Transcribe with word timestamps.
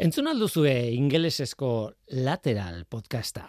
Entzun 0.00 0.30
alduzue 0.30 0.72
ingelesezko 0.96 1.90
lateral 2.24 2.86
podcasta. 2.88 3.42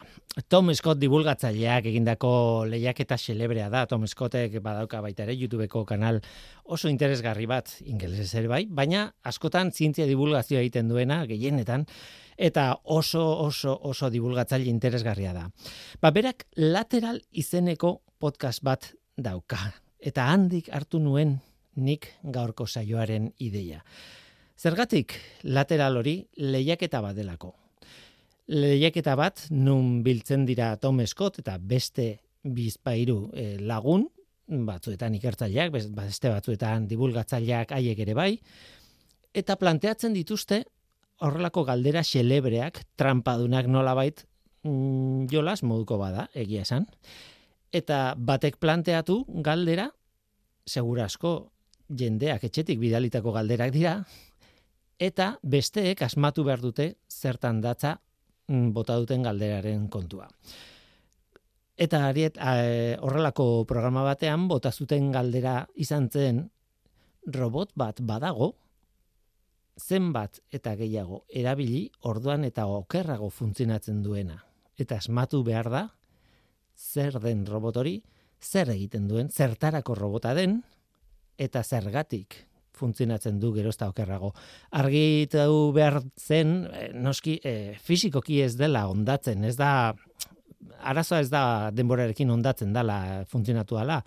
Tom 0.51 0.73
Scott 0.75 0.99
divulgatzaileak 0.99 1.85
egindako 1.87 2.31
lehiaketa 2.67 3.15
celebrea 3.15 3.69
da. 3.71 3.85
Tom 3.87 4.03
Scottek 4.03 4.57
badauka 4.59 4.99
baita 4.99 5.23
ere 5.23 5.37
YouTubeko 5.39 5.85
kanal 5.87 6.19
oso 6.65 6.91
interesgarri 6.91 7.47
bat 7.47 7.71
ingelesez 7.85 8.35
ere 8.41 8.51
bai, 8.51 8.65
baina 8.67 9.05
askotan 9.23 9.71
zientzia 9.71 10.09
divulgazioa 10.11 10.59
egiten 10.59 10.91
duena 10.91 11.21
gehienetan 11.29 11.85
eta 12.35 12.67
oso 12.83 13.23
oso 13.47 13.77
oso 13.87 14.11
divulgatzaile 14.11 14.67
interesgarria 14.67 15.31
da. 15.31 15.47
Ba, 16.03 16.11
berak 16.11 16.49
lateral 16.59 17.23
izeneko 17.31 18.01
podcast 18.19 18.59
bat 18.59 18.91
dauka 19.15 19.69
eta 20.03 20.27
handik 20.33 20.67
hartu 20.67 20.99
nuen 20.99 21.37
nik 21.79 22.11
gaurko 22.23 22.67
saioaren 22.67 23.31
ideia. 23.39 23.85
Zergatik 24.61 25.15
lateral 25.49 25.95
hori 25.97 26.19
lehiaketa 26.37 26.99
bat 27.01 27.15
delako. 27.17 27.55
Lehiaketa 28.53 29.15
bat 29.17 29.47
nun 29.49 30.03
biltzen 30.05 30.43
dira 30.45 30.75
Tom 30.77 31.01
Scott 31.07 31.39
eta 31.41 31.55
beste 31.57 32.19
bizpairu 32.43 33.31
eh, 33.33 33.55
lagun, 33.57 34.05
batzuetan 34.69 35.17
ikertzaileak, 35.17 35.73
beste 35.97 36.29
batzuetan 36.29 36.85
divulgatzaileak 36.91 37.73
haiek 37.73 38.05
ere 38.05 38.13
bai, 38.13 38.29
eta 39.33 39.57
planteatzen 39.57 40.13
dituzte 40.13 40.63
horrelako 41.25 41.65
galdera 41.65 42.03
xelebreak, 42.05 42.83
trampadunak 43.01 43.65
nolabait 43.65 44.25
mm, 44.61 45.25
jolas 45.31 45.61
moduko 45.63 45.97
bada, 45.97 46.27
egia 46.37 46.67
esan. 46.67 46.85
Eta 47.73 48.13
batek 48.17 48.61
planteatu 48.61 49.23
galdera, 49.41 49.89
segura 50.67 51.07
asko 51.09 51.51
jendeak 51.89 52.43
etxetik 52.45 52.77
bidalitako 52.81 53.33
galderak 53.33 53.73
dira, 53.73 54.03
eta 55.01 55.39
besteek 55.41 56.03
asmatu 56.05 56.45
behar 56.45 56.61
dute 56.61 56.91
zertan 57.09 57.61
datza 57.61 57.95
mm, 58.47 58.69
bota 58.75 58.99
duten 59.01 59.25
galderaren 59.25 59.87
kontua. 59.89 60.27
Eta 61.81 62.03
hariet 62.05 62.37
horrelako 63.01 63.65
programa 63.65 64.03
batean 64.05 64.45
bota 64.51 64.69
zuten 64.71 65.09
galdera 65.11 65.65
izan 65.73 66.09
zen 66.11 66.43
robot 67.25 67.71
bat 67.75 68.01
badago 68.05 68.53
zenbat 69.81 70.37
eta 70.53 70.75
gehiago 70.77 71.23
erabili 71.29 71.87
orduan 72.05 72.45
eta 72.45 72.67
okerrago 72.69 73.31
funtzionatzen 73.33 74.03
duena. 74.05 74.37
Eta 74.77 74.99
asmatu 75.01 75.41
behar 75.43 75.71
da 75.73 75.87
zer 76.77 77.17
den 77.21 77.45
robotori, 77.45 78.01
zer 78.41 78.69
egiten 78.73 79.07
duen, 79.07 79.29
zertarako 79.29 79.95
robota 79.95 80.33
den, 80.37 80.61
eta 81.37 81.63
zergatik 81.63 82.50
funtzionatzen 82.81 83.39
du 83.41 83.53
gerozta 83.55 83.89
okerrago. 83.91 84.33
Argitu 84.81 85.71
behar 85.75 86.01
zen, 86.17 86.55
eh, 86.71 86.89
noski, 86.93 87.37
e, 87.43 87.75
fizikoki 87.81 88.41
ez 88.41 88.55
dela 88.59 88.87
ondatzen, 88.91 89.45
ez 89.45 89.55
da, 89.59 89.93
arazoa 90.81 91.21
ez 91.21 91.29
da 91.29 91.43
denborarekin 91.75 92.29
ondatzen 92.33 92.73
dela 92.73 92.97
funtzionatu 93.29 93.77
dela, 93.79 94.01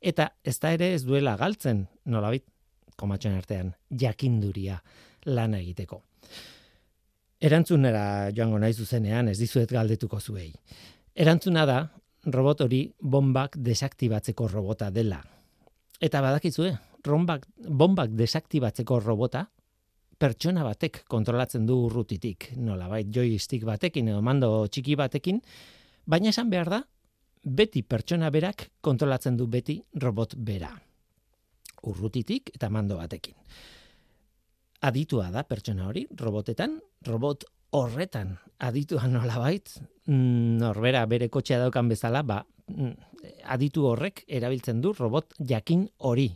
eta 0.00 0.30
ez 0.44 0.58
da 0.62 0.72
ere 0.76 0.92
ez 0.94 1.04
duela 1.06 1.36
galtzen, 1.40 1.86
nolabit, 2.04 2.44
komatxoen 2.96 3.36
artean, 3.36 3.72
jakinduria 3.90 4.80
lana 5.26 5.60
egiteko. 5.60 6.02
Erantzunera 7.46 8.30
joango 8.32 8.58
nahi 8.58 8.72
zuzenean 8.72 9.28
ez 9.28 9.38
dizuet 9.38 9.72
galdetuko 9.72 10.20
zuei. 10.20 10.52
Erantzuna 11.14 11.66
da, 11.68 11.80
robot 12.32 12.64
hori 12.64 12.80
bombak 13.00 13.58
desaktibatzeko 13.62 14.48
robota 14.48 14.90
dela. 14.90 15.20
Eta 16.00 16.20
badakizue, 16.24 16.72
rombak, 17.06 17.46
bombak 17.56 18.12
desaktibatzeko 18.18 18.98
robota, 19.00 19.46
pertsona 20.18 20.64
batek 20.64 21.02
kontrolatzen 21.10 21.66
du 21.68 21.78
urrutitik, 21.86 22.50
nola 22.56 22.88
bai, 22.88 23.04
joystick 23.12 23.66
batekin 23.68 24.08
edo 24.12 24.22
mando 24.24 24.50
txiki 24.66 24.96
batekin, 24.96 25.40
baina 26.06 26.32
esan 26.32 26.50
behar 26.50 26.72
da, 26.72 26.82
beti 27.46 27.82
pertsona 27.86 28.30
berak 28.34 28.70
kontrolatzen 28.82 29.36
du 29.36 29.46
beti 29.46 29.78
robot 30.02 30.34
bera. 30.36 30.72
Urrutitik 31.86 32.50
eta 32.56 32.70
mando 32.72 32.96
batekin. 32.98 33.36
Aditua 34.86 35.30
da 35.32 35.44
pertsona 35.46 35.86
hori, 35.88 36.04
robotetan, 36.18 36.80
robot 37.06 37.46
horretan 37.76 38.34
aditua 38.58 39.06
nola 39.10 39.38
bait, 39.42 39.70
mm, 40.06 40.58
norbera 40.62 41.04
bere 41.06 41.28
kotxea 41.28 41.60
daukan 41.60 41.88
bezala, 41.88 42.22
ba, 42.22 42.40
mm, 42.68 42.92
aditu 43.44 43.86
horrek 43.86 44.24
erabiltzen 44.28 44.80
du 44.80 44.92
robot 44.92 45.34
jakin 45.38 45.88
hori. 45.98 46.30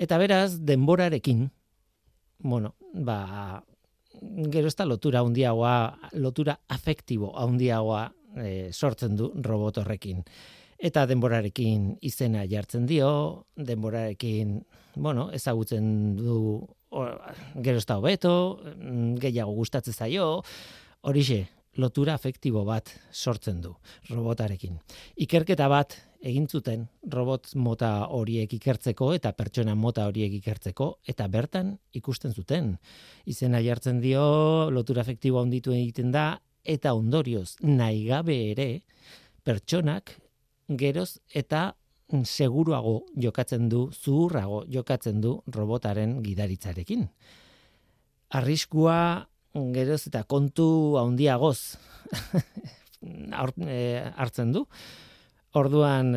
Eta 0.00 0.16
beraz, 0.16 0.54
denborarekin, 0.64 1.50
bueno, 2.38 2.74
ba, 2.94 3.60
gero 4.48 4.70
ez 4.70 4.76
da 4.78 4.86
lotura 4.88 5.20
handiagoa, 5.20 5.74
lotura 6.16 6.54
afektibo 6.72 7.34
handiagoa 7.36 8.06
e, 8.40 8.70
sortzen 8.72 9.18
du 9.18 9.28
robot 9.44 9.82
horrekin. 9.82 10.22
Eta 10.80 11.04
denborarekin 11.04 11.98
izena 12.08 12.46
jartzen 12.48 12.86
dio, 12.88 13.10
denborarekin, 13.56 14.56
bueno, 14.96 15.28
ezagutzen 15.36 16.16
du 16.16 16.36
gero 17.60 17.76
ez 17.78 17.86
da 17.86 17.98
hobeto, 18.00 18.34
mm, 18.76 19.18
gehiago 19.20 19.52
gustatzen 19.52 19.94
zaio, 19.94 20.30
horixe, 21.02 21.44
lotura 21.78 22.14
afektibo 22.14 22.64
bat 22.64 22.90
sortzen 23.12 23.60
du 23.62 23.74
robotarekin. 24.10 24.78
Ikerketa 25.16 25.68
bat 25.70 25.96
egin 26.20 26.46
zuten 26.48 26.86
robot 27.12 27.54
mota 27.56 28.08
horiek 28.12 28.52
ikertzeko 28.58 29.12
eta 29.16 29.32
pertsona 29.32 29.74
mota 29.74 30.06
horiek 30.08 30.34
ikertzeko 30.40 30.90
eta 31.08 31.28
bertan 31.28 31.76
ikusten 31.96 32.34
zuten. 32.34 32.74
Izena 33.24 33.60
jartzen 33.64 34.00
dio, 34.00 34.70
lotura 34.70 35.04
efektibo 35.06 35.40
onditu 35.40 35.72
egiten 35.72 36.10
da 36.12 36.40
eta 36.64 36.92
ondorioz 36.94 37.56
nahi 37.62 38.04
gabe 38.08 38.36
ere 38.50 38.70
pertsonak 39.44 40.16
geroz 40.68 41.18
eta 41.34 41.70
seguruago 42.24 43.06
jokatzen 43.16 43.68
du, 43.70 43.88
zuhurrago 43.92 44.64
jokatzen 44.68 45.20
du 45.20 45.40
robotaren 45.54 46.18
gidaritzarekin. 46.24 47.06
Arriskua 48.30 49.26
geroz 49.54 50.02
eta 50.06 50.22
kontu 50.24 50.96
handiagoz 51.00 51.76
eh, 53.66 54.12
hartzen 54.16 54.52
du. 54.52 54.64
Orduan 55.58 56.14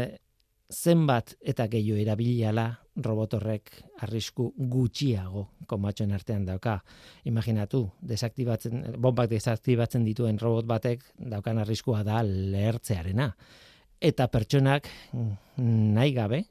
zenbat 0.73 1.35
eta 1.41 1.67
gehiago 1.69 2.01
erabiliala 2.01 2.67
robot 3.05 3.33
horrek 3.38 3.71
arrisku 4.05 4.51
gutxiago 4.57 5.47
komatxoen 5.67 6.13
artean 6.13 6.45
dauka. 6.45 6.79
Imaginatu, 7.29 7.88
desaktibatzen, 8.01 8.83
bombak 9.01 9.31
desaktibatzen 9.31 10.05
dituen 10.05 10.39
robot 10.41 10.67
batek 10.69 11.05
daukan 11.17 11.63
arriskua 11.63 12.03
da 12.05 12.21
lehertzearena. 12.23 13.31
Eta 14.03 14.27
pertsonak 14.27 14.89
nahi 15.57 16.13
gabe, 16.13 16.44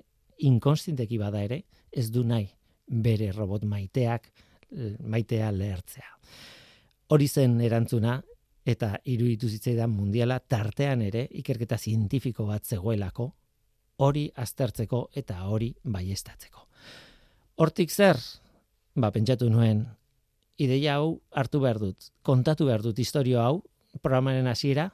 inkonstinteki 0.48 1.18
bada 1.20 1.42
ere, 1.44 1.62
ez 1.92 2.08
du 2.10 2.24
nahi 2.24 2.48
bere 2.88 3.30
robot 3.32 3.66
maiteak 3.68 4.30
maitea 5.04 5.52
lehertzea. 5.52 6.08
Hori 7.12 7.28
zen 7.28 7.60
erantzuna 7.60 8.16
eta 8.64 8.94
iruditu 9.04 9.48
zitzaidan 9.52 9.90
mundiala 9.92 10.38
tartean 10.40 11.02
ere 11.04 11.26
ikerketa 11.42 11.76
zientifiko 11.76 12.46
bat 12.48 12.64
zegoelako 12.64 13.26
hori 14.02 14.22
aztertzeko 14.44 15.02
eta 15.20 15.42
hori 15.52 15.72
baiestatzeko. 15.84 16.62
Hortik 17.60 17.90
zer? 17.92 18.16
Ba, 18.96 19.10
pentsatu 19.12 19.48
nuen, 19.50 19.84
ideia 20.56 20.96
hau 21.00 21.18
hartu 21.36 21.60
behar 21.60 21.80
dut, 21.82 22.08
kontatu 22.22 22.66
behar 22.68 22.84
dut 22.84 22.98
historio 22.98 23.40
hau, 23.42 23.62
programaren 24.00 24.48
hasiera 24.48 24.88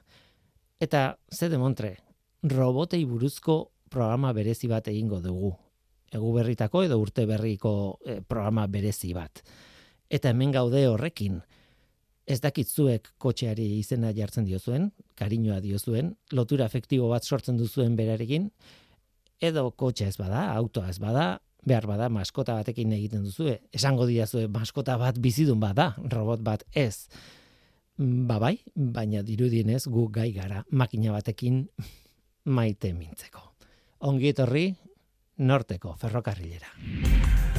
eta 0.80 1.18
ze 1.30 1.48
demontre, 1.48 1.96
robotei 2.42 3.04
buruzko 3.04 3.60
programa 3.90 4.32
berezi 4.32 4.68
bat 4.70 4.88
egingo 4.88 5.20
dugu. 5.22 5.52
Egu 6.14 6.32
berritako 6.34 6.82
edo 6.86 6.98
urte 6.98 7.26
berriko 7.28 7.72
eh, 8.04 8.20
programa 8.26 8.66
berezi 8.66 9.12
bat. 9.14 9.42
Eta 10.08 10.30
hemen 10.32 10.52
gaude 10.54 10.86
horrekin, 10.88 11.42
ez 12.28 12.38
dakitzuek 12.44 13.14
kotxeari 13.22 13.66
izena 13.78 14.12
jartzen 14.16 14.44
diozuen, 14.44 14.90
kariñoa 15.18 15.62
diozuen, 15.64 16.12
lotura 16.36 16.68
efektibo 16.68 17.08
bat 17.08 17.24
sortzen 17.24 17.56
duzuen 17.56 17.96
berarekin, 17.96 18.50
edo 19.40 19.70
kotxe 19.70 20.08
ez 20.10 20.16
bada, 20.20 20.48
autoa 20.52 20.90
ez 20.92 20.98
bada, 21.00 21.28
behar 21.68 21.88
bada 21.88 22.08
maskota 22.12 22.56
batekin 22.58 22.92
egiten 22.96 23.24
duzue. 23.26 23.58
Esango 23.74 24.06
diazue 24.08 24.46
maskota 24.52 24.96
bat 25.00 25.18
bizidun 25.20 25.60
bada, 25.60 25.92
robot 26.12 26.44
bat 26.44 26.64
ez. 26.72 27.08
Ba 27.98 28.38
bai, 28.38 28.56
baina 28.74 29.24
dirudienez 29.26 29.86
gu 29.90 30.06
gai 30.14 30.30
gara 30.36 30.62
makina 30.70 31.16
batekin 31.16 31.64
maite 32.44 32.92
mintzeko. 32.94 33.42
Ongi 34.06 34.30
etorri, 34.30 34.68
norteko 35.38 35.96
ferrokarrilera. 35.98 37.57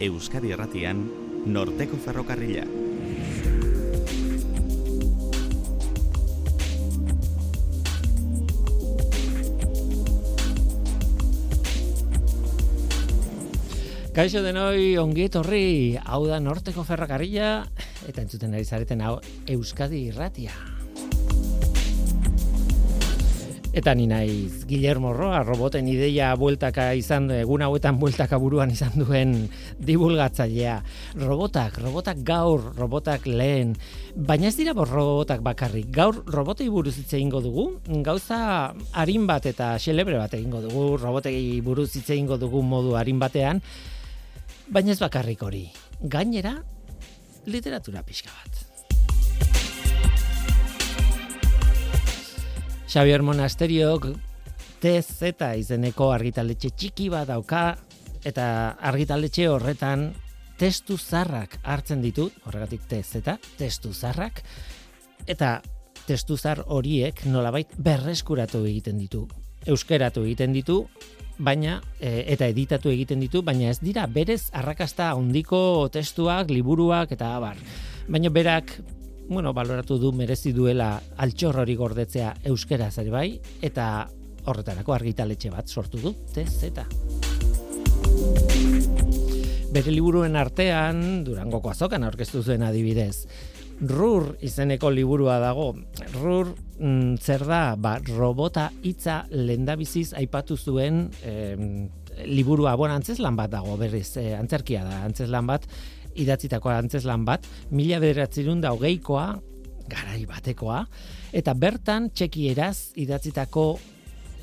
Euskadi 0.00 0.50
Erratian, 0.50 1.04
Norteko 1.46 1.96
Ferrokarrila. 2.02 2.64
Kaixo 14.14 14.42
denoi 14.42 14.94
ongi 14.98 15.24
etorri, 15.26 15.64
hau 15.98 16.22
da 16.26 16.38
Norteko 16.42 16.84
Ferrokarrila 16.86 17.56
eta 18.06 18.22
entzuten 18.22 18.54
ari 18.54 18.66
zareten 18.66 19.02
hau 19.02 19.18
Euskadi 19.50 20.08
Irratia. 20.10 20.73
Eta 23.74 23.90
ni 23.98 24.04
naiz 24.06 24.68
Guillermo 24.70 25.10
Roa, 25.12 25.40
roboten 25.42 25.88
ideia 25.90 26.28
bueltaka 26.38 26.92
izan 26.94 27.24
egun 27.34 27.64
hauetan 27.66 27.96
bueltaka 27.98 28.38
buruan 28.38 28.70
izan 28.70 28.92
duen 28.94 29.32
divulgatzailea. 29.82 30.76
Robotak, 31.18 31.80
robotak 31.82 32.20
gaur, 32.22 32.68
robotak 32.78 33.26
lehen, 33.26 33.72
baina 34.14 34.46
ez 34.46 34.54
dira 34.54 34.76
robotak 34.78 35.42
bakarrik. 35.42 35.88
Gaur 35.90 36.20
robotei 36.22 36.68
buruz 36.70 36.94
hitze 37.00 37.18
eingo 37.18 37.40
dugu, 37.42 37.64
gauza 38.06 38.38
harin 38.92 39.26
bat 39.26 39.48
eta 39.50 39.72
xelebre 39.82 40.20
bat 40.22 40.36
egingo 40.38 40.60
dugu, 40.62 40.84
robotei 41.02 41.58
buruz 41.60 41.90
hitze 41.96 42.14
eingo 42.14 42.38
dugu 42.38 42.62
modu 42.62 42.94
harin 42.94 43.18
batean, 43.18 43.58
baina 44.70 44.94
ez 44.94 45.00
bakarrik 45.02 45.42
hori. 45.42 45.64
Gainera, 45.98 46.60
literatura 47.50 48.06
pixka 48.06 48.30
bat. 48.30 48.63
Xavier 52.94 53.24
Monasteriok 53.26 54.04
TZ 54.78 55.32
izeneko 55.58 56.12
argitaletxe 56.14 56.68
txiki 56.78 57.08
bat 57.10 57.26
dauka 57.26 57.62
eta 58.22 58.44
argitaletxe 58.86 59.48
horretan 59.50 60.04
testu 60.60 60.94
zarrak 60.94 61.56
hartzen 61.64 62.04
ditu, 62.04 62.28
horregatik 62.46 62.84
TZ, 62.86 63.34
testu 63.58 63.90
zarrak, 63.90 64.44
eta 65.26 65.56
testu 66.06 66.38
zar 66.38 66.62
horiek 66.70 67.24
nolabait 67.26 67.74
berreskuratu 67.74 68.62
egiten 68.70 69.02
ditu. 69.02 69.24
Euskeratu 69.66 70.22
egiten 70.28 70.54
ditu, 70.54 70.84
baina 71.34 71.80
e, 71.98 72.20
eta 72.30 72.46
editatu 72.46 72.94
egiten 72.94 73.26
ditu, 73.26 73.42
baina 73.42 73.74
ez 73.74 73.80
dira 73.82 74.06
berez 74.06 74.52
arrakasta 74.54 75.10
handiko 75.16 75.88
testuak, 75.90 76.46
liburuak 76.46 77.18
eta 77.18 77.34
abar. 77.40 77.58
Baina 78.06 78.30
berak 78.30 78.76
bueno, 79.28 79.52
baloratu 79.52 79.98
du 79.98 80.12
merezi 80.12 80.52
duela 80.52 80.98
altxor 81.16 81.62
hori 81.62 81.74
gordetzea 81.76 82.34
euskera 82.50 82.90
zer 82.90 83.10
bai, 83.10 83.40
eta 83.62 84.06
horretarako 84.44 84.94
argitaletxe 84.94 85.50
bat 85.50 85.68
sortu 85.68 86.00
du, 86.02 86.14
TZ. 86.34 86.84
Bere 89.74 89.90
liburuen 89.90 90.36
artean, 90.38 91.24
Durangoko 91.26 91.72
azokan 91.72 92.04
aurkeztu 92.06 92.44
zuen 92.44 92.62
adibidez, 92.62 93.26
Rur 93.82 94.36
izeneko 94.46 94.90
liburua 94.94 95.40
dago. 95.42 95.72
Rur 96.20 96.52
mm, 96.78 97.16
zer 97.18 97.42
da, 97.48 97.74
ba, 97.74 97.96
robota 98.06 98.68
hitza 98.86 99.24
lendabiziz 99.34 100.12
aipatu 100.14 100.56
zuen 100.56 101.08
eh, 101.26 101.88
liburua, 102.26 102.76
bueno, 102.78 102.94
antzeslan 102.94 103.36
bat 103.36 103.50
dago 103.50 103.76
berriz, 103.80 104.16
eh, 104.22 104.34
antzerkia 104.38 104.84
da, 104.86 105.02
antzeslan 105.08 105.50
bat, 105.50 105.66
idatzitako 106.20 106.72
antzeslan 106.74 107.24
bat, 107.26 107.46
mila 107.70 108.00
bederatzerun 108.02 108.60
da 108.62 108.72
hogeikoa, 108.74 109.26
garai 109.90 110.22
batekoa, 110.28 110.84
eta 111.34 111.54
bertan 111.54 112.10
txekieraz 112.14 112.94
idatzitako 113.00 113.66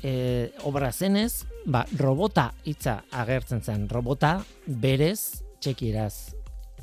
e, 0.02 0.12
obra 0.68 0.92
zenez, 0.92 1.44
ba, 1.66 1.84
robota 1.98 2.50
hitza 2.66 3.02
agertzen 3.22 3.62
zen, 3.62 3.88
robota 3.90 4.36
berez 4.66 5.42
txekieraz 5.62 6.14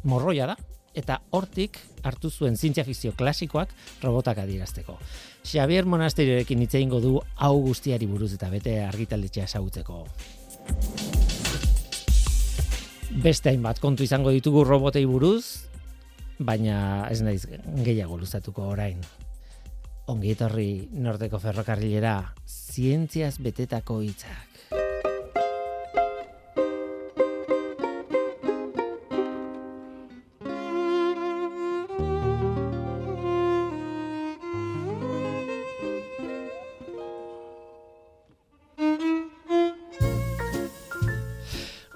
morroia 0.04 0.50
da, 0.52 0.58
eta 1.00 1.20
hortik 1.36 1.78
hartu 2.04 2.32
zuen 2.32 2.58
zientzia 2.58 2.84
fikzio 2.88 3.14
klasikoak 3.18 3.74
robotak 4.04 4.42
adierazteko. 4.44 4.98
Xavier 5.44 5.86
Monasteriorekin 5.86 6.62
hitze 6.66 6.84
du 6.86 7.20
hau 7.36 7.56
guztiari 7.62 8.08
buruz 8.08 8.34
eta 8.34 8.50
bete 8.50 8.80
argitaletxea 8.84 9.46
ezagutzeko 9.46 10.06
beste 13.10 13.50
hainbat 13.50 13.80
kontu 13.82 14.06
izango 14.06 14.32
ditugu 14.34 14.64
robotei 14.64 15.06
buruz, 15.10 15.66
baina 16.40 17.08
ez 17.12 17.22
naiz 17.26 17.42
gehiago 17.86 18.18
luzatuko 18.18 18.70
orain. 18.74 19.02
Ongi 20.10 20.34
etorri 20.34 20.90
Nordeko 20.94 21.40
ferrokarrilera, 21.42 22.34
zientziaz 22.46 23.38
betetako 23.44 24.02
hitzak. 24.06 24.49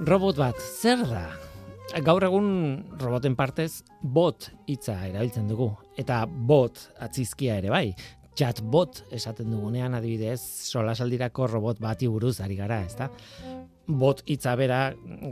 Robot 0.04 0.36
bat, 0.36 0.58
zer 0.60 1.00
da? 1.08 1.30
Gaur 2.04 2.26
egun 2.28 2.48
roboten 3.00 3.38
partez 3.40 3.86
bot 4.04 4.50
hitza 4.68 4.98
erabiltzen 5.08 5.46
dugu 5.48 5.70
eta 6.02 6.26
bot 6.28 6.82
atzizkia 7.06 7.56
ere 7.62 7.72
bai. 7.72 7.94
Chatbot 8.36 9.00
esaten 9.16 9.54
dugunean 9.54 9.96
adibidez, 9.96 10.42
solasaldirako 10.68 11.48
robot 11.54 11.80
bati 11.80 12.10
buruz 12.12 12.34
ari 12.44 12.60
gara, 12.60 12.82
ezta? 12.84 13.08
Bot 13.88 14.26
hitza 14.28 14.58
bera 14.60 14.82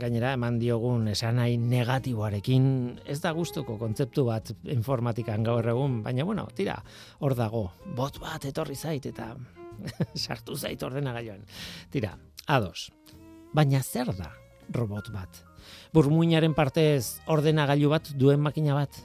gainera 0.00 0.32
eman 0.38 0.56
diogun 0.62 1.04
esanai 1.12 1.58
negatiboarekin 1.60 2.66
ez 3.04 3.20
da 3.20 3.36
gustuko 3.36 3.76
kontzeptu 3.76 4.24
bat 4.30 4.54
informatikan 4.72 5.44
gaur 5.44 5.68
egun, 5.74 6.00
baina 6.06 6.24
bueno, 6.24 6.46
tira, 6.56 6.78
hor 7.20 7.36
dago. 7.36 7.66
Bot 7.98 8.22
bat 8.24 8.48
etorri 8.48 8.78
zait 8.78 9.10
eta 9.12 9.34
sartu 10.24 10.56
zait 10.56 10.80
ordenagailuan. 10.80 11.44
Tira, 11.92 12.16
ados. 12.46 12.88
Baina 13.52 13.82
zer 13.84 14.16
da 14.16 14.32
robot 14.74 15.10
bat. 15.14 15.42
Burmuinaren 15.94 16.54
partez 16.54 17.20
ordenagailu 17.30 17.90
bat 17.92 18.10
duen 18.18 18.40
makina 18.42 18.74
bat. 18.76 18.98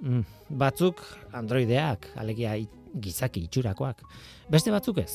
Mm, 0.00 0.24
batzuk 0.60 1.00
androideak, 1.36 2.10
alegia 2.20 2.56
gizaki 3.00 3.46
itxurakoak. 3.46 4.02
Beste 4.52 4.74
batzuk 4.74 5.00
ez. 5.02 5.12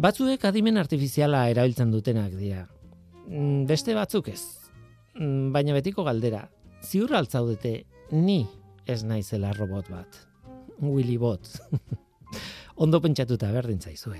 Batzuek 0.00 0.44
adimen 0.48 0.80
artifiziala 0.80 1.46
erabiltzen 1.52 1.92
dutenak 1.92 2.32
dira. 2.38 2.64
Mm, 3.28 3.64
beste 3.70 3.94
batzuk 3.94 4.30
ez. 4.32 4.42
Mm, 5.18 5.52
baina 5.54 5.76
betiko 5.76 6.04
galdera, 6.06 6.48
ziur 6.82 7.14
altzaudete 7.14 7.84
ni 8.12 8.42
ez 8.86 9.02
naizela 9.04 9.52
robot 9.58 9.90
bat. 9.92 10.20
Willy 10.80 11.16
Bot. 11.18 11.48
Ondo 12.82 12.98
pentsatuta 13.00 13.52
berdin 13.54 13.78
zaizue 13.80 14.18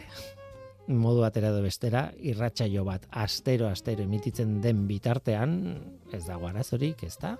modu 0.88 1.22
batera 1.24 1.48
edo 1.52 1.62
bestera, 1.64 2.08
irratsaio 2.20 2.84
bat 2.84 3.06
astero 3.24 3.68
astero 3.70 4.04
emititzen 4.04 4.60
den 4.64 4.86
bitartean, 4.90 5.58
ez 6.12 6.24
dago 6.26 6.48
arazorik, 6.50 7.04
ez 7.08 7.16
da? 7.20 7.36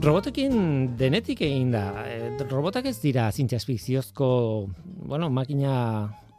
Robotekin 0.00 0.54
denetik 0.96 1.42
egin 1.44 1.74
da. 1.74 2.06
Eh, 2.08 2.38
robotak 2.48 2.86
ez 2.88 2.94
dira 3.02 3.26
zintiaz 3.36 3.66
fikziozko, 3.68 4.28
bueno, 5.10 5.28
makina, 5.28 5.74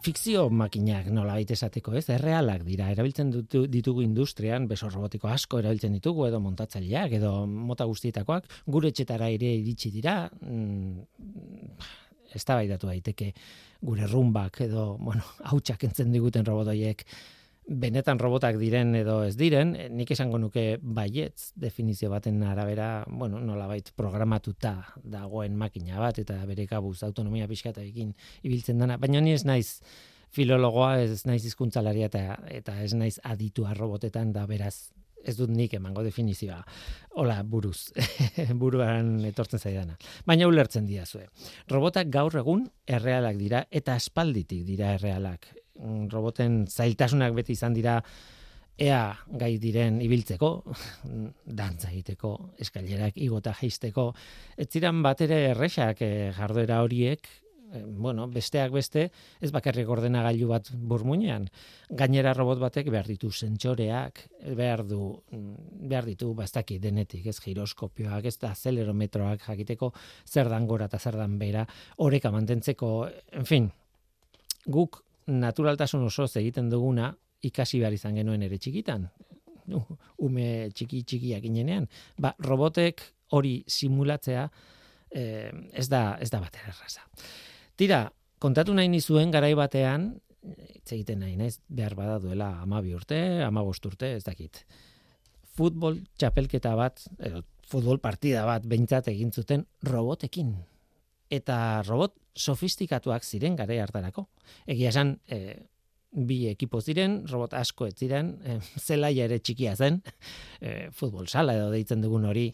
fikzio 0.01 0.47
makinak 0.49 1.11
nola 1.13 1.35
baita 1.37 1.53
esateko, 1.53 1.93
ez? 1.99 2.07
Errealak 2.09 2.63
dira, 2.65 2.87
erabiltzen 2.89 3.29
dutu, 3.29 3.67
ditugu 3.69 4.01
industrian, 4.01 4.65
beso 4.71 4.89
robotiko 4.89 5.29
asko 5.29 5.59
erabiltzen 5.61 5.93
ditugu, 5.93 6.25
edo 6.25 6.39
montatzaileak, 6.41 7.13
edo 7.19 7.35
mota 7.45 7.85
guztietakoak, 7.85 8.49
gure 8.65 8.89
txetara 8.97 9.29
ere 9.29 9.53
iritsi 9.59 9.93
dira, 9.93 10.15
mm, 10.41 11.77
ez 12.33 12.43
da 12.47 12.57
daiteke 12.65 13.33
gure 13.81 14.07
rumbak, 14.07 14.61
edo, 14.65 14.97
bueno, 14.97 15.21
hautsak 15.51 15.83
entzen 15.83 16.11
diguten 16.11 16.49
robotoiek, 16.49 17.05
benetan 17.71 18.19
robotak 18.19 18.57
diren 18.59 18.95
edo 18.99 19.21
ez 19.23 19.35
diren, 19.39 19.75
eh, 19.75 19.87
nik 19.89 20.11
esango 20.11 20.39
nuke 20.41 20.77
baietz 20.81 21.51
definizio 21.55 22.09
baten 22.11 22.41
arabera, 22.43 23.05
bueno, 23.07 23.39
nolabait 23.39 23.91
programatuta 23.95 24.75
dagoen 25.03 25.55
makina 25.55 25.99
bat 25.99 26.19
eta 26.19 26.39
bere 26.45 26.67
kabuz 26.67 27.01
autonomia 27.03 27.47
pixkatarekin 27.47 28.13
ibiltzen 28.43 28.81
dana, 28.81 28.97
baina 28.97 29.21
ni 29.21 29.33
ez 29.33 29.45
naiz 29.45 29.79
filologoa, 30.31 31.01
ez 31.01 31.25
naiz 31.25 31.43
hizkuntzalaria 31.45 32.07
eta 32.11 32.39
eta 32.49 32.81
ez 32.83 32.93
naiz 32.93 33.19
aditua 33.23 33.73
robotetan 33.73 34.31
da 34.33 34.45
beraz 34.47 34.91
ez 35.23 35.35
dut 35.37 35.51
nik 35.53 35.73
emango 35.77 36.03
definizioa. 36.03 36.61
Hola, 37.21 37.41
buruz, 37.43 37.91
buruan 38.61 39.19
etortzen 39.29 39.61
zaidana. 39.61 39.97
Baina 40.25 40.47
ulertzen 40.49 40.87
dira 40.89 41.05
zue. 41.05 41.27
Robotak 41.69 42.09
gaur 42.09 42.35
egun 42.41 42.65
errealak 42.87 43.37
dira 43.37 43.65
eta 43.69 43.95
aspalditik 43.99 44.65
dira 44.65 44.95
errealak. 44.97 45.51
Roboten 46.11 46.65
zailtasunak 46.67 47.33
beti 47.37 47.55
izan 47.57 47.73
dira 47.73 47.99
ea 48.81 49.03
gai 49.41 49.55
diren 49.61 49.99
ibiltzeko, 50.01 50.51
dantza 51.61 51.91
egiteko, 51.91 52.33
eskailerak 52.61 53.17
igota 53.21 53.53
jaisteko, 53.59 54.11
ez 54.57 54.67
ziren 54.71 55.03
bat 55.05 55.21
ere 55.21 55.43
erresak 55.51 56.01
eh, 56.05 56.31
jarduera 56.37 56.81
horiek, 56.85 57.27
E, 57.71 57.83
bueno, 57.85 58.25
besteak 58.27 58.71
beste, 58.75 59.05
ez 59.39 59.49
bakarrik 59.55 59.89
ordenagailu 59.89 60.49
bat 60.49 60.67
burmuinean. 60.75 61.45
Gainera 62.01 62.33
robot 62.35 62.59
batek 62.59 62.89
behar 62.91 63.07
ditu 63.07 63.31
sentsoreak, 63.31 64.25
behar 64.57 64.83
du 64.87 64.99
mm, 65.31 65.87
behar 65.91 66.09
ditu 66.09 66.33
bastaki 66.35 66.81
denetik, 66.83 67.29
ez 67.31 67.37
giroskopioak, 67.39 68.27
ez 68.27 68.35
da 68.41 68.51
acelerometroak 68.51 69.47
jakiteko 69.47 69.93
zer 70.27 70.51
dan 70.51 70.67
gora 70.67 70.89
eta 70.91 70.99
zer 70.99 71.15
dan 71.19 71.37
bera, 71.39 71.63
oreka 72.03 72.31
mantentzeko, 72.35 72.91
en 73.39 73.47
fin, 73.47 73.71
guk 74.67 74.99
naturaltasun 75.31 76.03
oso 76.05 76.27
egiten 76.39 76.69
duguna 76.69 77.11
ikasi 77.41 77.79
behar 77.81 77.93
izan 77.95 78.15
genuen 78.19 78.43
ere 78.45 78.57
txikitan, 78.61 79.07
ume 80.25 80.47
txiki 80.75 81.03
txikiak 81.07 81.45
inenean, 81.47 81.87
ba, 82.21 82.33
robotek 82.45 83.03
hori 83.35 83.61
simulatzea 83.67 84.47
eh, 85.15 85.51
ez 85.73 85.87
da 85.89 86.17
ez 86.21 86.29
da 86.31 86.41
batera 86.43 86.73
erraza. 86.73 87.05
Tira, 87.79 88.03
kontatu 88.41 88.75
nahi 88.75 88.91
nizuen 88.91 89.31
garai 89.33 89.53
batean, 89.57 90.11
hitz 90.41 90.91
egiten 90.95 91.21
nahi, 91.21 91.35
naiz, 91.39 91.55
behar 91.69 91.95
bada 91.97 92.17
duela 92.21 92.51
amabi 92.61 92.95
urte, 92.97 93.19
amabost 93.45 93.85
urte, 93.85 94.15
ez 94.17 94.23
dakit. 94.25 94.63
Futbol 95.57 95.99
txapelketa 96.19 96.73
bat, 96.79 97.03
edo, 97.19 97.43
futbol 97.71 98.01
partida 98.03 98.43
bat, 98.47 98.65
behintzat 98.67 99.09
egin 99.11 99.31
zuten 99.31 99.65
robotekin. 99.87 100.55
Eta 101.31 101.57
robot 101.87 102.17
sofistikatuak 102.35 103.23
ziren 103.23 103.55
gare 103.59 103.79
hartarako. 103.81 104.27
Egia 104.67 104.91
esan, 104.91 105.15
e, 105.27 105.55
bi 106.11 106.41
ekipo 106.49 106.81
ziren, 106.81 107.21
robot 107.31 107.55
asko 107.59 107.87
ez 107.87 107.95
ziren, 107.95 108.33
e, 108.43 108.57
zelaia 108.87 109.27
ere 109.29 109.39
txikia 109.39 109.75
zen, 109.75 110.01
e, 110.61 110.89
futbol 110.95 111.27
sala 111.27 111.55
edo 111.55 111.71
deitzen 111.71 112.03
dugun 112.03 112.27
hori, 112.27 112.49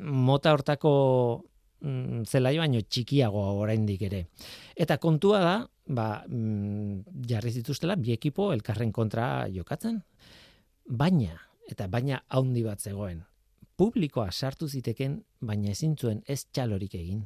mota 0.00 0.54
hortako 0.54 0.94
mm, 1.82 2.24
zelai 2.30 2.56
baino 2.58 2.80
txikiago 2.86 3.44
oraindik 3.64 4.06
ere. 4.08 4.24
Eta 4.76 4.98
kontua 5.02 5.42
da, 5.44 5.56
ba, 5.86 6.08
mm, 6.28 7.26
jarri 7.28 7.52
zituztela 7.60 7.98
bi 8.00 8.14
ekipo 8.14 8.52
elkarren 8.54 8.92
kontra 8.92 9.46
jokatzen, 9.52 10.00
baina, 10.86 11.36
eta 11.70 11.88
baina 11.88 12.22
haundi 12.28 12.64
bat 12.64 12.80
zegoen, 12.80 13.22
publikoa 13.76 14.30
sartu 14.30 14.68
ziteken, 14.68 15.22
baina 15.40 15.72
ezin 15.74 15.96
zuen 15.98 16.22
ez 16.30 16.44
txalorik 16.46 16.94
egin, 16.94 17.24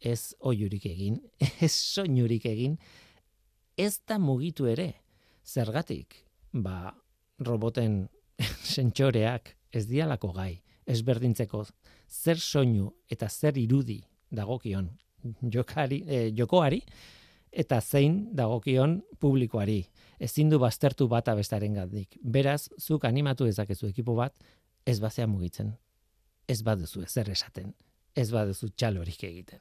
ez 0.00 0.34
oiurik 0.40 0.86
egin, 0.86 1.20
ez 1.64 1.72
soinurik 1.72 2.46
egin, 2.46 2.76
ez 3.76 3.98
da 4.08 4.18
mugitu 4.18 4.68
ere, 4.70 4.92
Zergatik, 5.46 6.16
ba, 6.52 6.90
roboten 7.38 8.08
sentsoreak 8.74 9.52
ez 9.70 9.84
dialako 9.86 10.32
gai, 10.34 10.56
ez 10.86 11.02
berdintzeko 11.06 11.64
zer 12.10 12.40
soinu 12.40 12.90
eta 13.10 13.28
zer 13.28 13.58
irudi 13.58 14.00
dagokion 14.30 14.90
jokari, 15.52 16.02
eh, 16.06 16.32
jokoari, 16.34 16.82
eta 17.50 17.80
zein 17.80 18.28
dagokion 18.36 19.02
publikoari. 19.20 19.84
Ezin 20.20 20.50
du 20.50 20.58
baztertu 20.58 21.08
bata 21.08 21.34
bestaren 21.34 21.74
gatik. 21.74 22.18
Beraz, 22.22 22.68
zuk 22.78 23.04
animatu 23.04 23.44
dezakezu 23.48 23.88
ekipo 23.88 24.14
bat, 24.14 24.34
ez 24.86 24.98
bazea 25.00 25.26
mugitzen. 25.26 25.74
Ez 26.48 26.62
baduzu 26.62 27.02
ezer 27.02 27.30
esaten. 27.30 27.72
Ez 28.16 28.30
baduzu 28.32 28.70
txalorik 28.72 29.22
egiten. 29.28 29.60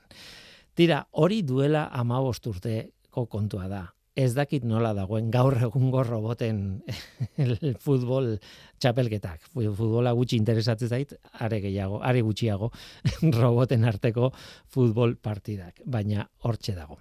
Tira, 0.76 1.06
hori 1.12 1.42
duela 1.44 1.90
ama 1.92 2.22
urteko 2.24 3.26
kontua 3.28 3.68
da 3.68 3.84
ez 4.16 4.32
dakit 4.34 4.64
nola 4.64 4.94
dagoen 4.96 5.28
gaur 5.32 5.58
egungo 5.68 6.02
roboten 6.08 6.60
el 7.44 7.76
futbol 7.84 8.38
txapelketak. 8.80 9.50
Futbola 9.52 10.14
gutxi 10.16 10.40
interesatzen 10.40 10.90
zait, 10.90 11.12
are 11.44 11.60
gehiago, 11.64 12.00
are 12.02 12.24
gutxiago 12.24 12.72
roboten 13.42 13.84
arteko 13.86 14.32
futbol 14.72 15.18
partidak, 15.20 15.84
baina 15.86 16.30
hortxe 16.48 16.78
dago. 16.78 17.00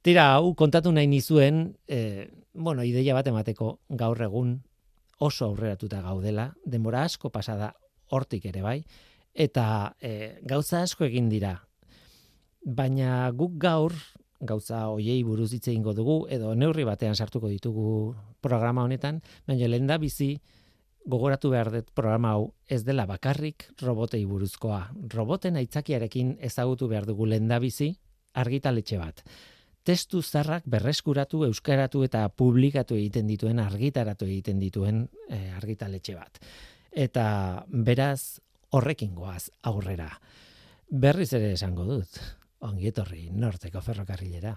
Tira, 0.00 0.30
hau 0.38 0.54
kontatu 0.56 0.92
nahi 0.96 1.10
nizuen, 1.12 1.74
e, 1.84 2.30
bueno, 2.54 2.86
ideia 2.88 3.14
bat 3.14 3.28
emateko 3.28 3.74
gaur 4.00 4.22
egun 4.24 4.56
oso 5.20 5.50
aurreratuta 5.50 6.00
gaudela, 6.00 6.54
denbora 6.64 7.04
asko 7.04 7.28
pasada 7.28 7.74
hortik 8.08 8.46
ere 8.48 8.64
bai, 8.64 8.78
eta 9.34 9.96
e, 10.00 10.40
gauza 10.42 10.82
asko 10.82 11.04
egin 11.04 11.28
dira. 11.28 11.56
Baina 12.64 13.30
guk 13.32 13.56
gaur, 13.58 13.94
gauza 14.40 14.86
hoiei 14.88 15.22
buruz 15.24 15.52
hitze 15.52 15.72
eingo 15.72 15.92
dugu 15.94 16.24
edo 16.32 16.54
neurri 16.54 16.84
batean 16.84 17.14
sartuko 17.14 17.48
ditugu 17.48 18.14
programa 18.40 18.84
honetan, 18.84 19.20
baina 19.46 19.68
lenda 19.68 19.98
bizi 19.98 20.34
gogoratu 21.06 21.50
behar 21.50 21.70
dut 21.72 21.90
programa 21.96 22.34
hau 22.36 22.50
ez 22.68 22.82
dela 22.84 23.06
bakarrik 23.06 23.70
robotei 23.82 24.24
buruzkoa. 24.26 24.90
Roboten 25.14 25.56
aitzakiarekin 25.56 26.36
ezagutu 26.40 26.88
behar 26.88 27.06
dugu 27.08 27.26
lenda 27.26 27.58
bizi 27.58 27.94
argitaletxe 28.34 28.98
bat. 28.98 29.24
Testu 29.84 30.20
zarrak 30.22 30.66
berreskuratu, 30.68 31.44
euskaratu 31.46 32.04
eta 32.04 32.26
publikatu 32.28 32.98
egiten 33.00 33.26
dituen, 33.26 33.58
argitaratu 33.58 34.26
egiten 34.28 34.60
dituen 34.60 35.06
e, 35.28 35.48
argitaletxe 35.56 36.14
bat. 36.14 36.38
Eta 36.92 37.64
beraz 37.70 38.40
horrekin 38.70 39.14
goaz 39.14 39.50
aurrera. 39.62 40.10
Berriz 40.90 41.32
ere 41.34 41.52
esango 41.54 41.86
dut 41.86 42.20
ongietorri 42.60 43.30
norteko 43.32 43.80
ferrokarrilera. 43.80 44.56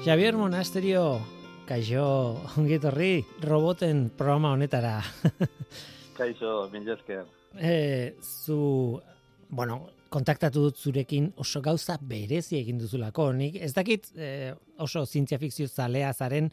Javier 0.00 0.34
Monasterio, 0.34 1.20
kaixo, 1.68 2.04
ongietorri, 2.58 3.24
roboten 3.44 4.08
programa 4.16 4.54
honetara. 4.56 5.02
kaixo, 6.20 6.68
minjezker. 6.72 7.24
Eh, 7.56 8.12
zu, 8.20 9.00
bueno, 9.48 9.80
kontaktatu 10.12 10.66
dut 10.66 10.78
zurekin 10.78 11.30
oso 11.40 11.62
gauza 11.64 11.96
berezi 12.02 12.58
egin 12.60 12.78
duzulako. 12.82 13.30
Nik 13.36 13.56
ez 13.62 13.72
dakit 13.76 14.10
eh, 14.16 14.52
oso 14.78 15.06
zientzia 15.06 15.38
fikzio 15.40 15.68
zalea 15.68 16.12
zaren 16.12 16.50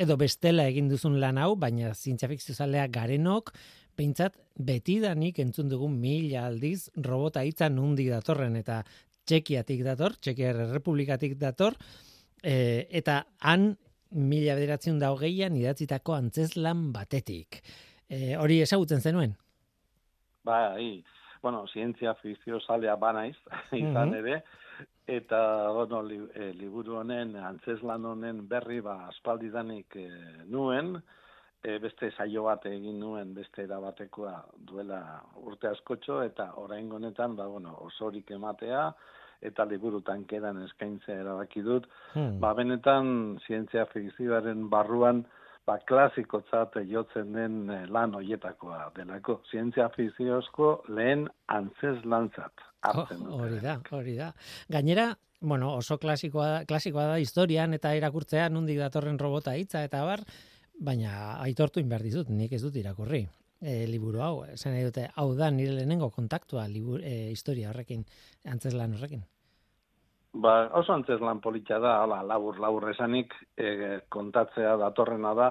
edo 0.00 0.16
bestela 0.20 0.66
egin 0.70 0.88
duzun 0.88 1.18
lan 1.20 1.40
hau, 1.40 1.54
baina 1.60 1.92
zientzia 1.94 2.28
fikzio 2.30 2.54
zalea 2.54 2.86
garenok, 2.92 3.52
peintzat 3.96 4.38
betidanik 4.56 5.40
entzun 5.42 5.68
dugu 5.68 5.88
mila 5.92 6.46
aldiz 6.48 6.88
robota 7.04 7.44
hitza 7.44 7.68
nundi 7.72 8.08
datorren 8.08 8.56
eta 8.60 8.82
Txekiatik 9.28 9.84
dator, 9.86 10.16
Txekiar 10.18 10.56
Republikatik 10.72 11.36
dator, 11.38 11.76
e, 12.42 12.86
eta 12.90 13.20
han 13.46 13.68
mila 14.10 14.56
bederatzen 14.58 14.98
da 14.98 15.12
hogeian 15.14 15.54
idatzitako 15.58 16.16
antzeslan 16.16 16.88
batetik. 16.94 17.60
E, 18.10 18.34
hori 18.36 18.58
esagutzen 18.64 19.00
zenuen? 19.00 19.36
Bai, 20.42 21.04
bueno, 21.42 21.64
zientzia 21.72 22.16
fizio 22.18 22.58
salea 22.60 22.96
banaiz, 22.98 23.36
izan 23.78 24.16
ere, 24.18 24.40
eta, 25.06 25.40
bueno, 25.76 26.02
li, 26.02 26.18
e, 26.34 26.50
liburu 26.58 26.98
honen, 27.00 27.36
antzeslan 27.38 28.08
honen 28.10 28.42
berri, 28.50 28.80
ba, 28.82 28.96
aspaldidanik 29.12 29.96
e, 30.00 30.08
nuen, 30.50 30.96
e, 31.62 31.78
beste 31.78 32.10
saio 32.16 32.48
bat 32.48 32.66
egin 32.66 32.98
nuen, 33.00 33.34
beste 33.36 33.62
erabatekoa 33.68 34.34
duela 34.66 35.00
urte 35.44 35.70
askotxo, 35.70 36.20
eta 36.26 36.50
orain 36.62 36.90
honetan, 36.92 37.38
ba, 37.38 37.46
bueno, 37.46 37.76
osorik 37.86 38.34
ematea, 38.34 38.88
eta 39.40 39.64
liburu 39.64 40.02
tankeran 40.04 40.58
eskaintzea 40.66 41.22
erabaki 41.22 41.62
dut, 41.64 41.86
hmm. 42.14 42.40
ba, 42.42 42.52
benetan, 42.58 43.38
zientzia 43.46 43.86
fizioaren 43.94 44.66
barruan, 44.72 45.22
ba, 45.66 45.78
klasikotzat 45.86 46.78
jotzen 46.88 47.32
den 47.36 47.56
eh, 47.70 47.86
lan 47.88 48.14
hoietakoa 48.18 48.90
delako. 48.96 49.40
Zientzia 49.50 49.88
fiziozko 49.96 50.72
lehen 50.88 51.26
antzez 51.48 51.98
lantzat. 52.04 52.66
Oh, 52.88 53.04
hori 53.42 53.58
da, 53.60 53.76
hori 53.92 54.14
da. 54.16 54.30
Gainera, 54.72 55.10
bueno, 55.40 55.74
oso 55.76 55.98
klasikoa, 56.00 56.64
klasikoa 56.68 57.10
da 57.12 57.18
historian 57.20 57.76
eta 57.76 57.92
irakurtzea 57.96 58.48
nundik 58.52 58.80
datorren 58.80 59.18
robota 59.20 59.54
hitza 59.56 59.84
eta 59.84 60.04
bar, 60.04 60.24
baina 60.80 61.36
aitortu 61.44 61.80
inbar 61.80 62.04
dizut, 62.04 62.32
nik 62.32 62.52
ez 62.56 62.62
dut 62.64 62.76
irakurri. 62.80 63.26
E, 63.60 63.84
liburu 63.84 64.22
hau, 64.24 64.46
zen 64.56 64.78
dute, 64.86 65.10
hau 65.20 65.34
da 65.36 65.50
nire 65.52 65.74
lehenengo 65.76 66.08
kontaktua 66.14 66.64
libur, 66.68 67.02
e, 67.04 67.28
historia 67.34 67.68
horrekin, 67.68 68.06
antzez 68.48 68.72
lan 68.72 68.96
horrekin. 68.96 69.26
Ba, 70.32 70.70
oso 70.78 70.92
antzez 70.94 71.18
lan 71.20 71.40
politxa 71.42 71.80
da, 71.82 71.96
ala, 72.04 72.20
labur, 72.22 72.60
labur 72.62 72.86
esanik, 72.92 73.34
e, 73.58 73.98
kontatzea 74.08 74.76
datorrena 74.78 75.32
da, 75.34 75.48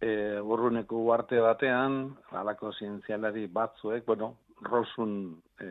e, 0.00 0.40
burruneko 0.40 1.02
uarte 1.10 1.40
batean, 1.44 1.98
alako 2.32 2.72
zientzialari 2.72 3.46
batzuek, 3.46 4.06
bueno, 4.06 4.32
rosun 4.64 5.36
e, 5.60 5.66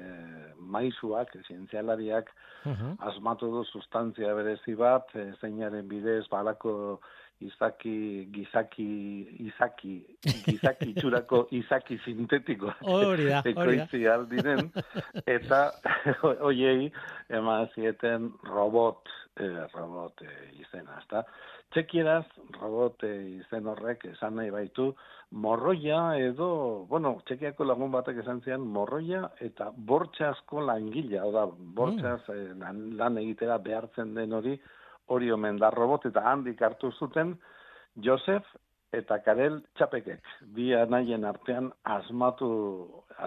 maizuak, 0.59 1.33
zientzialariak, 1.47 2.29
asmatu 3.09 3.51
du 3.53 3.63
sustantzia 3.65 4.33
berezi 4.37 4.75
bat, 4.77 5.09
e, 5.15 5.31
zeinaren 5.41 5.87
bidez, 5.89 6.25
balako 6.31 6.99
izaki, 7.39 8.27
gizaki, 8.31 8.87
izaki, 9.47 9.95
gizaki 10.45 10.93
txurako 10.99 11.45
izaki 11.55 11.97
sintetiko. 12.05 12.71
Hori 12.87 13.27
da, 13.27 13.41
aldiren, 14.13 14.71
eta 15.37 15.61
hoiei 16.45 16.89
ema 17.29 17.59
zieten 17.75 18.31
robot, 18.47 19.11
eh, 19.39 19.65
robot 19.73 20.23
eh, 20.23 20.61
izena, 20.61 21.01
ezta? 21.01 21.25
Txekieraz, 21.75 22.23
robot 22.55 23.03
izen 23.03 23.65
horrek 23.67 24.05
esan 24.13 24.37
nahi 24.39 24.51
baitu, 24.53 24.93
morroia 25.45 25.97
edo, 26.23 26.47
bueno, 26.87 27.17
txekiako 27.27 27.67
lagun 27.67 27.91
batek 27.91 28.21
esan 28.21 28.39
zian, 28.45 28.63
morroia 28.77 29.25
eta 29.43 29.67
bortxasko 29.89 30.63
langila, 30.63 31.25
oda, 31.27 31.43
bortxaz 31.75 32.21
mm. 32.29 32.35
eh, 32.37 32.53
lan, 32.61 32.79
lan 33.01 33.19
egitera 33.19 33.57
behartzen 33.65 34.13
den 34.15 34.37
hori, 34.39 34.55
hori 35.11 35.33
omen 35.35 35.59
da 35.59 35.73
robot 35.75 36.07
eta 36.07 36.23
handik 36.31 36.63
hartu 36.63 36.93
zuten 36.95 37.35
Josef 38.07 38.47
eta 38.93 39.17
Karel 39.25 39.59
Txapekek 39.75 40.29
bi 40.55 40.73
anaien 40.75 41.25
artean 41.25 41.71
asmatu 41.83 42.49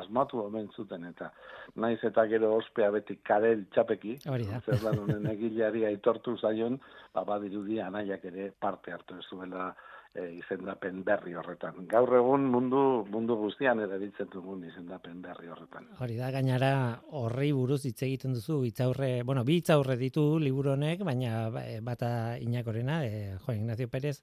asmatu 0.01 0.43
omen 0.45 0.69
zuten 0.77 1.05
eta 1.05 1.31
naiz 1.77 1.99
eta 2.05 2.27
gero 2.31 2.55
ospea 2.57 2.91
beti 2.91 3.19
Karel 3.25 3.65
Txapeki. 3.75 4.19
Zer 4.65 4.83
da 4.83 4.93
honen 4.93 5.27
egileari 5.33 5.85
aitortu 5.91 6.37
zaion 6.39 6.79
ba 7.15 7.25
badirudi 7.25 7.81
anaiak 7.81 8.25
ere 8.25 8.51
parte 8.61 8.93
hartu 8.93 9.19
ez 9.19 9.27
zuela 9.31 9.75
e, 10.15 10.25
izendapen 10.39 11.03
berri 11.05 11.35
horretan. 11.39 11.83
Gaur 11.91 12.15
egun 12.19 12.47
mundu 12.53 12.83
mundu 13.13 13.37
guztian 13.41 13.81
erabiltzen 13.85 14.31
dugun 14.33 14.65
izendapen 14.69 15.21
berri 15.23 15.51
horretan. 15.53 15.89
Hori 16.01 16.19
da 16.19 16.31
gainara 16.35 16.73
horri 17.21 17.51
buruz 17.57 17.83
hitz 17.87 18.01
egiten 18.07 18.37
duzu 18.37 18.61
hitzaurre, 18.69 19.23
bueno, 19.29 19.45
bi 19.45 19.59
hitzaurre 19.61 19.99
ditu 20.01 20.27
liburu 20.43 20.75
honek, 20.75 21.05
baina 21.07 21.49
e, 21.63 21.81
bata 21.85 22.11
Inakorena, 22.41 23.03
e, 23.05 23.37
Jo 23.45 23.57
Ignacio 23.57 23.89
Pérez 23.89 24.19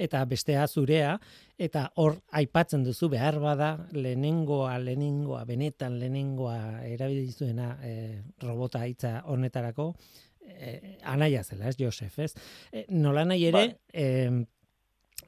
eta 0.00 0.22
bestea 0.24 0.64
zurea 0.68 1.16
eta 1.60 1.90
hor 2.00 2.16
aipatzen 2.32 2.84
duzu 2.86 3.10
behar 3.12 3.36
bada 3.42 3.74
lehenengoa 3.92 4.78
lehenengoa 4.80 5.44
benetan 5.44 5.98
lehenengoa 6.00 6.86
erabili 6.88 7.32
zuena 7.32 7.74
e, 7.84 8.22
robota 8.40 8.86
hitza 8.88 9.20
honetarako 9.26 9.92
e, 10.40 10.96
anaia 11.04 11.44
zela, 11.44 11.68
ez 11.68 11.76
Josef, 11.78 12.18
ez? 12.18 12.32
E, 12.72 12.86
nola 12.88 13.26
nahi 13.28 13.44
ere, 13.50 13.66
ba 13.92 14.48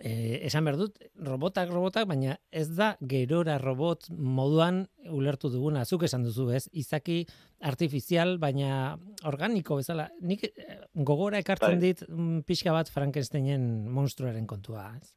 eh, 0.03 0.43
esan 0.47 0.67
behar 0.67 0.79
dut, 0.81 0.99
robotak 1.23 1.71
robotak, 1.71 2.09
baina 2.11 2.37
ez 2.51 2.67
da 2.75 2.93
gerora 3.09 3.57
robot 3.63 4.09
moduan 4.11 4.83
ulertu 5.09 5.51
duguna, 5.53 5.85
zuk 5.85 6.05
esan 6.09 6.27
duzu, 6.27 6.49
ez? 6.51 6.67
Izaki 6.73 7.23
artifizial, 7.71 8.37
baina 8.43 8.99
organiko 9.31 9.79
bezala. 9.79 10.09
Nik 10.21 10.49
eh, 10.51 10.79
gogora 10.95 11.39
ekartzen 11.43 11.79
bai. 11.79 11.93
dit 11.93 12.05
mm, 12.09 12.45
pixka 12.49 12.75
bat 12.75 12.91
Frankensteinen 12.91 13.89
monstruaren 13.91 14.47
kontua, 14.51 14.91
ez? 14.99 15.15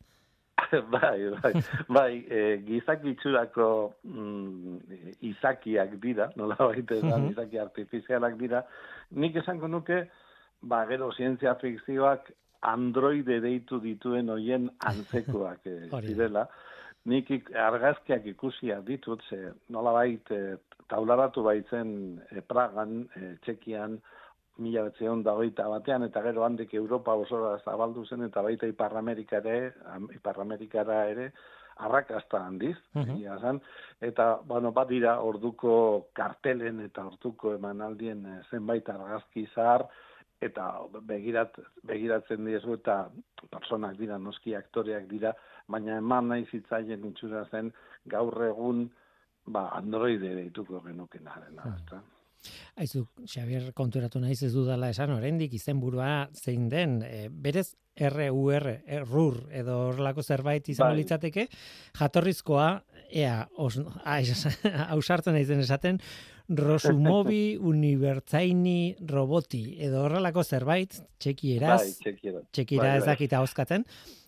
bai, 0.93 1.19
bai, 1.41 1.53
bai, 1.89 2.11
e, 2.29 2.43
gizaki 2.65 3.11
itxurako 3.13 3.67
mm, 4.07 4.77
izakiak 5.29 5.97
dira, 6.01 6.29
nola 6.39 6.57
baita 6.61 7.01
da, 7.03 7.19
izaki 7.29 7.59
artifizialak 7.61 8.37
dira, 8.39 8.63
nik 9.11 9.35
esango 9.41 9.67
nuke, 9.67 10.05
ba, 10.61 10.85
gero 10.89 11.11
zientzia 11.17 11.57
fikzioak 11.61 12.31
androide 12.65 13.39
deitu 13.43 13.79
dituen 13.83 14.29
hoien 14.33 14.69
antzekoak 14.91 15.67
eh, 15.71 15.89
direla. 16.07 16.47
Nik 17.05 17.29
argazkiak 17.53 18.25
ikusia 18.25 18.79
ditut, 18.81 19.21
ze 19.29 19.51
nola 19.69 19.91
bait, 19.93 20.31
e, 20.33 20.55
taularatu 20.89 21.43
baitzen 21.45 21.89
e, 22.31 22.41
Pragan, 22.41 23.03
e, 23.13 23.35
Txekian, 23.45 23.99
mila 24.65 24.87
betzeon 24.87 25.21
da 25.21 25.35
batean, 25.35 26.07
eta 26.07 26.23
gero 26.25 26.45
handik 26.45 26.73
Europa 26.73 27.13
osora 27.13 27.59
zabaldu 27.59 28.07
zen, 28.07 28.23
eta 28.25 28.41
baita 28.41 28.65
Iparramerika 28.65 29.37
ere, 29.37 29.75
Iparramerikara 30.15 31.03
ere, 31.11 31.29
arrakasta 31.77 32.39
handiz, 32.39 32.77
uh 32.95 33.59
eta, 34.01 34.39
bueno, 34.47 34.71
bat 34.71 34.87
dira, 34.87 35.19
orduko 35.21 36.07
kartelen 36.13 36.79
eta 36.79 37.05
orduko 37.05 37.53
emanaldien 37.53 38.25
zenbait 38.49 38.89
argazki 38.89 39.45
zahar, 39.53 39.85
eta 40.43 40.65
begirat, 41.07 41.55
begiratzen 41.87 42.45
diezu 42.45 42.75
eta 42.79 43.05
personak 43.51 43.97
dira, 43.97 44.17
noski 44.19 44.55
aktoreak 44.55 45.07
dira, 45.09 45.33
baina 45.67 45.99
eman 46.01 46.29
nahi 46.33 46.45
zitzaien 46.51 47.05
itxura 47.09 47.45
zen 47.51 47.71
gaur 48.05 48.35
egun 48.49 48.89
ba, 49.45 49.69
androide 49.77 50.35
deituko 50.35 50.81
genuken 50.85 51.27
arena. 51.27 51.63
Hmm. 51.63 52.03
Aizu, 52.77 53.05
Xavier 53.25 53.71
konturatu 53.73 54.19
naiz 54.21 54.41
ez 54.45 54.51
dudala 54.53 54.91
esan 54.93 55.15
oraindik 55.15 55.55
izenburua 55.57 56.27
zein 56.35 56.67
den, 56.69 56.99
e, 57.01 57.27
berez 57.29 57.71
RUR, 57.95 58.65
errur 58.91 59.37
edo 59.55 59.77
horrelako 59.87 60.21
zerbait 60.21 60.67
izango 60.67 60.91
bai. 60.91 60.99
litzateke, 60.99 61.47
jatorrizkoa, 61.95 62.67
ea, 63.07 63.37
ausartzen 64.95 65.37
naizen 65.37 65.63
esaten, 65.63 66.01
Rosumobi 66.49 67.57
Unibertsaini 67.71 68.95
Roboti 69.09 69.77
edo 69.81 70.03
horrelako 70.05 70.43
zerbait 70.43 70.93
txekieraz 71.19 71.79
bai, 71.81 72.13
txekiera 72.53 72.89
bai, 72.89 72.97
ez 72.97 73.05
bai. 73.05 73.13
dakita 73.13 73.41
hozkatzen 73.41 73.85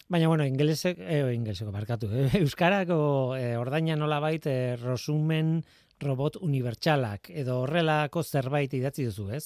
baina 0.10 0.30
bueno 0.32 0.46
ingelesek 0.48 1.00
eh 1.00 1.34
ingeleseko 1.36 1.72
barkatu 1.72 2.10
eh? 2.14 2.30
euskarako 2.44 3.36
eh, 3.38 3.58
ordaina 3.60 3.96
nolabait 3.96 4.46
eh, 4.48 4.76
Rosumen 4.82 5.62
Robot 6.02 6.42
Unibertsalak 6.42 7.30
edo 7.30 7.62
horrelako 7.64 8.24
zerbait 8.24 8.74
idatzi 8.74 9.06
duzu 9.06 9.30
ez 9.38 9.46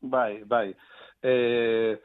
bai 0.00 0.44
bai 0.44 0.68
eh 1.22 1.98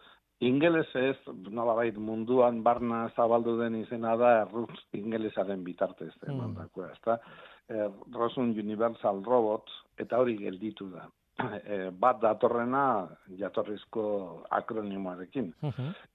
Ingeles 0.43 0.89
ez, 0.99 1.15
nolabait 1.47 1.95
munduan 1.95 2.57
barna 2.63 3.05
zabaldu 3.15 3.55
den 3.61 3.77
izena 3.79 4.17
da, 4.19 4.31
ruz 4.49 4.81
ingelesaren 4.93 5.63
bitartez, 5.63 6.11
mm. 6.11 6.33
emandakoa, 6.33 6.89
ezta? 6.91 7.15
Eh, 7.69 7.89
Rosun 8.13 8.53
Universal 8.59 9.23
Robot, 9.25 9.69
eta 9.97 10.19
hori 10.21 10.37
gelditu 10.41 10.89
da. 10.93 11.07
Eh, 11.65 11.89
bat 11.91 12.21
datorrena 12.23 13.09
jatorrizko 13.39 14.03
akronimoarekin. 14.55 15.49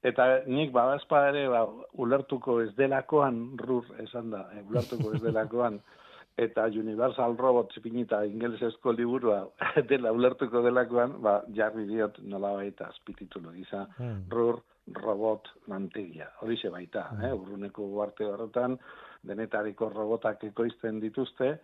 Eta 0.07 0.27
nik 0.47 0.73
badazpa 0.73 1.27
ere 1.29 1.43
ba, 1.53 1.67
ulertuko 2.01 2.61
ez 2.65 2.71
delakoan, 2.79 3.43
rur 3.61 3.85
esan 4.01 4.31
da, 4.33 4.47
eh, 4.55 4.63
ulertuko 4.71 5.13
ez 5.15 5.21
delakoan, 5.27 5.77
eta 6.47 6.65
Universal 6.73 7.37
Robot 7.37 7.77
zipinita 7.77 8.23
ingelesezko 8.25 8.95
liburua 8.97 9.43
dela 9.93 10.13
ulertuko 10.17 10.65
delakoan, 10.65 11.19
ba, 11.21 11.41
jarri 11.57 11.85
diot 11.91 12.23
nola 12.25 12.55
baita 12.57 12.89
azpititulo 12.89 13.53
gisa, 13.53 13.85
hmm. 13.99 14.25
rur, 14.33 14.63
robot, 15.05 15.53
mantegia. 15.69 16.31
Hori 16.41 16.57
baita, 16.71 17.11
hmm. 17.11 17.25
eh, 17.29 17.35
urruneko 17.37 17.91
guarte 17.93 18.25
horretan, 18.25 18.79
denetariko 19.27 19.91
robotak 19.93 20.45
ekoizten 20.49 21.01
dituzte, 21.01 21.55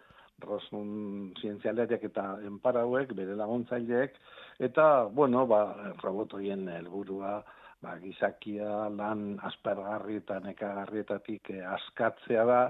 rosun 0.45 1.33
zientzialeriak 1.41 2.03
eta 2.11 2.25
enparauek, 2.45 3.15
bere 3.17 3.37
laguntzaileek, 3.39 4.19
eta, 4.69 5.07
bueno, 5.09 5.47
ba, 5.49 5.93
robotoien 6.03 6.67
helburua 6.69 7.39
ba, 7.83 7.97
gizakia 8.03 8.89
lan 8.93 9.39
aspergarri 9.49 10.21
eta 10.23 10.41
nekagarrietatik 10.45 11.53
eh, 11.57 11.63
askatzea 11.77 12.45
da, 12.49 12.63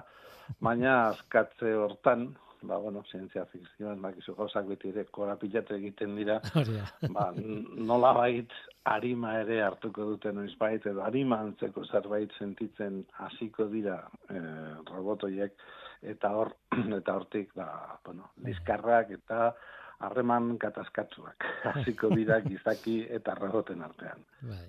baina 0.62 0.96
askatze 1.08 1.74
hortan, 1.74 2.28
ba, 2.62 2.78
bueno, 2.78 3.02
zientzia 3.10 3.44
fikzioan, 3.50 4.00
ba, 4.02 4.12
gizu 4.16 4.34
gauzak 4.38 4.66
beti 4.70 4.90
ere 4.92 5.04
korapilate 5.18 5.76
egiten 5.76 6.16
dira, 6.18 6.38
ba, 7.16 7.30
nola 7.36 8.12
bait, 8.16 8.52
harima 8.84 9.34
ere 9.40 9.60
hartuko 9.64 10.06
duten 10.12 10.42
oizbait, 10.44 10.86
edo 10.86 11.02
harima 11.04 11.40
antzeko 11.44 11.84
zerbait 11.86 12.32
sentitzen 12.38 13.02
hasiko 13.26 13.68
dira 13.72 13.98
e, 14.30 14.40
robotoiek, 14.92 15.56
eta 16.14 16.32
hor, 16.36 16.54
eta 17.00 17.18
hortik, 17.18 17.52
ba, 17.58 17.68
bueno, 18.04 18.32
liskarrak 18.46 19.12
eta 19.18 19.50
harreman 20.06 20.56
katazkatzuak, 20.62 21.50
hasiko 21.74 22.12
dira 22.14 22.40
gizaki 22.44 23.02
eta 23.20 23.38
roboten 23.40 23.84
artean. 23.86 24.26
Bai 24.42 24.66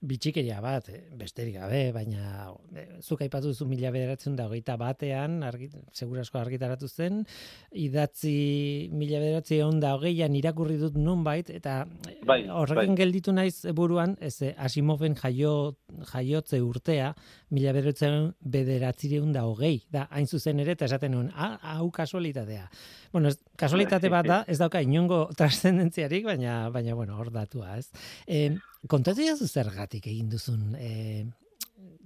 bitxikeria 0.00 0.60
bat, 0.64 0.88
eh, 0.88 1.02
besterik 1.18 1.56
gabe, 1.58 1.80
baina 1.92 2.50
e, 2.74 2.86
zuk 3.00 3.22
aipatu 3.24 3.52
duzu 3.52 3.66
mila 3.68 3.90
bederatzen 3.94 4.36
da 4.36 4.46
hogeita 4.48 4.76
batean, 4.80 5.42
argi, 5.46 5.70
segurasko 5.92 6.38
argitaratu 6.40 6.88
zen, 6.88 7.24
idatzi 7.72 8.88
mila 8.92 9.20
bederatzen 9.22 9.64
onda 9.66 9.94
hogeian 9.96 10.36
irakurri 10.38 10.78
dut 10.80 10.96
nunbait, 10.96 11.50
eta 11.50 11.84
eh, 12.08 12.16
bai, 12.26 12.42
horrekin 12.48 12.94
bai. 12.94 13.00
gelditu 13.02 13.34
naiz 13.36 13.66
buruan, 13.76 14.16
ez 14.20 14.36
Asimoven 14.56 15.14
jaio, 15.18 15.76
jaiotze 16.12 16.60
urtea, 16.64 17.12
mila 17.50 17.74
bederatzen 17.76 18.32
bederatzen 18.40 19.32
da 19.34 19.44
hogei, 19.48 19.82
da 19.92 20.06
hain 20.10 20.26
zuzen 20.26 20.60
ere, 20.62 20.76
eta 20.78 20.88
esaten 20.88 21.14
nuen, 21.14 21.30
ah, 21.34 21.56
hau 21.76 21.90
kasualitatea. 21.90 22.68
Bueno, 23.12 23.28
ez, 23.28 23.38
kasualitate 23.58 24.10
bat 24.12 24.26
da, 24.26 24.40
ez 24.48 24.58
dauka 24.60 24.82
inongo 24.84 25.24
trascendentziarik, 25.38 26.24
baina, 26.28 26.62
baina 26.74 26.94
bueno, 26.94 27.18
hor 27.18 27.32
datua, 27.34 27.76
ez. 27.78 27.90
E, 28.26 28.56
kontatu 28.88 29.24
zergatik 29.50 30.06
egin 30.06 30.30
duzun 30.30 30.76
e, 30.78 31.26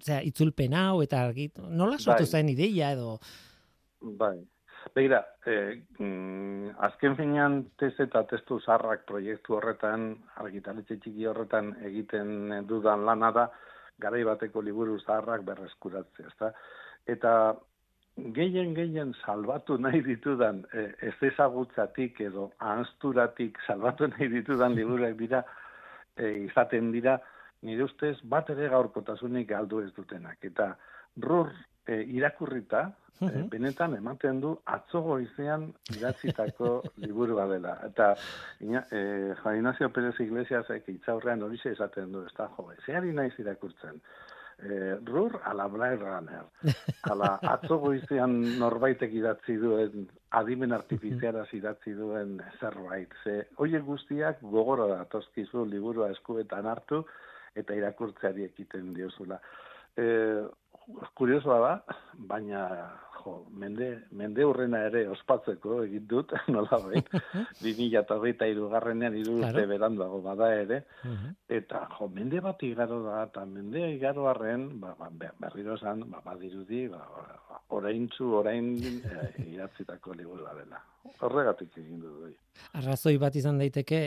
zera, 0.03 0.23
itzulpen 0.23 0.75
hau 0.79 1.03
eta 1.05 1.23
argit, 1.27 1.61
nola 1.69 1.99
sortu 1.99 2.25
bai. 2.25 2.31
zen 2.31 2.51
ideia 2.55 2.93
edo? 2.97 3.19
Bai, 4.21 4.37
Begira, 4.95 5.21
e, 5.47 5.83
mm, 5.99 6.75
azken 6.87 7.17
finean 7.17 7.61
tez 7.81 7.95
eta 8.05 8.25
testu 8.31 8.59
zarrak 8.61 9.07
proiektu 9.09 9.57
horretan, 9.57 10.11
argitaletxe 10.43 10.99
txiki 11.01 11.27
horretan 11.31 11.73
egiten 11.89 12.67
dudan 12.69 13.07
lana 13.09 13.31
da, 13.33 13.47
garai 14.01 14.25
bateko 14.27 14.63
liburu 14.63 14.99
zaharrak 15.01 15.45
berreskuratzea, 15.47 16.27
ezta? 16.33 16.51
Eta 17.11 17.33
gehien 18.37 18.75
gehien 18.75 19.13
salbatu 19.25 19.77
nahi 19.79 20.03
ditudan 20.07 20.63
e, 20.73 20.87
ez 21.09 21.15
ezagutzatik 21.33 22.21
edo 22.29 22.51
ahanzturatik 22.61 23.59
salbatu 23.67 24.07
nahi 24.13 24.29
ditudan 24.37 24.77
liburuak 24.79 25.17
dira 25.19 25.43
e, 26.17 26.31
izaten 26.45 26.93
dira 26.93 27.19
nire 27.65 27.85
ustez 27.85 28.17
bat 28.35 28.51
ere 28.55 28.69
gaurkotasunik 28.73 29.49
galdu 29.49 29.81
ez 29.85 29.93
dutenak. 29.97 30.39
Eta 30.45 30.75
rur 31.25 31.51
e, 31.87 32.03
irakurrita, 32.17 32.85
e, 33.21 33.31
benetan 33.51 33.97
ematen 33.99 34.41
du 34.43 34.55
atzogo 34.77 35.19
izean 35.23 35.71
idatzitako 35.97 36.75
liburua 37.07 37.49
dela. 37.51 37.79
Eta 37.89 38.13
ina, 38.61 38.85
e, 38.91 39.35
Juan 39.41 39.59
Ignacio 39.63 39.91
Pérez 39.91 40.15
Iglesias 40.21 40.67
itzaurrean 40.87 41.43
hori 41.43 41.61
esaten 41.73 42.13
du, 42.13 42.25
ez 42.27 42.37
da 42.37 42.51
jo, 42.57 42.71
zeari 42.87 43.13
naiz 43.13 43.33
irakurtzen 43.39 44.01
eh, 44.59 44.97
rur 45.05 45.41
ala 45.45 45.69
Blade 45.69 45.97
Runner. 45.97 46.47
Ala 47.11 47.35
atzogo 47.55 47.93
izan 47.95 48.37
norbaitek 48.61 49.13
idatzi 49.15 49.57
duen, 49.61 50.09
adimen 50.39 50.73
artifiziara 50.77 51.45
idatzi 51.53 51.95
duen 51.99 52.39
zerbait. 52.61 53.13
Ze, 53.25 53.41
oie 53.59 53.81
guztiak 53.81 54.43
gogoro 54.43 54.89
da, 54.91 55.05
toskizu 55.11 55.65
liburua 55.71 56.11
eskuetan 56.15 56.67
hartu, 56.71 57.05
eta 57.55 57.75
irakurtzeari 57.79 58.45
ekiten 58.51 58.93
diozula. 58.97 59.41
Eh, 59.97 60.45
kuriosoa 61.17 61.59
da, 61.63 61.97
baina 62.31 62.63
jo, 63.25 63.35
mende, 63.57 63.89
mende 64.13 64.45
urrena 64.45 64.83
ere 64.89 65.05
ospatzeko 65.15 65.79
egin 65.85 66.07
dut, 66.11 66.35
nola 66.55 66.79
bai, 66.85 67.01
2008 67.63 68.49
irugarrenean 68.53 69.17
irurte 69.21 69.65
beranduago 69.71 70.21
bada 70.25 70.51
ere, 70.59 70.83
eta 71.49 71.87
jo, 71.97 72.11
mende 72.13 72.43
bat 72.45 72.63
igaro 72.69 73.01
da, 73.07 73.23
eta 73.31 73.47
mende 73.49 73.87
igaro 73.95 74.29
arren, 74.33 74.69
ba, 74.83 74.95
ba, 74.99 75.11
berriro 75.41 75.79
esan, 75.81 76.05
ba, 76.11 76.21
badirudi, 76.27 76.87
ba, 76.93 77.05
ba, 77.55 77.61
orain 77.77 78.09
txu, 78.11 78.31
orain 78.41 78.73
e, 78.83 79.29
iratzitako 79.55 80.15
liburua 80.19 80.55
dela. 80.59 80.81
Horregatik 81.25 81.77
egin 81.79 82.01
dut 82.01 82.17
doi. 82.23 82.33
Arrazoi 82.81 83.15
bat 83.21 83.35
izan 83.37 83.59
daiteke, 83.61 84.01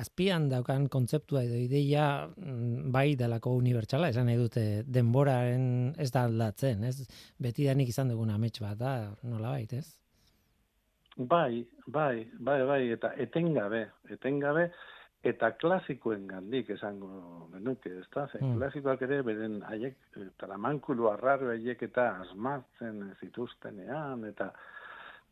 azpian 0.00 0.48
daukan 0.50 0.88
kontzeptua 0.92 1.44
edo 1.46 1.58
ideia 1.60 2.26
mm, 2.26 2.90
bai 2.94 3.12
delako 3.20 3.54
unibertsala, 3.58 4.10
esan 4.14 4.28
nahi 4.30 4.40
dute 4.40 4.64
denboraren 4.86 5.94
ez 6.00 6.10
da 6.14 6.24
aldatzen, 6.28 6.84
ez? 6.88 7.08
Beti 7.38 7.68
danik 7.68 7.92
izan 7.92 8.10
duguna 8.14 8.38
amets 8.38 8.62
bat 8.64 8.78
da, 8.80 8.94
nola 9.22 9.54
bait, 9.56 9.76
ez? 9.78 9.86
Bai, 11.18 11.64
bai, 11.86 12.28
bai, 12.38 12.60
bai, 12.66 12.82
eta 12.94 13.10
etengabe, 13.18 13.88
etengabe, 14.14 14.68
eta 15.26 15.50
klasikoen 15.58 16.26
gandik 16.30 16.70
esango 16.70 17.48
genuke, 17.52 17.90
ez 18.00 18.06
da? 18.14 18.28
Mm. 18.38 18.56
Klasikoak 18.60 19.02
ere, 19.08 19.20
beren 19.26 19.60
haiek, 19.66 19.96
eh, 20.16 20.28
tramankulu 20.38 21.10
arraro 21.10 21.50
haiek 21.50 21.82
eta 21.88 22.08
asmatzen 22.22 23.02
zituztenean, 23.20 24.24
eta 24.30 24.52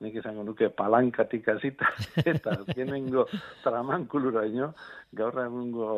nik 0.03 0.19
esango 0.21 0.43
nuke 0.45 0.69
palankatik 0.75 1.49
azita, 1.55 1.89
eta 2.35 2.59
azkenengo 2.61 3.27
tramankulura 3.63 4.45
ino, 4.51 4.73
gaur 5.17 5.39
egungo 5.45 5.91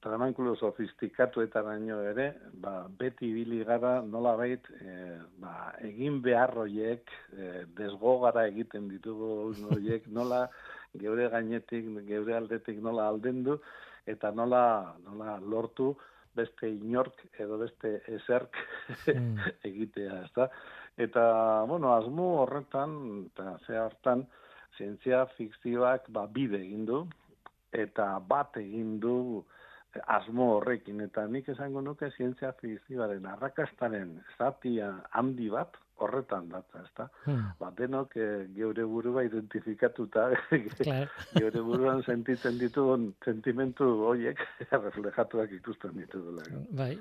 tramankulu 0.00 0.54
sofistikatu 0.56 1.42
eta 1.44 1.60
baino 1.66 1.98
ere, 2.08 2.30
ba, 2.62 2.86
beti 2.98 3.28
ibili 3.28 3.60
gara 3.68 3.98
nola 4.00 4.32
bait, 4.38 4.70
e, 4.80 4.94
ba, 5.42 5.74
egin 5.84 6.22
beharroiek, 6.24 7.10
e, 7.36 7.50
desgogara 7.76 8.46
egiten 8.48 8.88
ditugu 8.88 9.50
horiek, 9.68 10.06
nola 10.08 10.46
geure 10.98 11.28
gainetik, 11.30 11.86
geure 12.08 12.36
aldetik 12.36 12.80
nola 12.82 13.08
aldendu, 13.08 13.58
eta 14.06 14.30
nola, 14.34 14.94
nola 15.04 15.38
lortu 15.40 15.92
beste 16.34 16.68
inork 16.70 17.24
edo 17.38 17.58
beste 17.58 18.00
eserk 18.08 18.56
mm. 19.06 19.38
egitea, 19.70 20.22
ezta? 20.26 20.48
Eta, 21.00 21.22
bueno, 21.70 21.94
asmu 21.94 22.26
horretan, 22.42 22.98
eta 23.30 23.56
ze 23.66 23.78
hartan, 23.78 24.26
zientzia 24.76 25.24
fikzioak 25.36 26.10
ba, 26.14 26.26
bide 26.26 26.60
egin 26.60 26.84
du, 26.86 27.04
eta 27.72 28.12
bat 28.26 28.56
egin 28.60 28.98
du, 29.02 29.16
asmo 30.06 30.46
horrekin 30.56 31.00
eta 31.02 31.26
nik 31.26 31.48
esango 31.50 31.80
nuke 31.82 32.10
zientzia 32.16 32.52
fikzioaren 32.60 33.26
arrakastaren 33.26 34.12
zatia 34.38 34.90
handi 35.10 35.48
bat 35.50 35.76
horretan 36.00 36.48
datza, 36.50 36.82
ezta? 36.84 37.06
Hmm. 37.24 37.50
Ba, 37.60 37.70
denok 37.76 38.16
e, 38.16 38.26
geure 38.56 38.84
burua 38.88 39.24
identifikatuta, 39.26 40.28
geure 41.38 41.62
buruan 41.66 42.02
sentitzen 42.06 42.58
ditugun 42.60 43.10
sentimentu 43.24 43.88
horiek 44.08 44.40
reflejatuak 44.86 45.52
ikusten 45.60 45.96
ditugula. 46.00 46.46
Bai, 46.76 46.92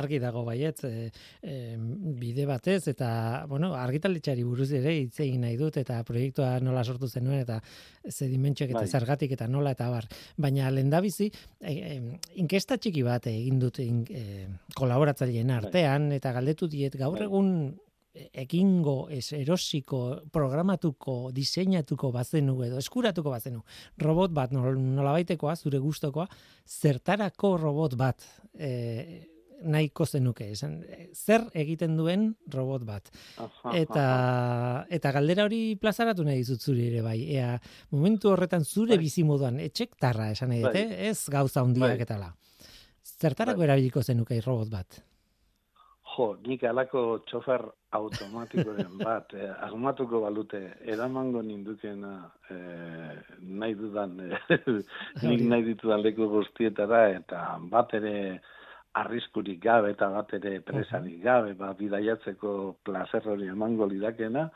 argi 0.00 0.20
dago 0.22 0.44
baiet, 0.46 0.84
e, 0.86 1.10
e, 1.42 1.56
bide 2.20 2.46
batez, 2.50 2.82
eta, 2.92 3.10
bueno, 3.50 3.72
argitaletxari 3.78 4.46
buruz 4.46 4.70
ere 4.76 4.94
hitz 5.02 5.18
egin 5.26 5.44
nahi 5.46 5.58
dut, 5.60 5.78
eta 5.82 6.00
proiektua 6.06 6.54
nola 6.64 6.84
sortu 6.84 7.10
zenuen, 7.10 7.42
eta 7.44 7.60
ze 8.10 8.28
dimentsiak 8.30 8.74
eta 8.74 8.84
bai. 8.84 8.90
zergatik, 8.98 9.34
eta 9.36 9.48
nola, 9.50 9.74
eta 9.74 9.90
bar. 9.92 10.08
Baina, 10.38 10.70
lendabizi, 10.70 11.30
e, 11.60 11.72
e, 11.74 11.96
inkesta 12.42 12.78
txiki 12.78 13.02
bat 13.06 13.26
egin 13.32 13.58
dut 13.62 13.80
in, 13.84 14.04
e, 14.10 14.46
kolaboratzaileen 14.78 15.50
bai. 15.50 15.60
artean, 15.62 16.12
eta 16.16 16.32
galdetu 16.36 16.70
diet, 16.70 16.96
gaur 17.00 17.18
bai. 17.18 17.26
egun 17.28 17.50
ekingo, 18.14 19.08
ez 19.10 19.32
erosiko, 19.34 20.00
programatuko, 20.32 21.32
diseinatuko 21.34 22.12
bazenu 22.14 22.56
edo 22.66 22.78
eskuratuko 22.78 23.32
bazenu. 23.34 23.62
Robot 24.02 24.34
bat 24.34 24.52
nola 24.54 25.14
baitekoa, 25.16 25.56
zure 25.56 25.80
gustokoa, 25.82 26.26
zertarako 26.64 27.56
robot 27.58 27.96
bat 27.98 28.26
e, 28.54 29.24
nahiko 29.64 30.06
zenuke. 30.06 30.46
Esan, 30.54 30.76
zer 31.14 31.46
egiten 31.58 31.96
duen 31.98 32.28
robot 32.52 32.84
bat. 32.86 33.10
Eta, 33.74 34.04
eta 34.92 35.14
galdera 35.16 35.48
hori 35.48 35.62
plazaratu 35.80 36.26
nahi 36.26 36.42
dizut 36.42 36.62
zuri 36.62 36.86
ere 36.92 37.02
bai. 37.02 37.18
Ea, 37.34 37.56
momentu 37.94 38.30
horretan 38.30 38.64
zure 38.64 38.94
bai. 38.94 39.02
bizimoduan, 39.06 39.58
etxek 39.64 39.98
tarra 40.00 40.30
esan 40.34 40.54
nahi 40.54 40.62
bai. 40.68 40.86
ez 41.10 41.18
gauza 41.32 41.66
hundiak 41.66 41.96
bai. 41.96 42.06
etala. 42.06 42.30
Zertarako 43.14 43.64
bai. 43.64 43.68
erabiliko 43.70 44.02
zenuke 44.02 44.38
robot 44.44 44.70
bat? 44.70 45.02
Jo, 46.14 46.26
nik 46.46 46.62
alako 46.68 47.00
txofer 47.26 47.64
automatikoren 47.98 48.98
bat, 49.06 49.32
eh, 49.34 49.50
armatuko 49.66 50.20
balute, 50.22 50.60
eramango 50.94 51.42
nindukena 51.42 52.12
eh, 52.54 53.14
nahi 53.40 53.74
dudan, 53.78 54.20
eh, 54.22 54.58
nik 55.26 55.42
nahi 55.50 55.66
ditudan 55.70 56.04
leku 56.04 56.28
guztietara, 56.30 57.08
eta 57.18 57.40
bat 57.72 57.96
ere 57.98 58.14
arriskurik 59.00 59.58
gabe, 59.64 59.90
eta 59.96 60.10
bat 60.14 60.36
ere 60.38 60.60
presarik 60.62 61.18
gabe, 61.24 61.56
ba, 61.58 61.72
bidaiatzeko 61.78 62.54
placer 62.86 63.26
hori 63.34 63.50
emango 63.50 63.90
lidakena, 63.90 64.46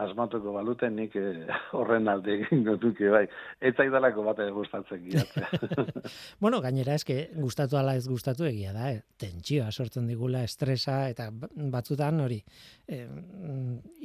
asmatuko 0.00 0.54
baluten 0.54 0.94
nik 0.96 1.14
eh, 1.20 1.48
horren 1.76 2.08
alde 2.08 2.38
egingo 2.38 2.76
duke 2.80 3.10
bai. 3.12 3.24
Ez 3.60 3.74
zaidalako 3.76 4.24
bat 4.24 4.40
ere 4.44 4.54
gustatzen 4.56 5.02
giatzea. 5.04 5.48
bueno, 6.42 6.62
gainera 6.64 6.96
eske 6.96 7.18
gustatu 7.36 7.76
ala 7.80 7.94
ez 7.98 8.06
gustatu 8.08 8.46
egia 8.48 8.72
da, 8.76 8.88
eh? 8.92 9.02
tentsioa 9.20 9.70
sortzen 9.70 10.08
digula, 10.08 10.42
estresa 10.48 11.02
eta 11.12 11.28
batzutan 11.72 12.22
hori 12.24 12.40
eh, 12.88 13.06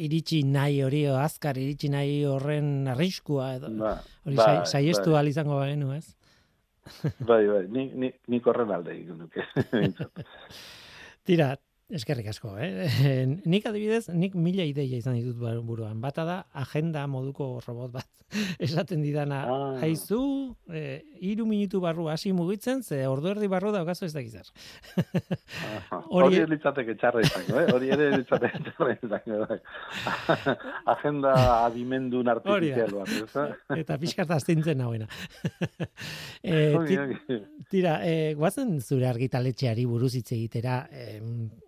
iritsi 0.08 0.44
nahi 0.48 0.82
hori 0.84 1.06
o 1.12 1.18
azkar 1.22 1.60
iritsi 1.62 1.92
nahi 1.94 2.20
horren 2.28 2.92
arriskua 2.94 3.54
edo 3.58 3.72
ba, 3.80 3.98
hori 4.26 4.40
ba, 4.40 4.66
saiestu 4.66 5.16
ba. 5.16 5.24
izango 5.28 5.60
bagenu, 5.62 5.94
ez? 5.96 6.14
bai, 7.20 7.44
bai, 7.48 7.64
nik 7.72 7.96
ni, 8.00 8.12
ni 8.32 8.42
horren 8.44 8.76
alde 8.76 8.94
egingo 8.96 9.26
duke. 9.26 9.44
Tira, 11.28 11.56
Eskerrik 11.88 12.26
asko, 12.28 12.58
eh? 12.60 12.90
nik 13.52 13.66
adibidez, 13.70 14.10
nik 14.12 14.34
mila 14.36 14.66
ideia 14.68 14.98
izan 15.00 15.16
ditut 15.16 15.40
buruan. 15.64 16.02
Bata 16.04 16.26
da, 16.28 16.38
agenda 16.52 17.06
moduko 17.08 17.62
robot 17.64 17.94
bat. 17.94 18.10
Esaten 18.66 19.00
didana, 19.06 19.38
ah. 19.48 19.68
haizu, 19.80 20.20
eh, 20.68 21.00
iru 21.24 21.46
minutu 21.48 21.80
barru 21.80 22.10
hasi 22.12 22.34
mugitzen, 22.36 22.82
ze 22.84 23.06
ordu 23.08 23.32
erdi 23.32 23.48
barru 23.48 23.72
da 23.72 23.86
okazu 23.86 24.04
ez 24.10 24.12
da 24.12 24.24
gizar. 24.26 24.50
Hori 26.18 26.42
ere 26.42 26.50
litzateke 26.52 26.98
txarra 27.00 27.24
izango, 27.24 27.56
eh? 27.62 27.72
Hori 27.72 27.94
ere 27.96 28.10
litzateke 28.18 28.62
txarra 28.66 28.98
izango. 28.98 29.40
Bai. 29.48 29.60
agenda 30.92 31.34
adimendu 31.64 32.26
artifizial 32.28 32.98
bat. 32.98 33.56
Eta 33.78 33.98
pixkat 34.02 34.36
astintzen 34.36 34.84
hauena. 34.84 35.08
eh, 36.44 36.76
tira, 37.72 38.02
eh, 38.04 38.36
guazen 38.36 38.82
zure 38.82 39.08
argitaletxeari 39.08 39.88
buruz 39.88 40.14
hitz 40.20 40.34
egitera, 40.36 40.82
eh, 40.92 41.22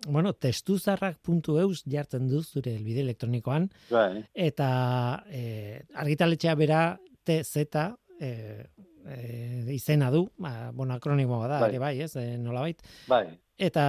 bueno, 0.10 0.34
testuzarrak.eus 0.34 1.84
jartzen 1.90 2.28
du 2.30 2.42
zure 2.44 2.74
elbide 2.76 3.04
elektronikoan. 3.06 3.70
Bai. 3.90 4.24
Eta 4.34 4.70
e, 5.30 5.82
argitaletxea 5.94 6.56
bera 6.60 6.82
TZ 7.24 7.66
e, 8.20 8.32
e, 9.06 9.20
izena 9.74 10.10
du, 10.12 10.26
ba, 10.38 10.72
bueno, 10.74 10.96
akronimoa 10.96 11.48
da, 11.48 11.60
bai. 11.66 11.78
bai, 11.78 11.94
ez, 12.02 12.16
e, 12.20 12.38
nola 12.42 12.66
bait. 12.66 12.84
Bai. 13.08 13.26
Eta 13.60 13.84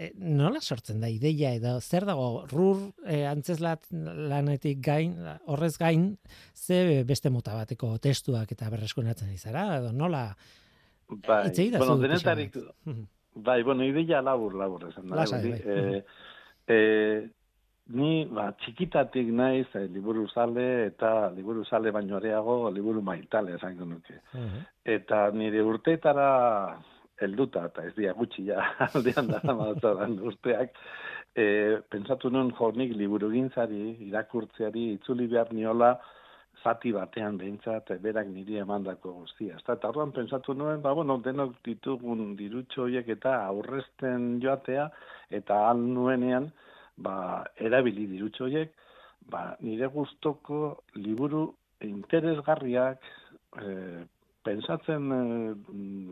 e, 0.00 0.10
nola 0.16 0.62
sortzen 0.64 1.02
da 1.02 1.10
ideia 1.12 1.52
edo 1.52 1.74
zer 1.80 2.06
dago 2.08 2.46
rur 2.48 2.86
e, 3.04 3.22
antzeslat 3.28 3.84
lanetik 3.92 4.80
gain, 4.84 5.14
horrez 5.46 5.74
gain, 5.80 6.14
ze 6.56 7.02
beste 7.08 7.32
mota 7.32 7.54
bateko 7.58 7.98
testuak 7.98 8.52
eta 8.56 8.70
berreskunatzen 8.72 9.32
izara, 9.34 9.66
edo 9.82 9.92
nola... 9.92 10.30
Bai, 11.10 11.50
bueno, 11.74 11.96
denetarik, 11.98 12.54
bai, 13.34 13.62
bueno, 13.62 13.84
ideia 13.84 14.22
labur, 14.22 14.54
labur, 14.54 14.88
esan 14.88 15.08
da. 15.08 15.16
Lasai, 15.22 15.50
bai. 15.50 15.60
E, 15.64 16.04
e, 16.66 16.78
ni, 17.96 18.24
ba, 18.30 18.50
txikitatik 18.60 19.32
naiz, 19.34 19.66
e, 19.74 19.86
liburu 19.88 20.26
zale, 20.28 20.86
eta 20.90 21.30
liburu 21.34 21.64
zale 21.64 21.92
baino 21.94 22.16
areago, 22.18 22.70
liburu 22.70 23.02
maitale, 23.02 23.56
esan 23.58 23.78
nuke. 23.88 24.20
Eta 24.84 25.28
nire 25.34 25.62
urteetara 25.62 26.30
helduta, 27.20 27.66
eta 27.68 27.84
ez 27.86 27.94
dia 27.96 28.14
gutxi 28.16 28.46
ja, 28.48 28.62
aldean 28.90 29.28
da, 29.30 29.42
mazaran 29.54 30.18
urteak, 30.30 30.78
e, 31.36 31.44
pensatu 31.90 32.30
nuen 32.30 32.52
jornik 32.58 32.94
liburu 32.96 33.30
gintzari, 33.32 33.96
irakurtzeari, 34.08 34.94
itzuli 34.98 35.28
behar 35.30 35.52
niola, 35.54 35.94
zati 36.62 36.92
batean 36.92 37.38
behintzat, 37.40 37.92
berak 38.02 38.28
niri 38.28 38.58
emandako 38.60 39.12
guztia. 39.22 39.58
Eta 39.60 39.88
orduan 39.88 40.12
pensatu 40.12 40.54
nuen, 40.54 40.82
ba, 40.82 40.92
bueno, 40.96 41.18
denok 41.24 41.56
ditugun 41.64 42.34
dirutxo 42.36 42.84
horiek 42.86 43.08
eta 43.16 43.36
aurrezten 43.46 44.40
joatea, 44.42 44.88
eta 45.40 45.62
al 45.70 45.80
nuenean, 45.80 46.50
ba, 46.96 47.16
erabili 47.56 48.06
dirutxo 48.10 48.46
horiek, 48.48 48.72
ba, 49.32 49.56
nire 49.60 49.88
gustoko 49.94 50.82
liburu 50.96 51.46
interesgarriak, 51.86 53.04
e, 53.56 53.74
pensatzen 54.44 55.10
e, 55.12 55.22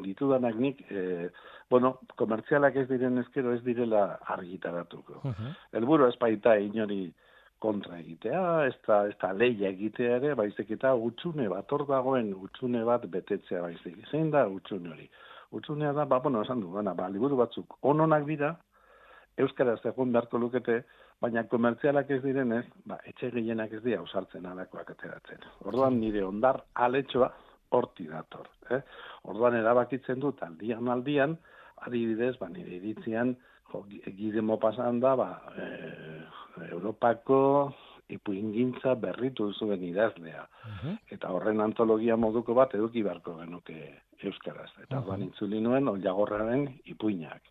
ditudanak 0.07 0.57
nik, 0.61 0.83
e, 0.91 1.29
bueno, 1.71 1.99
komertzialak 2.21 2.77
ez 2.77 2.89
diren 2.89 3.21
ezkero 3.25 3.55
ez 3.57 3.63
direla 3.65 4.19
argitaratuko. 4.37 5.21
Uh 5.25 5.33
-huh. 5.33 5.55
Elburu 5.73 6.09
ez 6.09 6.17
baita 6.21 6.57
inori, 6.59 7.13
kontra 7.59 7.99
egitea, 7.99 8.43
ez 8.69 8.77
da, 8.87 9.01
ez 9.09 9.17
da 9.21 9.33
leia 9.35 9.73
egitea 9.73 10.19
ere, 10.21 10.35
baizik 10.39 10.71
eta 10.77 10.95
utxune 10.95 11.49
bat, 11.51 11.73
hor 11.73 11.87
dagoen 11.89 12.31
utxune 12.37 12.85
bat 12.87 13.05
betetzea 13.11 13.63
baizik. 13.65 13.99
Zein 14.11 14.31
da 14.35 14.47
utxune 14.49 14.93
hori? 14.95 15.09
Utxunea 15.59 15.93
da, 15.97 16.05
ba, 16.05 16.21
bueno, 16.21 16.43
esan 16.45 16.61
du, 16.61 16.71
ba, 16.75 16.95
ba, 16.95 17.09
liburu 17.09 17.39
batzuk 17.41 17.79
ononak 17.83 18.27
dira, 18.29 18.55
Euskara 19.39 19.77
egun 19.87 20.11
beharko 20.13 20.39
lukete, 20.43 20.81
baina 21.23 21.45
komertzialak 21.51 22.11
ez 22.11 22.23
direnez, 22.25 22.65
ba, 22.91 22.99
etxe 23.07 23.31
gehienak 23.35 23.73
ez 23.73 23.83
dira 23.85 24.01
usartzen 24.03 24.47
alakoak 24.51 24.91
ateratzen. 24.95 25.45
Orduan 25.71 26.01
nire 26.01 26.25
ondar 26.27 26.65
aletxoa 26.87 27.29
horti 27.79 28.09
dator. 28.11 28.49
Eh? 28.75 28.81
Orduan 29.31 29.55
erabakitzen 29.61 30.19
dut 30.25 30.43
aldian 30.43 30.91
aldian, 30.91 31.37
adibidez, 31.87 32.35
ba, 32.41 32.49
nire 32.51 32.81
iritzian, 32.81 33.37
jo, 33.73 33.85
gidemo 34.17 34.59
pasan 34.59 35.01
da, 35.01 35.15
ba, 35.17 35.31
e, 35.57 35.69
Europako 36.73 37.39
ipuingintza 38.09 38.95
berritu 38.95 39.51
zuen 39.53 39.83
idazlea. 39.85 40.47
Eta 41.13 41.31
horren 41.35 41.61
antologia 41.61 42.17
moduko 42.17 42.55
bat 42.57 42.75
eduki 42.75 43.03
beharko 43.05 43.37
genuke 43.43 43.79
euskaraz. 44.25 44.71
Eta 44.83 45.01
uh 45.01 45.07
-huh. 45.07 45.29
itzuli 45.29 45.61
nuen 45.61 45.89
ollagorraren 45.89 46.69
ipuinak. 46.85 47.43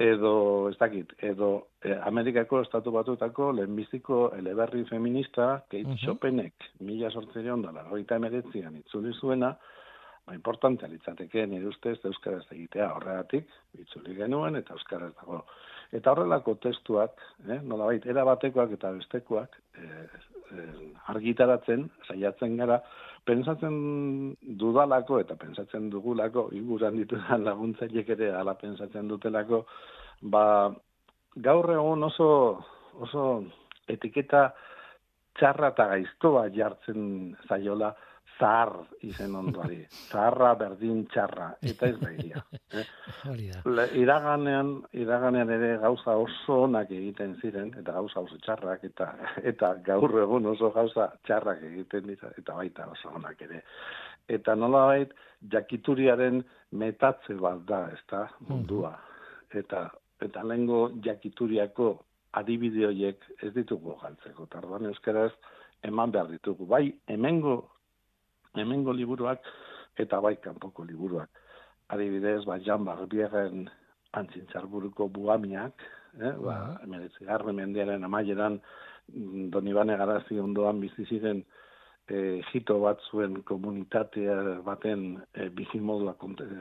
Edo, 0.00 0.68
ez 0.70 0.78
dakit, 0.78 1.12
edo 1.18 1.66
eh, 1.84 1.98
Amerikako 2.06 2.60
estatu 2.62 2.90
batutako 2.90 3.52
lehenbiziko 3.52 4.32
eleberri 4.36 4.84
feminista, 4.84 5.62
Kate 5.68 5.82
uh 5.82 5.90
-huh. 5.90 6.04
Chopenek, 6.04 6.54
mila 6.80 7.10
sortzerion 7.10 7.62
dala, 7.62 7.84
horita 7.90 8.16
emeretzian 8.16 8.76
itzuli 8.76 9.12
zuena, 9.12 9.56
ba, 10.26 10.34
importante 10.34 10.86
alitzateke 10.86 11.46
nire 11.46 11.68
ustez 11.70 11.98
euskaraz 12.04 12.46
egitea 12.50 12.92
horregatik, 12.94 13.48
itzuli 13.80 14.16
genuen, 14.18 14.56
eta 14.60 14.76
euskaraz 14.76 15.12
dago. 15.20 15.44
Eta 15.96 16.12
horrelako 16.12 16.54
testuak, 16.62 17.16
eh, 17.48 17.60
nola 17.62 17.88
baita, 17.90 18.10
erabatekoak 18.12 18.76
eta 18.76 18.92
bestekoak, 18.98 19.56
eh, 19.78 20.06
eh, 20.54 20.90
argitaratzen, 21.14 21.88
saiatzen 22.06 22.56
gara, 22.56 22.80
pensatzen 23.26 24.36
dudalako 24.60 25.20
eta 25.20 25.36
pensatzen 25.36 25.90
dugulako, 25.90 26.48
iguran 26.56 26.96
ditudan 26.96 27.44
laguntzailek 27.48 28.14
ere 28.16 28.30
ala 28.36 28.54
pensatzen 28.54 29.08
dutelako, 29.08 29.64
ba, 30.22 30.44
gaur 31.36 31.70
egun 31.74 32.06
oso, 32.06 32.30
oso 33.06 33.24
etiketa 33.88 34.50
txarra 35.38 35.72
eta 35.74 35.86
gaiztoa 35.92 36.48
jartzen 36.54 37.36
zaiola, 37.48 37.92
zahar 38.40 38.72
izen 39.04 39.34
ondoari. 39.36 39.78
Zaharra 40.10 40.54
berdin 40.58 41.04
txarra, 41.12 41.50
eta 41.70 41.88
ez 41.92 41.96
da 42.00 42.10
iria. 42.16 42.42
Eh? 42.80 42.84
iraganean, 44.00 44.72
iraganean 44.96 45.50
ere 45.56 45.72
gauza 45.82 46.16
oso 46.24 46.62
onak 46.66 46.90
egiten 46.96 47.36
ziren, 47.42 47.72
eta 47.80 47.94
gauza 47.98 48.24
oso 48.24 48.38
txarrak, 48.46 48.84
eta 48.90 49.10
eta 49.52 49.74
gaur 49.86 50.16
egun 50.24 50.46
oso 50.54 50.72
gauza 50.74 51.10
txarrak 51.28 51.64
egiten 51.70 52.08
dira, 52.12 52.32
eta 52.40 52.56
baita 52.58 52.88
oso 52.94 53.12
onak 53.20 53.42
ere. 53.48 53.62
Eta 54.30 54.54
nola 54.54 54.84
bait, 54.92 55.14
jakituriaren 55.52 56.44
metatze 56.80 57.34
bat 57.40 57.64
da, 57.68 57.82
ez 57.92 58.02
da, 58.10 58.26
mundua. 58.48 58.94
Eta, 59.50 59.88
eta 60.22 60.44
lehengo 60.46 60.84
jakituriako 61.04 61.96
adibide 62.38 62.86
horiek 62.86 63.24
ez 63.42 63.50
ditugu 63.56 63.96
galtzeko. 64.02 64.46
Tardoan 64.52 64.86
euskaraz, 64.92 65.32
eman 65.82 66.12
behar 66.14 66.30
ditugu. 66.30 66.68
Bai, 66.70 66.84
hemengo 67.10 67.56
hemengo 68.54 68.92
liburuak 68.92 69.44
eta 69.98 70.20
bai 70.20 70.36
kanpoko 70.36 70.84
liburuak. 70.84 71.30
Adibidez, 71.90 72.44
ba, 72.46 72.58
Jan 72.62 72.84
Barbieren 72.84 73.68
antzintzarburuko 74.14 75.08
buamiak, 75.08 75.82
eh, 76.20 76.34
ba, 76.38 76.78
emeretzi 76.84 77.26
garre 77.26 77.52
mendearen 77.52 78.04
amaieran 78.04 78.60
mm, 79.12 79.50
Donibane 79.50 79.96
Garazi 79.98 80.38
ondoan 80.38 80.80
bizi 80.80 81.06
ziren 81.06 81.44
e, 82.10 82.40
jito 82.50 82.78
bat 82.82 83.02
zuen 83.10 83.40
komunitatea 83.46 84.36
baten 84.66 85.04
e, 85.34 85.48
bizimodua 85.54 86.16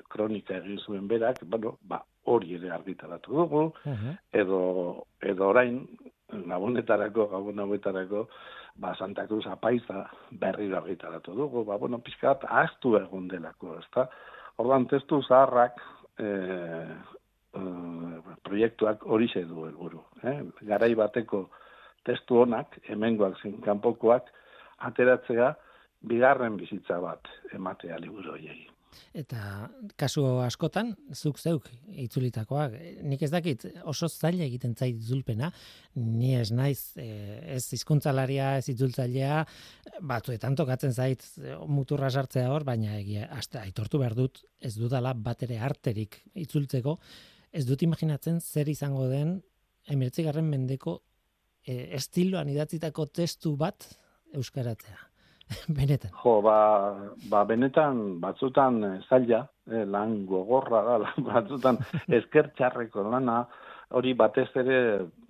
kronika 0.09 0.57
egin 0.59 0.79
zuen 0.85 1.07
berak, 1.07 1.41
bueno, 1.45 1.77
ba, 1.81 2.03
hori 2.29 2.55
ere 2.59 2.71
argitaratu 2.75 3.33
dugu, 3.41 3.63
edo, 4.41 4.59
edo 5.31 5.47
orain, 5.49 5.81
gabonetarako, 6.31 7.27
gabon 7.31 7.59
hauetarako, 7.59 8.27
ba, 8.79 8.95
Santa 8.95 9.25
Cruz 9.27 9.45
apaiza 9.47 10.05
berri 10.31 10.71
argitaratu 10.73 11.35
dugu, 11.35 11.63
ba, 11.65 11.77
bueno, 11.77 11.99
pizkat, 11.99 12.43
ahaztu 12.47 12.95
egon 13.01 13.27
delako, 13.27 13.77
ezta? 13.79 14.07
Ordan 14.59 14.87
testu 14.91 15.21
zaharrak, 15.23 15.79
e, 16.19 16.27
e, 17.55 17.61
proiektuak 18.43 19.05
hori 19.05 19.29
du 19.47 19.65
helburu. 19.65 20.03
Eh? 20.23 20.41
Garai 20.61 20.93
bateko 20.95 21.49
testu 22.05 22.43
honak, 22.43 22.79
hemengoak 22.87 23.39
zin 23.41 23.61
kanpokoak, 23.61 24.27
ateratzea, 24.79 25.53
bigarren 26.01 26.57
bizitza 26.57 26.99
bat 26.99 27.27
ematea 27.53 27.97
liburu 27.99 28.31
hoiei. 28.31 28.67
Eta 29.13 29.69
kasu 29.99 30.23
askotan, 30.43 30.91
zuk 31.13 31.39
zeuk 31.39 31.69
itzulitakoak, 32.05 32.75
nik 33.09 33.23
ez 33.25 33.31
dakit 33.33 33.65
oso 33.89 34.09
zaila 34.09 34.45
egiten 34.45 34.75
zait 34.75 34.97
itzulpena, 34.97 35.51
ni 35.95 36.35
ez 36.37 36.49
naiz, 36.51 36.93
eh, 36.97 37.55
ez 37.55 37.63
hizkuntzalaria 37.73 38.55
ez 38.59 38.69
itzultzailea, 38.73 39.41
batzuetan 40.01 40.55
tokatzen 40.59 40.93
zait 40.93 41.25
muturra 41.67 42.09
sartzea 42.09 42.49
hor, 42.53 42.65
baina 42.67 42.97
egia, 42.99 43.27
hasta 43.33 43.63
aitortu 43.65 44.01
behar 44.01 44.15
dut, 44.17 44.43
ez 44.61 44.75
dudala 44.77 45.13
bat 45.13 45.43
ere 45.43 45.59
arterik 45.59 46.21
itzultzeko, 46.35 46.97
ez 47.51 47.65
dut 47.65 47.81
imaginatzen 47.83 48.39
zer 48.41 48.69
izango 48.69 49.07
den 49.09 49.39
emertzigarren 49.89 50.49
mendeko 50.49 50.99
e, 51.65 51.95
estiloan 51.97 52.49
idatzitako 52.53 53.09
testu 53.21 53.55
bat 53.59 53.87
euskaratzea. 54.35 55.08
benetan. 55.79 56.11
Jo, 56.23 56.39
ba, 56.45 56.57
ba 57.31 57.43
benetan 57.49 58.19
batzutan 58.21 58.83
eh, 58.83 58.95
zaila, 59.09 59.43
eh, 59.71 59.85
lan 59.85 60.25
gogorra 60.29 60.83
da, 60.85 60.97
lan 61.05 61.27
batzutan 61.31 61.81
eskertxarreko 62.19 63.07
lana, 63.09 63.43
hori 63.97 64.13
batez 64.13 64.49
ere 64.61 64.79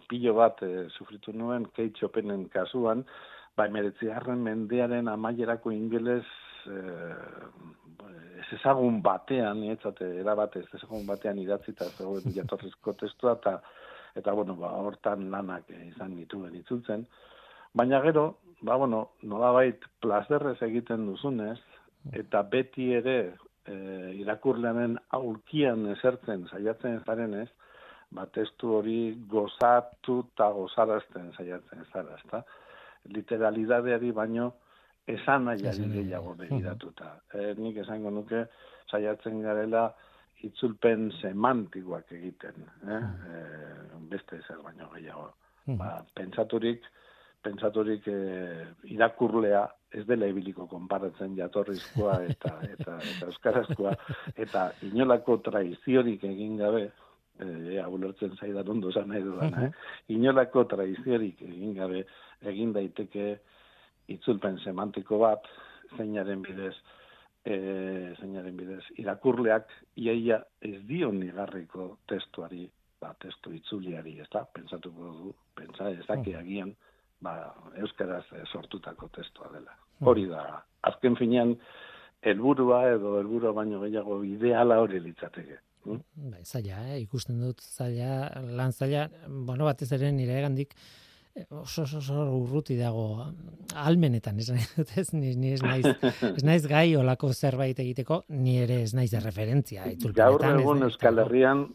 pilo 0.10 0.36
bat 0.40 0.64
eh, 0.66 0.88
sufritu 0.98 1.34
nuen 1.34 1.68
keitxopenen 1.76 2.48
kasuan, 2.54 3.06
ba 3.56 3.68
emeretzi 3.70 4.10
harren 4.12 4.44
mendearen 4.44 5.08
amaierako 5.12 5.72
ingeles 5.76 6.28
eh, 6.68 7.50
ez 8.40 8.48
ezagun 8.60 9.02
batean, 9.06 9.64
etzate, 9.74 10.08
erabate 10.22 10.64
ez 10.64 10.80
ezagun 10.80 11.06
batean 11.08 11.40
idatzita 11.42 11.90
zegoen 11.98 12.32
jatorrizko 12.38 12.96
testua, 13.00 13.36
eta, 13.40 13.60
eta 14.20 14.36
bueno, 14.36 14.56
ba, 14.60 14.74
hortan 14.84 15.30
lanak 15.32 15.70
izan 15.76 16.16
dituen 16.18 16.56
itzultzen. 16.60 17.06
Baina 17.74 18.02
gero, 18.02 18.40
ba, 18.62 18.76
bueno, 18.76 19.12
nolabait 19.22 19.84
plazerrez 20.02 20.58
egiten 20.66 21.06
duzunez, 21.08 21.60
eta 22.16 22.42
beti 22.44 22.92
ere 22.98 23.18
e, 23.66 23.76
irakurlearen 24.20 24.98
aurkian 25.18 25.86
esertzen 25.94 26.48
saiatzen 26.50 27.02
zarenez, 27.06 27.48
ba, 28.16 28.26
testu 28.34 28.74
hori 28.80 29.00
gozatu 29.30 30.24
eta 30.26 30.50
gozarazten 30.56 31.32
saiatzen 31.38 31.86
zara, 31.92 32.18
ezta? 32.18 32.44
Literalidadeari 33.14 34.12
baino 34.12 34.52
esan 35.10 35.46
nahi 35.48 35.64
gehiago 35.64 36.36
begiratuta. 36.38 37.16
E, 37.34 37.54
nik 37.58 37.78
esango 37.86 38.12
nuke 38.14 38.46
saiatzen 38.90 39.42
garela 39.46 39.90
itzulpen 40.46 41.10
semantikoak 41.20 42.12
egiten, 42.16 42.64
eh? 42.88 43.04
E, 43.30 43.40
beste 44.12 44.40
zer 44.48 44.62
baino 44.66 44.90
gehiago. 44.96 45.30
Ba, 45.78 46.00
pentsaturik, 46.18 46.86
pentsaturik 47.44 48.08
e, 48.08 48.18
irakurlea 48.92 49.64
ez 49.96 50.06
dela 50.08 50.28
ibiliko 50.30 50.68
konparatzen 50.70 51.36
jatorrizkoa 51.38 52.18
eta, 52.30 52.56
eta, 52.74 52.98
eta 53.12 53.30
euskarazkoa, 53.32 53.94
eta 54.38 54.66
inolako 54.90 55.40
traiziorik 55.46 56.26
egin 56.30 56.58
gabe, 56.60 56.90
e, 57.40 57.80
ulertzen 57.88 58.36
zaidan 58.38 58.76
ondo 58.76 58.92
zan 58.92 59.10
nahi 59.14 59.24
dudan, 59.26 59.56
eh? 59.64 59.72
inolako 60.16 60.66
traiziorik 60.76 61.42
egin 61.48 61.74
gabe, 61.80 62.04
egin 62.54 62.74
daiteke 62.76 63.32
itzulpen 64.10 64.60
semantiko 64.64 65.20
bat, 65.24 65.48
zeinaren 65.98 66.42
bidez, 66.46 66.76
e, 67.46 67.56
zeinaren 68.20 68.58
bidez, 68.58 68.84
irakurleak 69.02 69.72
iaia 70.02 70.42
ez 70.66 70.80
dio 70.90 71.12
nigarriko 71.16 71.96
testuari, 72.10 72.68
ba, 73.00 73.14
testu 73.22 73.54
itzuliari, 73.56 74.18
ez 74.20 74.28
da, 74.34 74.44
pentsatuko 74.54 75.14
du, 75.18 75.34
pentsa 75.56 75.90
ez 75.94 76.06
daki 76.08 76.36
agian, 76.36 76.74
ba, 77.26 77.36
euskaraz 77.78 78.26
e, 78.34 78.44
sortutako 78.52 79.10
testua 79.16 79.50
dela. 79.54 79.76
Hori 80.10 80.26
da, 80.30 80.44
azken 80.88 81.18
finean, 81.20 81.56
helburua 82.22 82.86
edo 82.94 83.18
helburua 83.20 83.52
baino 83.56 83.82
gehiago 83.84 84.22
ideala 84.28 84.80
hori 84.84 85.02
litzateke. 85.04 85.60
Bai, 85.90 86.44
zaila, 86.44 86.82
eh? 86.92 87.02
ikusten 87.04 87.40
dut 87.42 87.62
zaila, 87.64 88.42
lan 88.56 88.74
zaila, 88.76 89.08
bueno, 89.28 89.68
batez 89.68 89.92
ere 89.96 90.12
nire 90.16 90.36
egandik, 90.40 90.76
oso 91.50 91.84
oso, 91.84 92.00
oso 92.00 92.26
urruti 92.36 92.76
dago 92.78 93.06
almenetan, 93.76 94.40
ez 94.40 94.50
ez, 94.52 95.08
ni, 95.14 95.36
ni 95.36 95.54
ez, 95.56 95.62
naiz, 95.64 95.86
ez 96.36 96.44
naiz 96.44 96.66
gai 96.68 96.96
olako 97.00 97.32
zerbait 97.34 97.80
egiteko, 97.80 98.24
ni 98.30 98.58
ere 98.64 98.82
ez 98.84 98.94
naiz 98.94 99.12
de 99.12 99.24
referentzia. 99.24 99.88
Gaur 100.16 100.46
egun 100.52 100.84
Euskal 100.90 101.24
Herrian, 101.24 101.68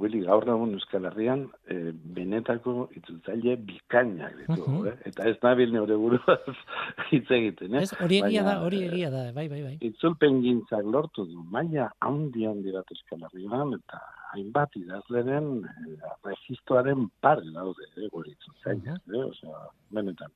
Willy, 0.00 0.20
gaur 0.26 0.44
egun 0.48 0.74
Euskal 0.76 1.06
Herrian, 1.08 1.44
e, 1.70 1.92
benetako 2.16 2.88
itzultzaile 2.98 3.56
bikainak 3.68 4.34
ditu, 4.40 4.60
uh 4.62 4.68
-huh. 4.68 4.88
eh? 4.90 4.94
eta 5.10 5.28
ez 5.30 5.36
nabil 5.42 5.72
neure 5.72 5.96
buruaz 5.96 6.56
hitz 7.10 7.30
egiten. 7.30 7.74
Eh? 7.74 7.84
hori 8.00 8.20
egia 8.26 8.42
da, 8.48 8.54
hori 8.66 8.82
egia 8.88 9.10
da, 9.10 9.24
bai, 9.32 9.48
bai, 9.48 9.62
bai. 9.62 9.76
Itzulpen 9.80 10.40
gintzak 10.42 10.84
lortu 10.84 11.24
du, 11.30 11.42
maila 11.56 11.90
handi 12.00 12.46
handi 12.46 12.72
bat 12.72 12.90
Euskal 12.96 13.26
Herrian, 13.28 13.74
eta 13.78 14.00
hainbat 14.34 14.76
idazleren 14.76 15.50
eh, 15.64 16.12
registoaren 16.24 17.08
pare 17.20 17.50
daude, 17.54 17.88
eh, 17.96 18.08
gure 18.12 18.30
itzultzaile, 18.30 18.92
uh 18.92 18.98
-huh. 19.06 19.20
eh? 19.20 19.24
Osea, 19.30 19.66
benetan. 19.90 20.32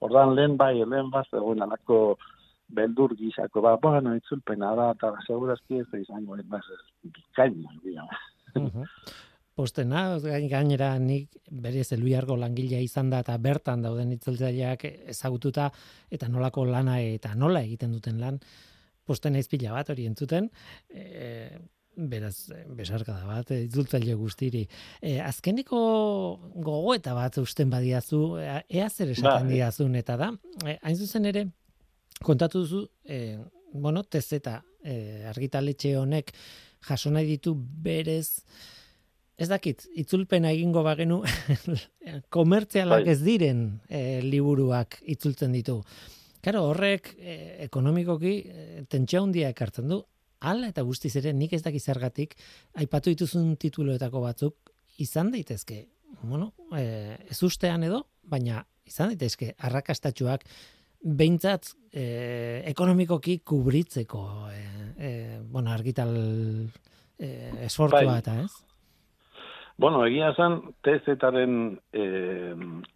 Ordan 0.00 0.34
lehen 0.34 0.56
bai, 0.56 0.74
lehen 0.84 1.10
bat, 1.10 1.28
egon 1.32 1.62
alako 1.62 2.16
beldur 2.68 3.14
gizako, 3.16 3.60
ba, 3.60 3.76
bueno, 3.76 4.14
itzulpena 4.16 4.74
da, 4.74 4.90
eta 4.96 5.12
segurazki 5.26 5.80
ez 5.82 5.88
da 5.92 5.98
izango, 5.98 6.36
ez 6.36 6.46
bikaina, 7.02 8.08
Postena, 9.52 10.16
gainera 10.48 10.94
nik 10.96 11.34
berez 11.50 11.90
eluiargo 11.92 12.38
langilea 12.40 12.80
izan 12.80 13.10
da 13.12 13.18
eta 13.20 13.34
bertan 13.36 13.82
dauden 13.84 14.14
itzultzaileak 14.14 14.86
ezagututa 15.12 15.66
eta 16.10 16.28
nolako 16.32 16.64
lana 16.64 16.96
eta 17.04 17.34
nola 17.36 17.60
egiten 17.60 17.92
duten 17.92 18.16
lan, 18.22 18.38
postena 19.04 19.42
izpila 19.42 19.74
bat 19.76 19.92
hori 19.92 20.06
entzuten, 20.08 20.48
e, 20.88 21.58
beraz, 21.96 22.48
besarka 22.78 23.18
da 23.18 23.28
bat, 23.28 23.52
itzultzaile 23.52 24.16
guztiri. 24.16 24.62
E, 25.02 25.18
azkeniko 25.20 25.80
gogo 26.54 26.96
eta 26.96 27.12
bat 27.18 27.36
usten 27.42 27.70
badiazu, 27.72 28.22
ea 28.40 28.88
zer 28.88 29.12
esaten 29.12 29.50
ba, 29.50 29.52
diazun 29.52 30.00
eta 30.00 30.16
da, 30.16 30.32
e, 30.64 30.78
hain 30.80 30.96
zuzen 30.96 31.28
ere, 31.28 31.44
kontatu 32.24 32.64
duzu, 32.64 32.86
e, 33.04 33.36
bueno, 33.74 34.04
tezeta 34.04 34.62
e, 34.80 35.24
argitaletxe 35.28 35.96
honek, 36.00 36.32
jaso 36.88 37.10
nahi 37.10 37.26
ditu 37.26 37.54
berez 37.56 38.42
ez 39.42 39.48
dakit 39.50 39.86
itzulpena 39.98 40.52
egingo 40.54 40.82
bagenu 40.86 41.22
komertzialak 42.36 43.06
bai. 43.06 43.12
ez 43.14 43.20
diren 43.24 43.62
e, 43.88 44.20
liburuak 44.24 45.00
itzultzen 45.14 45.54
ditu. 45.56 45.80
Claro, 46.42 46.64
horrek 46.70 47.12
e, 47.18 47.36
ekonomikoki 47.66 48.34
e, 48.42 48.84
tentsio 48.90 49.22
handia 49.22 49.50
ekartzen 49.54 49.88
du. 49.90 50.02
Hala 50.42 50.72
eta 50.72 50.82
guztiz 50.82 51.14
ere 51.20 51.32
nik 51.32 51.54
ez 51.54 51.62
daki 51.62 51.78
zergatik 51.78 52.34
aipatu 52.82 53.12
dituzun 53.14 53.54
tituloetako 53.62 54.24
batzuk 54.24 54.72
izan 55.02 55.30
daitezke. 55.34 55.84
Bueno, 56.22 56.52
e, 56.76 57.16
ez 57.30 57.40
ustean 57.46 57.86
edo, 57.86 58.04
baina 58.22 58.64
izan 58.86 59.12
daitezke 59.14 59.54
arrakastatxuak 59.58 60.44
behintzat 61.02 61.72
e, 61.92 62.62
ekonomikoki 62.70 63.40
kubritzeko 63.44 64.26
e, 64.50 64.60
e, 64.98 65.40
bueno, 65.42 65.72
argital 65.72 66.12
e, 67.18 67.30
esfortua 67.66 68.04
bai. 68.04 68.18
eta 68.22 68.38
ez? 68.42 68.52
Bueno, 69.82 70.04
egia 70.06 70.30
esan, 70.30 70.60
tezetaren 70.84 71.54
e, 71.96 72.04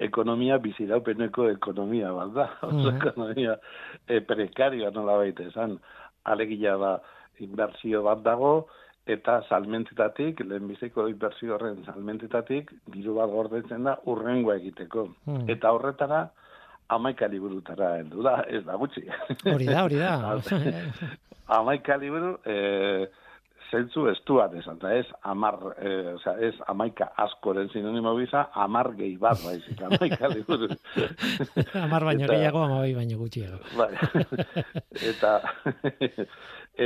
ekonomia 0.07 0.59
biziraupeneko 0.63 1.49
ekonomia 1.51 2.13
bat 2.15 2.35
da. 2.37 2.49
Mm 2.71 2.97
ekonomia 2.97 3.57
e, 4.07 4.21
prekarioa 4.21 4.93
nola 4.95 5.17
baita 5.23 5.49
esan. 5.51 5.79
Alegia 6.27 6.77
da 6.79 6.97
inbertsio 7.43 8.03
bat 8.07 8.23
dago, 8.23 8.69
eta 9.07 9.41
salmentetatik, 9.49 10.41
lehenbiziko 10.43 11.07
inbertsio 11.11 11.55
horren 11.55 11.83
salmentetatik, 11.87 12.73
diru 12.95 13.15
bat 13.19 13.31
gordetzen 13.31 13.87
da 13.87 13.97
urrengoa 14.11 14.57
egiteko. 14.59 15.07
Mm. 15.27 15.45
Eta 15.55 15.73
horretara, 15.75 16.25
amaika 16.89 17.27
liburutara 17.29 17.95
heldu 17.97 18.23
da, 18.23 18.45
ez 18.49 18.65
da 18.65 18.77
gutxi. 18.77 19.07
Hori 19.45 19.67
da, 19.67 19.83
hori 19.83 19.99
da. 19.99 20.41
amaika 21.59 21.97
liburu, 21.97 22.39
e, 22.47 23.07
zentzu 23.71 24.07
estuan 24.11 24.55
esan, 24.59 24.79
eta 24.81 24.93
ez 24.95 25.07
amar, 25.23 25.59
e, 25.79 25.93
o 26.15 26.19
sea, 26.23 26.37
ez 26.43 26.55
amaika 26.71 27.11
askoren 27.25 27.69
sinonimo 27.73 28.15
biza, 28.17 28.47
amar 28.55 28.93
gehi 28.99 29.17
bat, 29.21 29.39
baizik, 29.45 29.83
amaika 29.89 30.31
liburu. 30.35 30.69
amar 31.83 32.05
baino 32.11 32.29
gehiago, 32.31 32.65
amabai 32.65 32.95
baino 32.95 33.19
gutxiago. 33.19 33.61
Bai. 33.77 33.91
eta, 35.11 35.39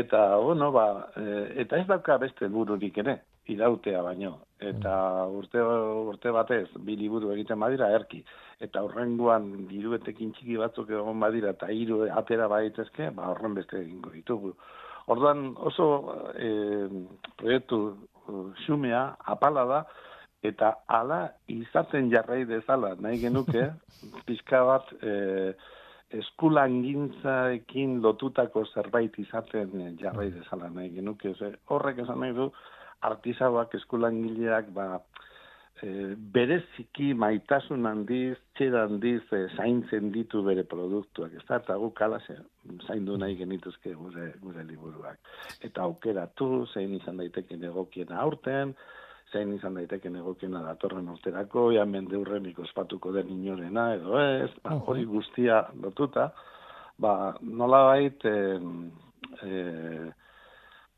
eta, 0.02 0.24
bueno, 0.36 0.70
ba, 0.72 0.86
e, 1.16 1.42
eta 1.64 1.80
ez 1.80 1.86
dauka 1.90 2.18
beste 2.22 2.48
bururik 2.48 2.98
ere, 3.04 3.20
irautea 3.50 4.02
baino. 4.06 4.36
Eta 4.60 4.92
urte, 5.32 5.62
urte 5.62 6.32
batez, 6.34 6.66
bi 6.84 6.96
liburu 7.00 7.32
egiten 7.34 7.60
badira, 7.60 7.88
erki. 7.96 8.20
Eta 8.60 8.82
horrenguan 8.84 9.48
diruetekin 9.70 10.34
txiki 10.36 10.58
batzuk 10.60 10.92
egon 10.92 11.20
badira, 11.20 11.54
eta 11.56 11.70
hiru 11.72 12.04
atera 12.12 12.48
baitezke, 12.52 13.10
ba, 13.16 13.30
horren 13.32 13.56
beste 13.56 13.80
egingo 13.80 14.12
ditugu. 14.14 14.54
Orduan 15.10 15.50
oso 15.58 15.86
e, 16.38 16.50
proiektu 17.40 17.80
xumea, 18.64 19.02
apala 19.34 19.64
da, 19.66 19.80
eta 20.46 20.70
ala 20.86 21.20
izaten 21.50 22.10
jarrai 22.12 22.44
dezala, 22.48 22.94
nahi 23.02 23.18
genuke, 23.24 23.66
pixka 24.28 24.62
bat 24.68 24.92
e, 25.02 25.14
eskulangintzaekin 26.20 28.00
lotutako 28.04 28.64
zerbait 28.74 29.18
izaten 29.22 29.96
jarrai 30.00 30.30
dezala, 30.34 30.70
nahi 30.74 30.94
genuke, 30.98 31.34
horrek 31.74 32.04
esan 32.04 32.22
nahi 32.22 32.36
du, 32.38 32.50
artizauak 33.10 33.74
eskulangileak 33.78 34.70
ba, 34.76 35.00
e, 35.82 36.14
bereziki 36.34 37.10
maitasun 37.16 37.88
handiz, 37.88 38.36
txeda 38.58 38.84
handiz 38.88 39.22
e, 39.32 39.42
zaintzen 39.56 40.12
ditu 40.14 40.42
bere 40.46 40.64
produktuak. 40.68 41.34
Ez 41.38 41.44
da, 41.48 41.60
eta 41.62 41.76
guk 41.80 42.00
alase, 42.06 42.36
zaindu 42.86 43.16
nahi 43.20 43.36
genituzke 43.40 43.94
gure, 43.98 44.30
gure 44.44 44.64
liburuak. 44.68 45.18
Eta 45.66 45.84
aukeratu, 45.88 46.66
zein 46.74 46.94
izan 46.98 47.20
daiteke 47.22 47.58
negokiena 47.60 48.20
aurten, 48.24 48.74
zein 49.32 49.52
izan 49.54 49.76
daiteke 49.78 50.10
negokiena 50.12 50.62
datorren 50.66 51.08
urterako, 51.12 51.70
ja 51.76 51.84
mende 51.86 52.18
hurren 52.18 52.48
ospatuko 52.64 53.12
den 53.16 53.30
inorena, 53.36 53.92
edo 53.96 54.18
ez, 54.20 54.50
ba, 54.64 54.76
hori 54.86 55.04
guztia 55.08 55.62
lotuta, 55.82 56.30
ba, 57.00 57.34
nola 57.42 57.84
bait, 57.92 58.26
e, 58.26 59.54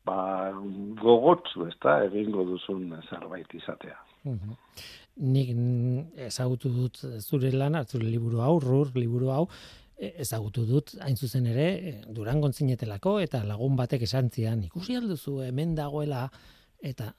ba, 0.05 0.17
gogotsu, 1.03 1.67
ez 1.69 1.77
da, 1.83 2.01
egingo 2.09 2.43
duzun 2.49 2.89
zerbait 3.09 3.53
izatea. 3.61 4.02
Nik 4.23 5.49
ezagutu 6.27 6.71
dut 6.73 6.99
zure 7.19 7.51
lana, 7.53 7.83
zure 7.85 8.07
liburu 8.09 8.41
hau, 8.41 8.57
rur, 8.63 8.91
liburu 8.95 9.29
hau, 9.33 9.43
e, 9.97 10.13
ezagutu 10.23 10.65
dut, 10.65 10.95
hain 11.05 11.15
zuzen 11.17 11.45
ere, 11.51 11.67
e, 11.73 11.93
durangon 12.15 12.53
zinetelako, 12.53 13.19
eta 13.23 13.43
lagun 13.47 13.77
batek 13.79 14.07
esan 14.07 14.31
zian, 14.33 14.63
ikusi 14.65 14.97
alduzu 14.97 15.41
hemen 15.45 15.75
dagoela, 15.77 16.25
eta 16.81 17.11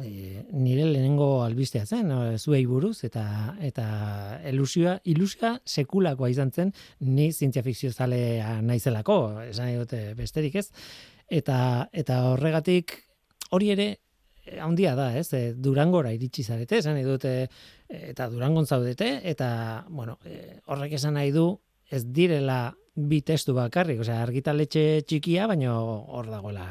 e, 0.00 0.42
nire 0.52 0.86
lehenengo 0.88 1.42
albistea 1.44 1.84
zen, 1.84 2.12
zuei 2.38 2.64
buruz, 2.66 3.02
eta 3.04 3.24
eta 3.60 3.86
ilusioa, 4.50 4.98
ilusioa 5.04 5.56
sekulakoa 5.66 6.30
izan 6.32 6.52
zen, 6.52 6.72
ni 7.00 7.30
zientzia 7.32 7.64
fikzio 7.66 7.92
zalea 7.92 8.60
naizelako, 8.62 9.18
esan 9.50 9.74
dute 9.82 10.04
besterik 10.18 10.56
ez, 10.62 10.68
eta 11.28 11.88
eta 11.92 12.22
horregatik 12.32 12.96
hori 13.52 13.70
ere 13.76 13.88
handia 14.60 14.94
da, 14.98 15.12
ez? 15.16 15.32
E, 15.34 15.52
Durangora 15.54 16.12
iritsi 16.12 16.42
zarete, 16.42 16.78
esan 16.78 17.00
dute 17.06 17.48
eta 17.88 18.28
Durangon 18.32 18.66
zaudete 18.66 19.20
eta 19.28 19.84
bueno, 19.88 20.18
e, 20.24 20.60
horrek 20.66 20.92
esan 20.98 21.14
nahi 21.14 21.30
du 21.30 21.58
ez 21.90 22.04
direla 22.06 22.72
bi 22.94 23.22
testu 23.24 23.54
bakarrik, 23.56 24.00
osea 24.00 24.20
argitaletxe 24.22 25.02
txikia, 25.08 25.46
baino 25.48 25.74
hor 26.12 26.28
dagoela 26.28 26.66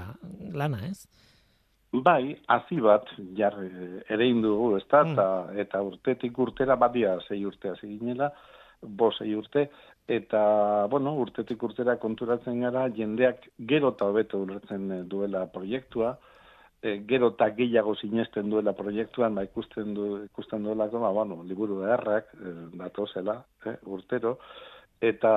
lana, 0.54 0.86
ez? 0.88 1.08
Bai, 1.92 2.38
hazi 2.48 2.78
bat 2.80 3.10
jar 3.36 3.58
ere 3.62 4.28
indugu, 4.28 4.78
ez 4.78 4.86
da, 4.90 5.04
Mm. 5.04 5.12
eta, 5.12 5.26
eta 5.62 5.82
urtetik 5.82 6.38
urtera 6.40 6.76
badia 6.76 7.18
zei 7.28 7.44
urte 7.46 7.70
hasi 7.70 7.98
ginela, 7.98 8.32
bo 8.82 9.12
zei 9.12 9.36
urte, 9.36 9.70
eta, 10.08 10.88
bueno, 10.90 11.16
urtetik 11.20 11.62
urtera 11.64 11.98
konturatzen 11.98 12.62
gara, 12.62 12.88
jendeak 12.90 13.50
gero 13.58 13.90
eta 13.90 14.06
hobeto 14.06 14.40
ulertzen 14.42 15.10
duela 15.10 15.46
proiektua, 15.52 16.18
e, 16.82 17.04
gero 17.08 17.28
eta 17.36 17.50
gehiago 17.56 17.96
sinesten 17.96 18.50
duela 18.50 18.74
proiektuan, 18.74 19.36
ba, 19.36 19.44
ikusten, 19.44 19.94
du, 19.94 20.24
ikusten 20.26 20.64
duelako, 20.64 21.00
ba, 21.00 21.10
bueno, 21.12 21.44
liburu 21.44 21.80
beharrak, 21.82 22.34
e, 22.34 22.54
datozela, 22.78 23.44
eh, 23.66 23.78
urtero, 23.86 24.40
eta 25.02 25.32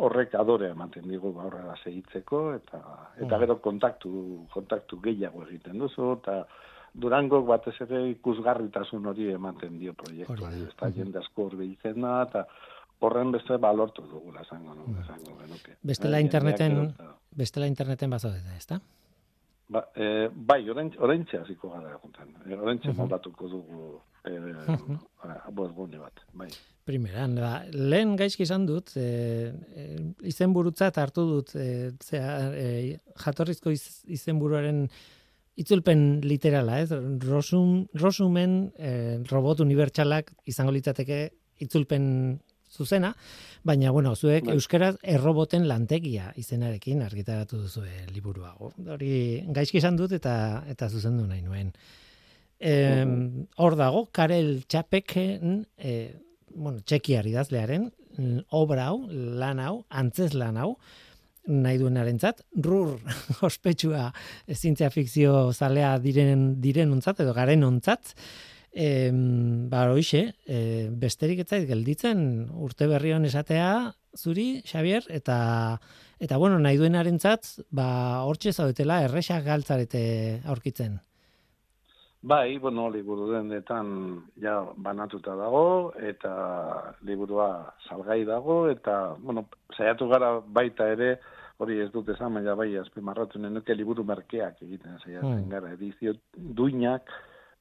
horrek 0.00 0.34
adore 0.40 0.70
ematen 0.72 1.08
digu 1.08 1.32
ba, 1.32 1.42
aurrera 1.44 1.74
segitzeko, 1.82 2.54
eta, 2.54 2.78
eta 3.16 3.36
Mm. 3.36 3.40
gero 3.40 3.58
kontaktu, 3.60 4.46
kontaktu 4.52 5.00
gehiago 5.00 5.46
egiten 5.48 5.78
duzu, 5.78 6.12
eta 6.20 6.46
Durangok 6.94 7.44
batez 7.48 7.74
ere 7.82 8.08
ikusgarritasun 8.12 9.06
hori 9.10 9.24
ematen 9.32 9.80
dio 9.80 9.94
proiektua. 9.94 10.36
Hori 10.46 10.60
da. 10.60 10.68
Ez 10.68 10.76
da 10.78 10.86
Mhm. 10.86 10.94
jende 10.94 11.18
asko 11.18 11.42
hor 11.48 11.56
biltzen 11.56 12.00
da, 12.00 12.22
eta 12.22 12.46
horren 13.00 13.32
beste 13.32 13.56
balortu 13.58 14.02
dugula 14.02 14.42
esango, 14.42 14.74
no? 14.74 14.84
Mhm. 14.86 15.00
esango 15.02 15.36
genuke. 15.40 15.76
Bestela 15.82 16.20
interneten- 16.20 16.94
Bestela 17.36 17.66
interneten 17.66 18.10
bazaudete, 18.10 18.56
ezta? 18.56 18.80
Ba, 19.68 19.80
e, 19.96 20.28
bai, 20.34 20.68
orain, 20.70 20.90
oraintxe 21.00 21.38
hasiko 21.40 21.70
gara 21.72 21.94
eguntan. 21.96 22.28
E, 22.46 22.54
oraintxe 22.54 22.88
Mhm. 22.90 22.96
moldatuko 22.98 23.48
dugu 23.48 24.00
e, 24.24 24.30
webgune 25.56 25.98
bat, 25.98 26.20
bai. 26.32 26.48
Primeran, 26.84 27.34
ba, 27.40 27.62
lehen 27.72 28.14
gaizki 28.16 28.44
izan 28.44 28.66
dut, 28.68 28.92
e, 28.96 29.52
e, 29.74 29.84
izenburutzat 30.28 30.98
hartu 31.00 31.24
dut, 31.30 31.54
e, 31.56 31.92
zea, 32.04 32.52
e, 32.52 32.98
jatorrizko 33.24 33.72
iz, 33.72 34.02
izenburuaren 34.18 34.88
itzulpen 35.56 36.20
literala, 36.26 36.80
ez? 36.82 36.90
Rosum, 37.24 37.86
rosumen 37.94 38.72
e, 38.76 39.22
robot 39.30 39.60
unibertsalak 39.64 40.32
izango 40.50 40.72
litzateke 40.74 41.30
itzulpen 41.64 42.40
zuzena, 42.74 43.14
baina, 43.62 43.92
bueno, 43.94 44.14
zuek 44.16 44.48
Bai. 44.48 44.56
euskaraz 44.58 44.94
erroboten 45.02 45.68
lantegia 45.70 46.32
izenarekin 46.40 47.02
argitaratu 47.06 47.62
duzu 47.62 47.84
liburua. 48.12 48.54
Hori 48.96 49.14
gaizki 49.54 49.78
izan 49.78 49.96
dut 50.00 50.12
eta 50.12 50.64
eta 50.70 50.90
zuzendu 50.90 51.26
nahi 51.26 51.42
nuen. 51.42 51.72
Em, 52.64 53.46
hor 53.60 53.74
dago, 53.76 54.06
Karel 54.14 54.62
Txapeken, 54.68 55.64
e, 55.76 55.94
bueno, 56.54 56.80
txekiar 56.86 57.26
idazlearen, 57.28 57.90
mm, 58.16 58.46
obra 58.56 58.88
hau, 58.92 59.02
lan 59.10 59.60
hau, 59.60 59.74
antzez 59.90 60.32
lan 60.38 60.56
hau, 60.56 60.70
nahi 61.44 61.78
duenarentzat, 61.80 62.40
rur 62.64 62.96
ospetsua 63.48 64.08
zientzia 64.48 64.88
fikzio 64.94 65.52
zalea 65.52 65.98
diren 66.00 66.54
diren 66.62 66.94
ontzat, 66.96 67.20
edo 67.20 67.34
garen 67.36 67.66
ontzat, 67.66 68.14
e, 68.74 69.10
ba, 69.70 69.86
hoxe, 69.92 70.34
e, 70.46 70.90
besterik 70.90 71.44
ez 71.44 71.48
zait 71.48 71.68
gelditzen 71.68 72.50
urte 72.52 72.88
berri 72.90 73.14
hon 73.14 73.24
esatea 73.24 73.94
zuri, 74.18 74.62
Xavier, 74.66 75.06
eta 75.08 75.78
eta 76.22 76.36
bueno, 76.38 76.58
nahi 76.58 76.78
duenarentzat, 76.78 77.66
ba, 77.74 78.22
hortxe 78.26 78.52
zaudetela 78.52 79.02
erresak 79.06 79.44
galtzarete 79.46 80.42
aurkitzen. 80.46 81.00
Bai, 82.24 82.56
bueno, 82.56 82.86
liburu 82.88 83.26
denetan 83.34 83.88
ja 84.40 84.62
banatuta 84.80 85.34
dago, 85.36 85.92
eta 86.00 86.94
liburua 87.04 87.74
salgai 87.84 88.22
dago, 88.24 88.62
eta, 88.72 89.14
bueno, 89.20 89.44
saiatu 89.76 90.08
gara 90.08 90.38
baita 90.40 90.88
ere, 90.94 91.18
hori 91.60 91.82
ez 91.84 91.90
dut 91.92 92.08
esan, 92.14 92.32
baina 92.34 92.54
bai, 92.56 92.70
azpimarratu 92.80 93.42
nenuke 93.42 93.76
liburu 93.76 94.06
merkeak 94.08 94.62
egiten 94.64 94.96
saiatzen 95.04 95.44
Hmm. 95.44 95.50
gara, 95.50 95.74
edizio 95.76 96.14
duinak 96.34 97.12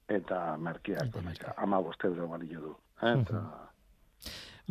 eta 0.09 0.57
merkeak, 0.57 1.15
ama 1.57 1.79
bosteuro 1.79 2.27
balio 2.27 2.59
du. 2.61 2.75
Eh? 3.01 3.15
Eta, 3.21 3.43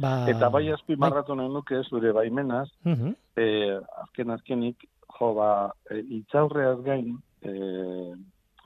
Ba, 0.01 0.24
eta 0.30 0.49
bai 0.49 0.70
azpimarratu 0.72 1.35
nenuke 1.37 1.83
zure 1.85 2.12
baimenaz, 2.12 2.68
Mhm. 2.85 3.14
e, 3.37 3.78
azken 4.03 4.30
azkenik, 4.30 4.89
jo, 5.18 5.35
ba, 5.35 5.72
e, 5.91 5.99
itzaurreaz 5.99 6.80
gain, 6.83 7.18
e, 7.43 8.14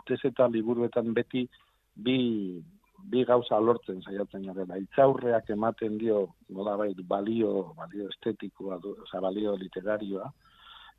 tez 0.06 0.20
eta 0.24 0.46
liburuetan 0.46 1.12
beti 1.14 1.48
bi, 1.96 2.62
bi 3.10 3.24
gauza 3.24 3.58
lortzen 3.58 4.02
saiatzen 4.02 4.46
garela. 4.46 4.78
Itzaurreak 4.78 5.50
ematen 5.50 5.98
dio, 5.98 6.28
nola 6.48 6.76
bai, 6.76 6.94
balio, 6.94 7.74
balio 7.74 8.08
estetikoa, 8.08 8.78
oza, 9.02 9.20
balio 9.20 9.56
literarioa, 9.56 10.30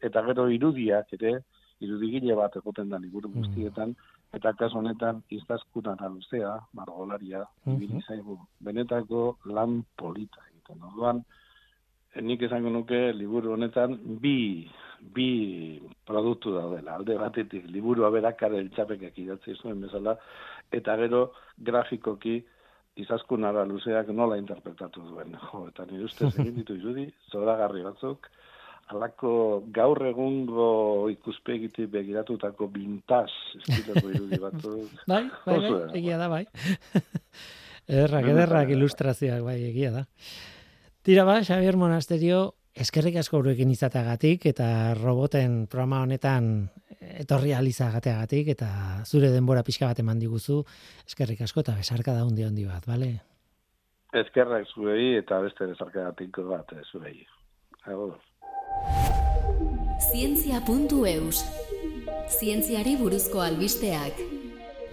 eta 0.01 0.22
gero 0.24 0.49
irudiak 0.49 1.13
ere, 1.13 1.39
irudigile 1.80 2.36
bat 2.36 2.55
egoten 2.55 2.89
da 2.89 2.97
liburu 2.97 3.30
guztietan, 3.30 3.95
eta 4.36 4.53
kasu 4.59 4.80
honetan 4.82 5.21
iztaskunara 5.32 6.09
luzea, 6.11 6.57
margolaria, 6.73 7.45
ibili 7.67 8.01
zaigu, 8.07 8.38
benetako 8.59 9.38
lan 9.45 9.84
polita 9.97 10.43
egiten. 10.51 10.84
Orduan, 10.91 11.23
eh, 12.13 12.21
nik 12.21 12.41
esango 12.41 12.69
nuke 12.69 13.13
liburu 13.13 13.53
honetan 13.55 13.97
bi 14.21 14.67
bi 14.99 15.80
produktu 16.05 16.53
daudela. 16.55 16.95
Alde 16.97 17.17
batetik 17.17 17.67
liburua 17.69 18.09
berakare 18.11 18.59
eltxapekak 18.63 19.17
idatzi 19.19 19.55
zuen 19.61 19.82
bezala, 19.82 20.17
eta 20.71 20.95
gero 20.97 21.21
grafikoki 21.57 22.39
izaskunara 22.97 23.65
luzeak 23.65 24.09
nola 24.09 24.38
interpretatu 24.41 25.03
duen. 25.05 25.38
Jo, 25.51 25.67
eta 25.69 25.86
nire 25.86 26.07
ustez 26.09 26.34
egin 26.34 26.55
ditu 26.55 26.78
irudi, 26.80 27.05
zoragarri 27.32 27.84
batzuk, 27.86 28.30
alako 28.93 29.31
gaur 29.75 29.99
egungo 30.07 31.09
ikuspegitik 31.11 31.89
begiratutako 31.91 32.69
bintaz 32.71 33.29
estiloko 33.59 34.11
irudi 34.13 34.39
batzuk. 34.39 34.91
Bai, 35.11 35.23
bai, 35.45 35.55
bai, 35.55 35.57
ederra. 35.57 35.89
egia 35.99 36.19
da, 36.21 36.29
bai. 36.31 36.43
Ederrak, 37.88 38.25
ederrak 38.27 38.65
ederra. 38.67 38.75
ilustrazioak, 38.75 39.43
bai, 39.45 39.57
egia 39.69 39.91
da. 39.93 40.01
Tira 41.07 41.23
ba, 41.23 41.38
Xavier 41.39 41.77
Monasterio, 41.79 42.39
eskerrik 42.75 43.15
asko 43.21 43.39
gurekin 43.39 43.71
izateagatik 43.71 44.43
eta 44.51 44.67
roboten 44.97 45.61
programa 45.71 46.01
honetan 46.03 46.49
etorri 46.99 47.53
alizagateagatik 47.55 48.51
eta 48.57 48.69
zure 49.05 49.31
denbora 49.31 49.63
pixka 49.63 49.88
bat 49.88 50.01
eman 50.03 50.19
diguzu, 50.19 50.59
eskerrik 51.07 51.45
asko 51.47 51.63
eta 51.63 51.77
besarka 51.79 52.15
da 52.17 52.25
hundi 52.27 52.43
handi 52.43 52.67
bat, 52.67 52.83
bale? 52.88 53.13
Ezkerrak 54.15 54.67
zuei 54.73 55.15
eta 55.21 55.39
beste 55.43 55.67
bezarkagatik 55.71 56.39
bat 56.47 56.75
eh, 56.75 56.83
zuei. 56.91 57.21
Agur. 57.88 58.17
Zientzia.eus 59.98 61.39
Zientziari 62.30 62.91
buruzko 63.00 63.39
albisteak 63.41 64.20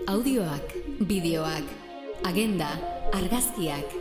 Audioak, 0.09 0.73
bideoak, 1.09 1.65
agenda, 2.29 2.71
argazkiak. 3.13 3.93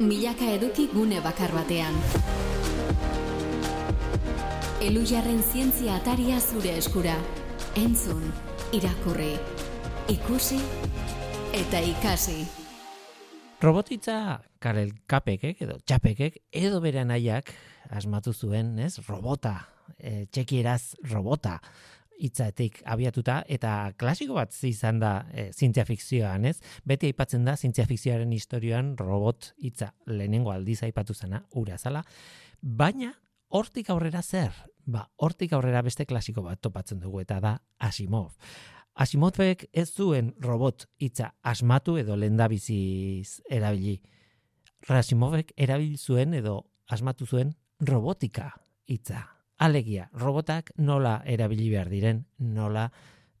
Milaka 0.00 0.48
eduki 0.56 0.86
gune 0.92 1.20
bakar 1.24 1.52
batean. 1.52 1.96
Elujarren 4.84 5.40
zientzia 5.40 5.96
ataria 5.96 6.40
zure 6.40 6.72
eskura. 6.76 7.16
Entzun, 7.80 8.24
irakurri, 8.76 9.34
ikusi 10.12 10.60
eta 11.56 11.80
ikasi. 11.84 12.38
Robotitza 13.60 14.40
Karel 14.60 14.94
Kapekek 15.08 15.60
edo 15.66 15.76
Txapekek 15.84 16.40
edo 16.52 16.80
bere 16.80 17.04
anaiak 17.04 17.52
asmatu 17.92 18.32
zuen, 18.32 18.78
ez? 18.78 18.98
Robota, 19.08 19.58
e, 19.98 20.26
txekieraz 20.30 20.96
robota 21.10 21.58
hitzatik 22.20 22.82
abiatuta 22.84 23.40
eta 23.48 23.92
klasiko 23.98 24.36
bat 24.36 24.54
izan 24.68 25.00
da 25.00 25.12
e, 25.32 25.48
zientzia 25.52 25.86
fikzioan, 25.88 26.44
ez? 26.50 26.58
Beti 26.84 27.10
aipatzen 27.10 27.46
da 27.48 27.56
zientzia 27.56 27.86
fikzioaren 27.88 28.32
historioan 28.36 28.94
robot 28.98 29.54
hitza 29.64 29.92
lehenengo 30.06 30.52
aldiz 30.52 30.82
aipatu 30.84 31.14
zena 31.14 31.42
ura 31.56 31.78
zala, 31.78 32.04
baina 32.60 33.14
hortik 33.48 33.90
aurrera 33.90 34.22
zer? 34.22 34.52
Ba, 34.90 35.06
hortik 35.16 35.52
aurrera 35.54 35.82
beste 35.86 36.06
klasiko 36.06 36.42
bat 36.42 36.60
topatzen 36.60 37.00
dugu 37.00 37.20
eta 37.22 37.40
da 37.40 37.56
Asimov. 37.78 38.32
Asimovek 39.00 39.68
ez 39.72 39.88
zuen 39.94 40.34
robot 40.42 40.84
hitza 41.00 41.30
asmatu 41.46 41.96
edo 42.00 42.16
lendabiziz 42.18 43.40
erabili. 43.48 44.00
Asimovek 44.88 45.54
erabili 45.56 45.96
zuen 45.96 46.34
edo 46.34 46.58
asmatu 46.90 47.26
zuen 47.26 47.54
robotika 47.80 48.50
hitza. 48.90 49.39
Alegia, 49.60 50.08
robotak 50.16 50.70
nola 50.80 51.18
erabili 51.28 51.66
behar 51.68 51.90
diren, 51.92 52.22
nola 52.40 52.86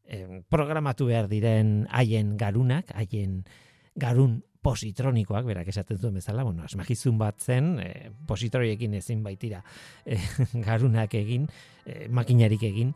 eh, 0.04 0.42
programatu 0.52 1.06
behar 1.08 1.30
diren 1.30 1.86
haien 1.88 2.34
garunak, 2.36 2.92
haien 2.92 3.38
garun 3.96 4.42
positronikoak, 4.60 5.46
berak 5.48 5.70
esaten 5.72 5.96
zuen 5.96 6.18
bezala, 6.20 6.44
bueno, 6.44 6.66
asmagizun 6.68 7.16
bat 7.16 7.40
zen, 7.40 7.72
eh, 7.80 8.10
positroiekin 8.28 8.98
ezin 9.00 9.24
baitira 9.24 9.62
eh, 10.04 10.20
garunak 10.68 11.16
egin, 11.16 11.48
eh, 11.86 12.04
makinarik 12.12 12.68
egin, 12.68 12.92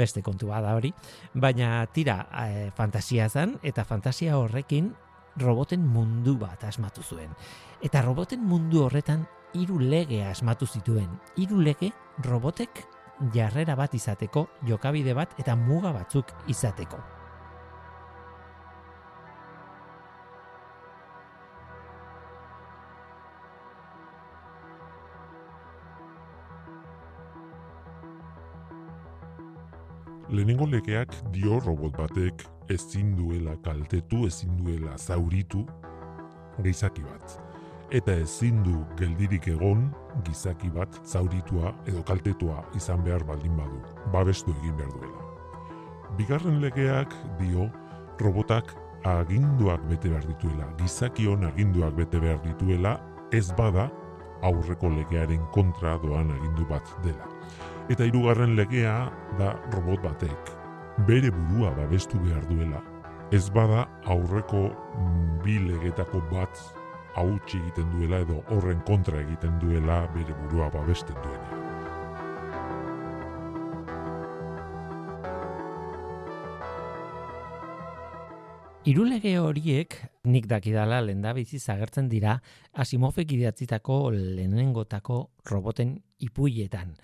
beste 0.00 0.22
kontu 0.24 0.48
bada 0.48 0.72
hori, 0.74 0.94
baina 1.34 1.84
tira 1.92 2.22
eh, 2.46 2.70
fantasia 2.76 3.28
zen, 3.28 3.58
eta 3.62 3.84
fantasia 3.84 4.38
horrekin 4.40 4.94
roboten 5.40 5.86
mundu 5.86 6.36
bat 6.38 6.64
asmatu 6.64 7.02
zuen. 7.02 7.30
Eta 7.82 8.02
roboten 8.02 8.44
mundu 8.44 8.84
horretan 8.84 9.26
hiru 9.54 9.78
lege 9.78 10.24
asmatu 10.26 10.66
zituen. 10.66 11.08
Hiru 11.36 11.60
lege 11.60 11.92
robotek 12.24 12.84
jarrera 13.34 13.76
bat 13.78 13.94
izateko, 13.94 14.48
jokabide 14.66 15.14
bat 15.14 15.34
eta 15.38 15.56
muga 15.56 15.92
batzuk 15.92 16.34
izateko. 16.48 17.13
Lehenengo 30.34 30.66
legeak 30.66 31.12
dio 31.30 31.60
robot 31.60 31.94
batek 31.94 32.40
ezin 32.74 33.12
duela 33.14 33.52
kaltetu, 33.62 34.24
ezin 34.26 34.56
duela 34.58 34.96
zauritu 34.98 35.60
gizaki 36.64 37.04
bat. 37.06 37.36
Eta 37.94 38.16
ezin 38.18 38.58
du 38.66 38.80
geldirik 38.98 39.46
egon 39.52 39.84
gizaki 40.26 40.72
bat 40.74 40.98
zauritua 41.06 41.70
edo 41.86 42.02
kaltetua 42.08 42.64
izan 42.74 43.04
behar 43.06 43.22
baldin 43.28 43.54
badu, 43.54 43.78
babestu 44.10 44.50
egin 44.58 44.74
behar 44.80 44.90
duela. 44.96 45.22
Bigarren 46.18 46.58
legeak 46.64 47.14
dio 47.38 47.68
robotak 48.18 48.74
aginduak 49.06 49.86
bete 49.86 50.10
behar 50.10 50.26
dituela, 50.26 50.66
gizakion 50.82 51.46
aginduak 51.52 51.94
bete 51.94 52.18
behar 52.18 52.42
dituela, 52.42 52.96
ez 53.30 53.52
bada 53.54 53.86
aurreko 54.42 54.90
legearen 54.98 55.46
kontra 55.54 55.94
doan 56.02 56.34
agindu 56.40 56.66
bat 56.66 56.90
dela. 57.06 57.30
Eta 57.84 58.06
hirugarren 58.08 58.54
legea 58.56 58.94
da 59.36 59.50
robot 59.74 60.00
batek 60.06 60.52
bere 61.04 61.28
burua 61.28 61.74
babestu 61.76 62.16
behar 62.22 62.46
duela. 62.48 62.78
Ez 63.28 63.50
bada 63.52 63.82
aurreko 64.08 64.62
bi 65.44 65.58
legetako 65.66 66.22
bat 66.30 66.62
hautsi 67.14 67.58
egiten 67.58 67.90
duela 67.92 68.22
edo 68.24 68.38
horren 68.54 68.80
kontra 68.88 69.20
egiten 69.20 69.58
duela 69.60 69.98
bere 70.14 70.32
burua 70.38 70.70
babesten 70.72 71.18
duena. 71.26 71.60
Irulege 78.88 79.36
horiek 79.40 79.98
nik 80.24 80.48
dakidala 80.48 81.02
lendabizi 81.04 81.60
zagertzen 81.60 82.08
dira 82.08 82.38
Asimovek 82.80 83.36
idatzitako 83.36 84.10
lehenengotako 84.16 85.20
roboten 85.52 85.98
ipuietan 86.20 86.96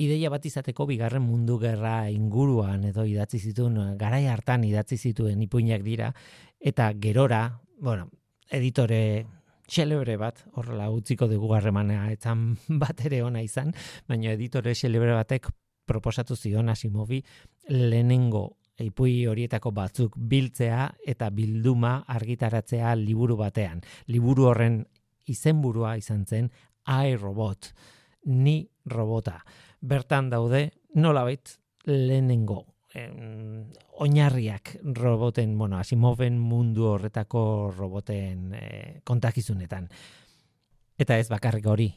ideia 0.00 0.30
bat 0.32 0.46
izateko 0.48 0.86
bigarren 0.88 1.22
mundu 1.22 1.58
gerra 1.60 2.10
inguruan 2.10 2.86
edo 2.88 3.04
idatzi 3.08 3.38
zituen 3.50 3.76
garai 4.00 4.24
hartan 4.32 4.64
idatzi 4.64 4.96
zituen 4.96 5.42
ipuinak 5.44 5.84
dira 5.84 6.12
eta 6.60 6.90
gerora, 7.00 7.60
bueno, 7.80 8.08
editore 8.50 9.26
xelebre 9.70 10.16
bat, 10.18 10.40
horrela 10.58 10.90
utziko 10.90 11.28
dugu 11.30 11.52
garremanea, 11.52 12.08
etzan 12.12 12.54
bat 12.82 13.04
ere 13.06 13.22
ona 13.22 13.42
izan, 13.44 13.74
baina 14.08 14.32
editore 14.32 14.74
xelebre 14.74 15.14
batek 15.14 15.50
proposatu 15.86 16.36
zion 16.36 16.68
Asimovi 16.70 17.20
lehenengo 17.68 18.56
ipui 18.80 19.26
horietako 19.28 19.72
batzuk 19.76 20.16
biltzea 20.16 20.86
eta 21.12 21.28
bilduma 21.30 21.98
argitaratzea 22.08 22.94
liburu 22.96 23.36
batean. 23.36 23.82
Liburu 24.08 24.48
horren 24.48 24.80
izenburua 25.28 25.96
izan 26.00 26.24
zen 26.24 26.48
iRobot, 26.88 27.74
ni 28.24 28.62
robota 28.88 29.42
bertan 29.80 30.30
daude 30.30 30.70
nolabait 30.94 31.58
lehenengo 31.84 32.66
oinarriak 34.00 34.78
roboten, 34.82 35.56
bueno, 35.58 35.78
Asimoven 35.78 36.38
mundu 36.38 36.86
horretako 36.90 37.72
roboten 37.76 38.54
e, 38.54 39.00
kontakizunetan. 39.04 39.88
Eta 40.98 41.18
ez 41.18 41.28
bakarrik 41.30 41.66
hori. 41.66 41.90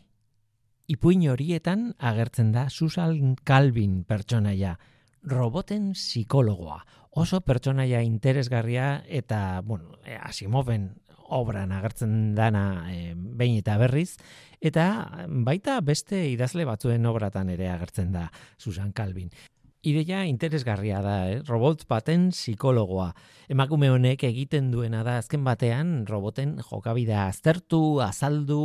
Ipuin 0.94 1.26
horietan 1.32 1.94
agertzen 1.98 2.52
da 2.52 2.68
Susan 2.70 3.36
Calvin 3.44 4.04
pertsonaia, 4.04 4.78
roboten 5.24 5.94
psikologoa. 5.94 6.84
Oso 7.16 7.42
pertsonaia 7.42 8.02
interesgarria 8.04 9.04
eta, 9.08 9.62
bueno, 9.64 9.98
Asimoven 10.22 10.96
obran 11.34 11.72
agertzen 11.76 12.34
dana 12.38 12.86
e, 12.92 13.14
behin 13.16 13.58
eta 13.62 13.78
berriz, 13.82 14.16
eta 14.62 14.86
baita 15.28 15.80
beste 15.82 16.22
idazle 16.32 16.66
batzuen 16.70 17.06
obratan 17.06 17.50
ere 17.54 17.70
agertzen 17.74 18.14
da 18.14 18.30
Susan 18.58 18.94
Calvin. 18.94 19.32
Ideia 19.84 20.22
interesgarria 20.24 21.02
da, 21.04 21.16
eh? 21.28 21.42
robot 21.44 21.82
baten 21.90 22.30
psikologoa. 22.32 23.10
Emakume 23.52 23.90
honek 23.92 24.24
egiten 24.30 24.70
duena 24.72 25.02
da 25.04 25.18
azken 25.20 25.44
batean 25.44 26.06
roboten 26.08 26.54
jokabidea 26.64 27.26
aztertu, 27.28 28.00
azaldu, 28.00 28.62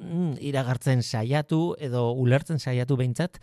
mm, 0.00 0.38
iragartzen 0.40 1.04
saiatu 1.04 1.74
edo 1.76 2.06
ulertzen 2.16 2.56
saiatu 2.56 2.96
behintzat, 2.96 3.36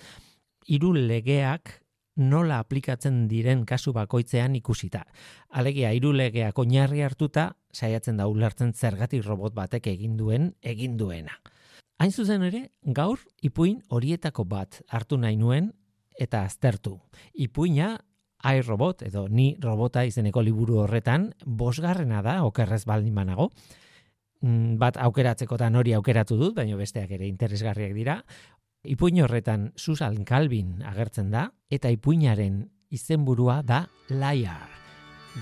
hiru 0.65 0.95
legeak 0.97 1.75
nola 2.19 2.59
aplikatzen 2.59 3.23
diren 3.31 3.63
kasu 3.65 3.93
bakoitzean 3.95 4.55
ikusita. 4.59 5.05
Alegia 5.49 5.93
hiru 5.95 6.11
legeak 6.13 6.59
oinarri 6.59 7.01
hartuta 7.01 7.53
saiatzen 7.73 8.19
da 8.19 8.27
ulertzen 8.27 8.73
zergatik 8.73 9.25
robot 9.25 9.55
batek 9.55 9.87
egin 9.87 10.17
duen 10.17 10.53
egin 10.61 10.97
duena. 10.97 11.39
Hain 11.99 12.11
zuzen 12.11 12.43
ere, 12.47 12.69
gaur 12.83 13.19
ipuin 13.43 13.81
horietako 13.89 14.45
bat 14.47 14.81
hartu 14.87 15.17
nahi 15.17 15.35
nuen 15.35 15.73
eta 16.19 16.43
aztertu. 16.47 16.97
Ipuina 17.33 17.97
iRobot 18.39 19.03
edo 19.03 19.27
ni 19.27 19.53
robota 19.59 20.05
izeneko 20.07 20.41
liburu 20.43 20.79
horretan 20.83 21.33
bosgarrena 21.45 22.21
da 22.23 22.41
okerrez 22.47 22.85
baldin 22.87 23.15
banago. 23.15 23.49
Mm, 24.39 24.77
bat 24.79 24.95
aukeratzekotan 24.95 25.75
hori 25.75 25.91
aukeratu 25.97 26.37
dut, 26.39 26.53
baina 26.55 26.77
besteak 26.79 27.11
ere 27.11 27.27
interesgarriak 27.27 27.91
dira. 27.97 28.21
Ipuin 28.87 29.19
horretan 29.19 29.73
Susan 29.75 30.23
Calvin 30.23 30.79
agertzen 30.87 31.31
da 31.33 31.49
eta 31.69 31.89
ipuinaren 31.91 32.61
izenburua 32.89 33.59
da 33.61 33.83
Liar, 34.07 34.69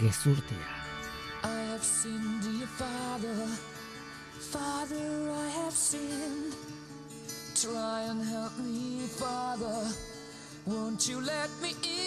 gezurtea. 0.02 0.74
Father, 4.48 5.30
I 5.30 5.50
have 5.50 5.74
sinned. 5.74 6.56
Try 7.54 8.04
and 8.10 8.24
help 8.24 8.58
me, 8.60 9.08
Father. 9.08 9.92
Won't 10.66 11.08
you 11.10 11.20
let 11.22 11.50
me 11.62 11.76
in? 11.84 12.07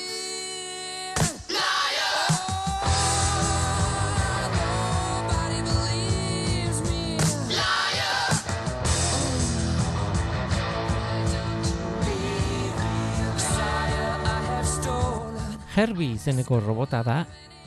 Herbie 15.70 16.16
izeneko 16.16 16.58
robota 16.58 17.04
da 17.06 17.20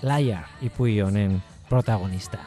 Liar 0.04 0.49
ipui 0.62 0.97
honen 0.99 1.38
protagonista. 1.70 2.41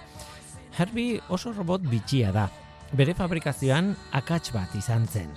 Herbie 0.76 1.22
oso 1.32 1.54
robot 1.56 1.86
bitxia 1.88 2.28
da. 2.32 2.50
Bere 2.92 3.14
fabrikazioan 3.16 3.94
akats 4.12 4.52
bat 4.52 4.74
izan 4.76 5.06
zen. 5.08 5.30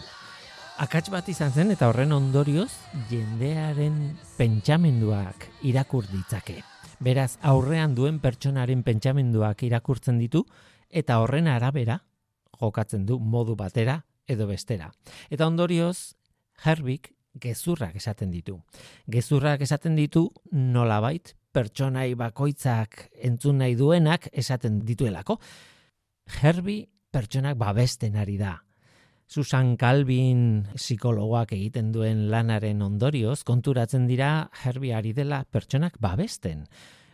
Akats 0.84 1.08
bat 1.12 1.30
izan 1.32 1.54
zen 1.56 1.72
eta 1.72 1.88
horren 1.88 2.12
ondorioz 2.12 2.72
jendearen 3.10 4.18
pentsamenduak 4.36 5.48
irakur 5.64 6.04
ditzake. 6.12 6.58
Beraz, 7.00 7.38
aurrean 7.40 7.96
duen 7.96 8.20
pertsonaren 8.20 8.84
pentsamenduak 8.84 9.64
irakurtzen 9.64 10.20
ditu 10.20 10.44
eta 10.90 11.22
horren 11.24 11.48
arabera 11.48 12.02
jokatzen 12.60 13.06
du 13.08 13.20
modu 13.20 13.56
batera 13.56 14.02
edo 14.28 14.48
bestera. 14.52 14.92
Eta 15.32 15.48
ondorioz, 15.48 16.16
Herbik 16.60 17.14
gezurrak 17.42 17.96
esaten 17.96 18.32
ditu. 18.32 18.60
Gezurrak 19.08 19.62
esaten 19.62 19.96
ditu 19.96 20.30
nolabait 20.52 21.36
pertsonai 21.54 22.14
bakoitzak 22.16 23.10
entzun 23.26 23.60
nahi 23.64 23.76
duenak 23.76 24.30
esaten 24.34 24.82
dituelako. 24.86 25.40
Herbi 26.42 26.84
pertsonak 27.12 27.58
babesten 27.58 28.16
ari 28.16 28.38
da. 28.38 28.60
Susan 29.30 29.76
Calvin 29.78 30.68
psikologoak 30.74 31.52
egiten 31.54 31.92
duen 31.94 32.30
lanaren 32.32 32.82
ondorioz, 32.82 33.44
konturatzen 33.46 34.08
dira 34.10 34.50
Herbi 34.64 34.94
ari 34.94 35.14
dela 35.14 35.44
pertsonak 35.46 36.00
babesten. 36.02 36.66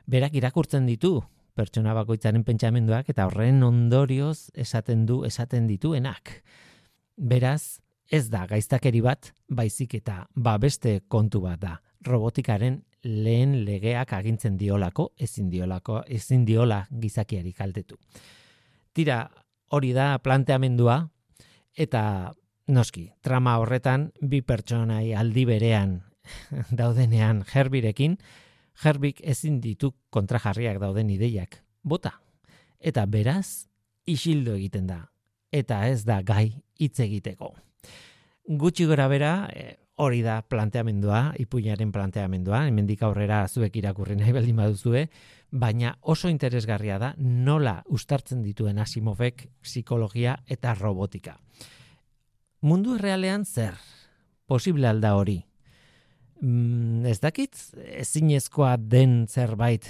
Berak 0.07 0.35
irakurtzen 0.39 0.85
ditu 0.87 1.17
pertsona 1.55 1.95
bakoitzaren 1.95 2.43
pentsamenduak 2.43 3.09
eta 3.11 3.25
horren 3.29 3.63
ondorioz 3.63 4.51
esaten 4.53 5.05
du 5.07 5.23
esaten 5.27 5.67
dituenak. 5.71 6.41
Beraz, 7.15 7.79
ez 8.11 8.29
da 8.29 8.45
gaiztakeri 8.47 9.01
bat, 9.01 9.31
baizik 9.49 9.95
eta 9.99 10.25
babeste 10.35 11.01
kontu 11.07 11.41
bat 11.41 11.59
da. 11.61 11.75
Robotikaren 12.05 12.83
lehen 13.05 13.59
legeak 13.65 14.13
agintzen 14.13 14.57
diolako, 14.57 15.11
ezin 15.17 15.49
diolako, 15.49 16.01
ezin 16.07 16.45
diola 16.45 16.85
gizakiari 16.89 17.53
kaltetu. 17.53 17.97
Tira, 18.93 19.25
hori 19.69 19.91
da 19.93 20.17
planteamendua 20.23 20.99
eta 21.75 22.33
noski, 22.67 23.09
trama 23.21 23.57
horretan 23.61 24.09
bi 24.21 24.41
pertsonai 24.41 25.13
aldi 25.13 25.45
berean 25.45 25.99
daudenean 26.79 27.43
Herbirekin, 27.45 28.17
Herbik 28.83 29.21
ezin 29.23 29.61
ditu 29.63 29.93
kontrajarriak 30.11 30.81
dauden 30.81 31.09
ideiak. 31.13 31.61
Bota. 31.83 32.17
Eta 32.79 33.05
beraz, 33.07 33.67
isildo 34.05 34.55
egiten 34.57 34.87
da. 34.89 35.05
Eta 35.51 35.85
ez 35.87 36.03
da 36.03 36.19
gai 36.25 36.49
hitz 36.79 36.99
egiteko. 36.99 37.53
Gutxi 38.47 38.85
gora 38.85 39.07
bera, 39.07 39.49
eh, 39.51 39.77
hori 39.97 40.21
da 40.21 40.43
planteamendua, 40.45 41.33
ipuñaren 41.41 41.91
planteamendua, 41.91 42.67
hemendik 42.67 43.01
aurrera 43.01 43.47
zuek 43.47 43.75
irakurri 43.79 44.15
nahi 44.19 44.35
baldin 44.35 44.59
baduzue, 44.59 45.07
baina 45.49 45.95
oso 46.01 46.29
interesgarria 46.29 46.99
da 47.01 47.15
nola 47.17 47.79
ustartzen 47.89 48.43
dituen 48.43 48.77
Asimovek 48.77 49.47
psikologia 49.63 50.37
eta 50.45 50.75
robotika. 50.75 51.39
Mundu 52.61 52.99
errealean 52.99 53.45
zer? 53.45 53.73
Posible 54.45 54.87
alda 54.87 55.15
hori? 55.15 55.39
Mm, 56.41 57.05
ez 57.09 57.19
dakit, 57.19 57.55
ezinezkoa 57.97 58.75
den 58.77 59.25
zerbait 59.27 59.89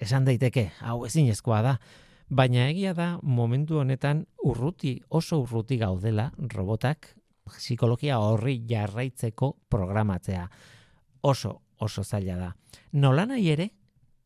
esan 0.00 0.24
daiteke, 0.24 0.70
hau 0.80 1.02
ezinezkoa 1.04 1.60
da, 1.62 1.78
baina 2.30 2.70
egia 2.70 2.94
da 2.94 3.18
momentu 3.22 3.82
honetan 3.82 4.24
urruti, 4.42 5.02
oso 5.10 5.42
urruti 5.42 5.76
gaudela 5.76 6.30
robotak 6.38 7.18
psikologia 7.50 8.18
horri 8.18 8.60
jarraitzeko 8.68 9.52
programatzea. 9.68 10.48
Oso, 11.22 11.60
oso 11.78 12.04
zaila 12.04 12.36
da. 12.36 12.50
Nola 12.92 13.26
nahi 13.26 13.50
ere, 13.50 13.68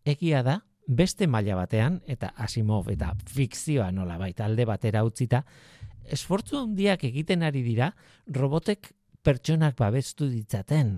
egia 0.04 0.42
da, 0.42 0.60
beste 0.86 1.26
maila 1.26 1.56
batean, 1.58 2.00
eta 2.06 2.32
Asimov 2.36 2.90
eta 2.92 3.12
fikzioa 3.32 3.90
nola 3.92 4.18
baita 4.18 4.44
alde 4.46 4.64
batera 4.64 5.02
utzita, 5.04 5.42
esfortzu 6.06 6.60
handiak 6.60 7.04
egiten 7.04 7.42
ari 7.42 7.62
dira, 7.66 7.90
robotek 8.26 8.92
pertsonak 9.26 9.76
babestu 9.78 10.28
ditzaten. 10.30 10.94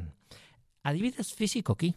Adibidez 0.85 1.31
fizikoki, 1.35 1.95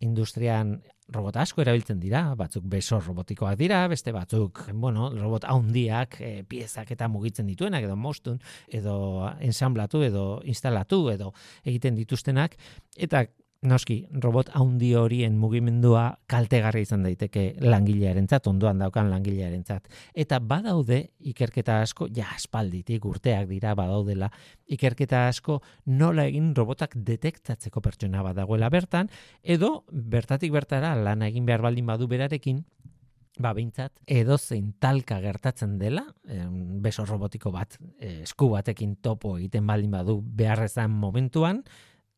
industrian 0.00 0.80
robot 1.12 1.36
asko 1.38 1.62
erabiltzen 1.62 2.00
dira, 2.02 2.22
batzuk 2.38 2.64
beso 2.66 2.98
robotikoak 3.00 3.56
dira, 3.58 3.84
beste 3.88 4.12
batzuk, 4.12 4.64
bueno, 4.74 5.08
robot 5.14 5.46
haundiak 5.46 6.18
e, 6.20 6.30
piezak 6.48 6.90
eta 6.96 7.08
mugitzen 7.08 7.46
dituenak, 7.46 7.86
edo 7.86 7.96
mostun, 7.96 8.40
edo 8.66 8.96
ensamblatu, 9.38 10.02
edo 10.02 10.26
instalatu, 10.44 11.04
edo 11.14 11.32
egiten 11.64 11.94
dituztenak, 11.98 12.58
eta 12.96 13.26
noski, 13.62 13.96
robot 14.22 14.50
haundi 14.54 14.92
horien 14.94 15.36
mugimendua 15.40 16.18
kaltegarri 16.30 16.82
izan 16.84 17.02
daiteke 17.06 17.46
langilearentzat, 17.64 18.46
ondoan 18.50 18.78
daukan 18.82 19.08
langilearentzat. 19.10 19.88
Eta 20.14 20.38
badaude 20.40 21.00
ikerketa 21.32 21.80
asko, 21.84 22.08
ja 22.14 22.28
espalditik 22.36 23.04
urteak 23.08 23.48
dira 23.50 23.74
badaudela, 23.78 24.28
ikerketa 24.66 25.26
asko 25.30 25.60
nola 25.86 26.26
egin 26.30 26.52
robotak 26.56 26.96
detektatzeko 26.96 27.80
pertsona 27.80 28.22
badagoela 28.26 28.70
bertan, 28.70 29.10
edo 29.42 29.84
bertatik 29.90 30.52
bertara 30.52 30.94
lana 30.94 31.30
egin 31.32 31.46
behar 31.46 31.64
baldin 31.66 31.86
badu 31.86 32.08
berarekin, 32.10 32.64
ba 33.38 33.52
beintzat 33.52 33.92
edo 34.08 34.38
zein 34.38 34.72
talka 34.80 35.18
gertatzen 35.20 35.76
dela, 35.78 36.06
beso 36.82 37.04
robotiko 37.04 37.52
bat, 37.52 37.76
eh, 38.00 38.22
esku 38.22 38.48
batekin 38.54 38.96
topo 38.96 39.36
egiten 39.36 39.66
baldin 39.66 39.92
badu 39.92 40.22
beharrezan 40.24 40.90
momentuan, 40.90 41.62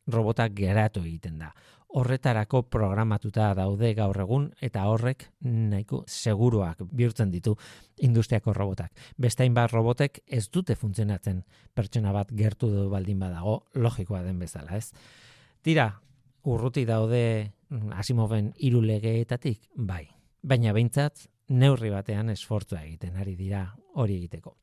robotak 0.09 0.55
geratu 0.57 1.05
egiten 1.05 1.39
da. 1.39 1.53
Horretarako 1.99 2.67
programatuta 2.69 3.47
daude 3.57 3.95
gaur 3.97 4.19
egun 4.21 4.51
eta 4.61 4.83
horrek 4.91 5.25
nahiko 5.41 6.03
seguruak 6.07 6.83
bihurtzen 6.93 7.31
ditu 7.33 7.55
industriako 8.05 8.53
robotak. 8.53 8.93
Beste 9.17 9.45
hainbat 9.45 9.73
robotek 9.73 10.21
ez 10.27 10.49
dute 10.53 10.77
funtzionatzen 10.77 11.41
pertsona 11.75 12.13
bat 12.13 12.35
gertu 12.37 12.69
du 12.69 12.89
baldin 12.93 13.19
badago, 13.19 13.63
logikoa 13.75 14.21
den 14.27 14.39
bezala, 14.39 14.77
ez? 14.77 14.93
Tira, 15.65 15.89
urruti 16.45 16.85
daude 16.85 17.23
mm, 17.71 17.97
Asimoven 17.97 18.53
hiru 18.59 18.83
legeetatik, 18.85 19.71
bai. 19.75 20.05
Baina 20.43 20.75
behintzat 20.77 21.25
neurri 21.49 21.91
batean 21.91 22.29
esfortzua 22.31 22.83
egiten 22.85 23.17
ari 23.17 23.35
dira 23.37 23.65
hori 23.97 24.19
egiteko. 24.21 24.55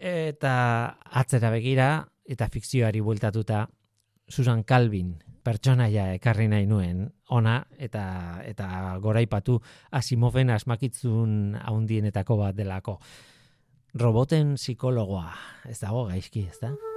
Eta 0.00 0.54
atzera 1.20 1.50
begira 1.50 1.90
eta 2.30 2.48
fikzioari 2.48 3.02
bueltatuta 3.04 3.66
Susan 4.30 4.62
Calvin 4.64 5.18
pertsonaia 5.44 6.10
ekarri 6.14 6.46
nahi 6.48 6.66
nuen 6.70 7.08
ona 7.30 7.60
eta 7.78 8.04
eta 8.46 8.68
goraipatu 9.02 9.58
Asimoven 9.90 10.50
asmakitzun 10.54 11.56
haundienetako 11.60 12.36
bat 12.44 12.56
delako. 12.56 13.00
Roboten 14.00 14.54
psikologoa, 14.54 15.32
ez 15.66 15.80
dago 15.80 16.06
gaizki, 16.06 16.46
ez 16.46 16.60
da? 16.62 16.89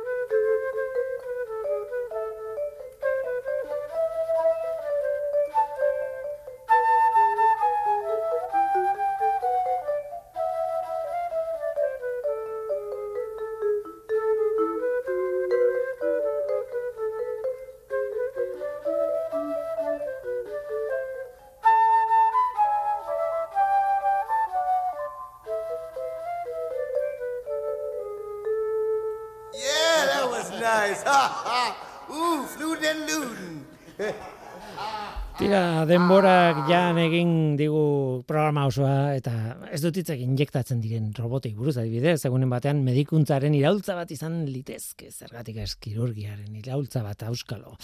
Denborak 35.94 36.64
jan 36.66 36.98
egin 36.98 37.32
digu 37.60 38.24
programa 38.26 38.64
osoa 38.70 39.14
eta 39.14 39.34
ez 39.74 39.80
dut 39.84 40.00
hitzek 40.00 40.24
injektatzen 40.24 40.80
diren 40.82 41.12
robotei 41.18 41.52
buruz 41.54 41.76
adibidez, 41.78 42.18
egunen 42.26 42.50
batean 42.50 42.82
medikuntzaren 42.86 43.54
iraultza 43.54 43.94
bat 43.98 44.10
izan 44.16 44.39
litezke, 44.50 45.12
zergatik 45.12 45.60
ez 45.62 45.76
kirurgiaren 45.78 46.56
iraultza 46.64 47.04
bat 47.06 47.28
auskalo. 47.30 47.76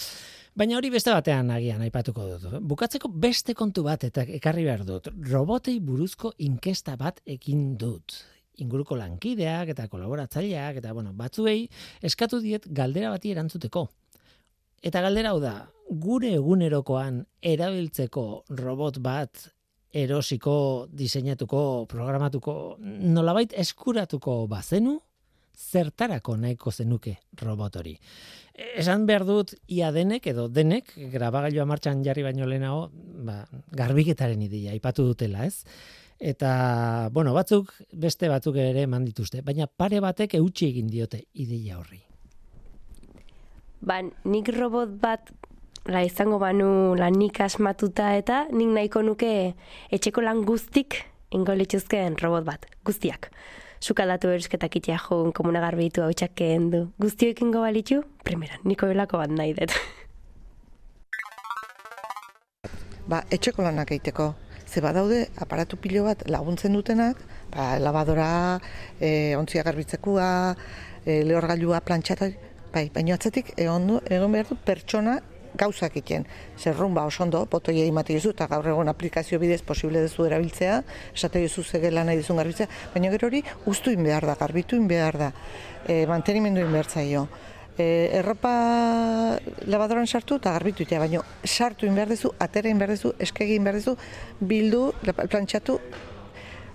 Baina 0.57 0.79
hori 0.79 0.89
beste 0.89 1.13
batean 1.13 1.53
agian 1.53 1.85
aipatuko 1.85 2.25
dut. 2.31 2.57
Bukatzeko 2.71 3.11
beste 3.13 3.53
kontu 3.53 3.85
bat 3.85 4.03
eta 4.07 4.25
ekarri 4.39 4.65
behar 4.65 4.83
dut. 4.87 5.11
Robotei 5.29 5.77
buruzko 5.79 6.33
inkesta 6.49 6.97
bat 6.97 7.21
ekin 7.37 7.75
dut 7.77 8.17
inguruko 8.59 8.97
lankideak 8.99 9.69
eta 9.71 9.87
kolaboratzaileak 9.87 10.81
eta 10.81 10.91
bueno, 10.91 11.13
batzuei 11.15 11.61
eskatu 12.03 12.41
diet 12.43 12.67
galdera 12.75 13.13
bati 13.13 13.31
erantzuteko. 13.31 13.85
Eta 14.81 15.01
galdera 15.03 15.33
hau 15.33 15.39
da, 15.43 15.53
gure 15.89 16.31
egunerokoan 16.37 17.23
erabiltzeko 17.43 18.25
robot 18.61 18.99
bat 19.03 19.49
erosiko, 19.91 20.87
diseinatuko, 20.93 21.85
programatuko, 21.89 22.53
nolabait 22.79 23.53
eskuratuko 23.57 24.43
bazenu, 24.47 24.99
zertarako 25.59 26.37
nahiko 26.39 26.71
zenuke 26.71 27.17
robot 27.41 27.79
hori. 27.81 27.95
Esan 28.79 29.05
behar 29.09 29.25
dut 29.27 29.55
ia 29.67 29.89
denek 29.91 30.27
edo 30.31 30.47
denek, 30.47 30.93
grabagailua 31.11 31.65
martxan 31.67 32.03
jarri 32.05 32.23
baino 32.23 32.47
lehenago, 32.47 32.89
ba, 33.27 33.41
garbiketaren 33.75 34.45
ideia, 34.45 34.75
ipatu 34.77 35.07
dutela, 35.09 35.45
ez? 35.45 35.65
Eta, 36.19 37.09
bueno, 37.15 37.33
batzuk, 37.35 37.73
beste 37.91 38.29
batzuk 38.31 38.59
ere 38.59 38.85
eman 38.87 39.07
dituzte, 39.07 39.41
baina 39.41 39.67
pare 39.67 39.99
batek 40.03 40.37
eutxi 40.39 40.69
egin 40.69 40.91
diote 40.91 41.25
ideia 41.33 41.79
horri 41.79 42.03
ba, 43.81 44.01
nik 44.25 44.49
robot 44.55 44.89
bat 45.01 45.31
la 45.89 46.03
izango 46.03 46.39
banu 46.39 46.95
lanik 46.99 47.39
asmatuta 47.41 48.11
eta 48.17 48.45
nik 48.51 48.69
nahiko 48.75 49.01
nuke 49.01 49.53
etxeko 49.91 50.21
lan 50.21 50.43
guztik 50.45 51.05
ingo 51.31 51.53
lituzken 51.53 52.17
robot 52.21 52.45
bat, 52.45 52.65
guztiak. 52.85 53.29
Sukaldatu 53.79 54.27
erosketak 54.33 54.75
itea 54.75 54.97
joan 54.99 55.31
komuna 55.31 55.61
garbitu 55.63 56.03
hau 56.03 56.11
txakeen 56.11 56.67
du. 56.73 56.81
Guztioek 56.99 57.39
ingo 57.45 57.61
balitu, 57.63 58.01
primera, 58.27 58.59
niko 58.67 58.89
belako 58.89 59.21
bat 59.21 59.31
nahi 59.31 59.53
dut. 59.55 59.71
Ba, 63.09 63.23
etxeko 63.31 63.63
lanak 63.63 63.93
egiteko. 63.95 64.33
Ze 64.69 64.83
badaude 64.85 65.23
aparatu 65.41 65.79
pilo 65.81 66.03
bat 66.05 66.27
laguntzen 66.29 66.75
dutenak, 66.75 67.17
ba, 67.55 67.79
lavadora, 67.81 68.59
e, 68.99 69.33
ontzia 69.39 69.63
garbitzekua, 69.65 70.27
e, 71.05 71.23
lehorgailua, 71.25 71.79
plantxata, 71.81 72.27
Bai, 72.69 72.89
baina 72.93 73.15
atzetik 73.17 73.55
egon 73.57 73.87
du, 73.89 73.95
egon 74.13 74.33
behar 74.35 74.45
du 74.51 74.55
pertsona 74.65 75.15
gauzak 75.57 75.95
iten. 75.97 76.25
Zer 76.57 76.75
rumba 76.77 77.01
oso 77.09 77.23
ondo, 77.23 77.41
botoi 77.49 77.79
egin 77.81 77.95
mati 77.95 78.13
eta 78.15 78.45
gaur 78.47 78.67
egon 78.67 78.87
aplikazio 78.87 79.39
bidez 79.39 79.61
posible 79.63 80.01
dezu 80.01 80.25
erabiltzea, 80.25 80.83
esate 81.15 81.41
duzu 81.41 81.63
zegela 81.63 82.03
nahi 82.03 82.17
dizun 82.17 82.37
garbitzea, 82.37 82.67
baina 82.93 83.09
gero 83.09 83.27
hori 83.27 83.43
ustu 83.65 83.95
behar 83.97 84.25
da, 84.25 84.35
garbitu 84.35 84.79
behar 84.87 85.17
da, 85.17 85.31
e, 85.87 86.05
mantenimendu 86.05 86.61
behar 86.71 86.85
zaio. 86.85 87.27
E, 87.75 88.09
erropa 88.13 89.39
labadoran 89.65 90.05
sartu 90.05 90.35
eta 90.35 90.51
garbitu 90.51 90.83
itea, 90.83 90.99
baina 90.99 91.23
sartu 91.43 91.89
behar 91.89 92.09
dezu, 92.09 92.33
atera 92.37 92.69
behar 92.75 92.89
dezu, 92.89 93.13
eskegin 93.17 93.63
behar 93.63 93.75
dezu, 93.81 93.97
bildu, 94.39 94.93
plantxatu, 95.01 95.79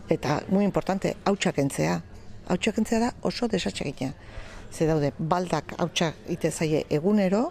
eta, 0.08 0.42
muy 0.48 0.64
importante, 0.64 1.14
hautsak 1.24 1.58
entzea. 1.58 2.00
Hautsak 2.48 2.78
entzea 2.78 2.98
da 2.98 3.14
oso 3.22 3.46
desatxegitea 3.48 4.12
ze 4.74 4.86
daude 4.86 5.12
baldak 5.18 5.76
hautsa 5.78 6.12
ite 6.28 6.50
zaie 6.50 6.84
egunero 6.90 7.50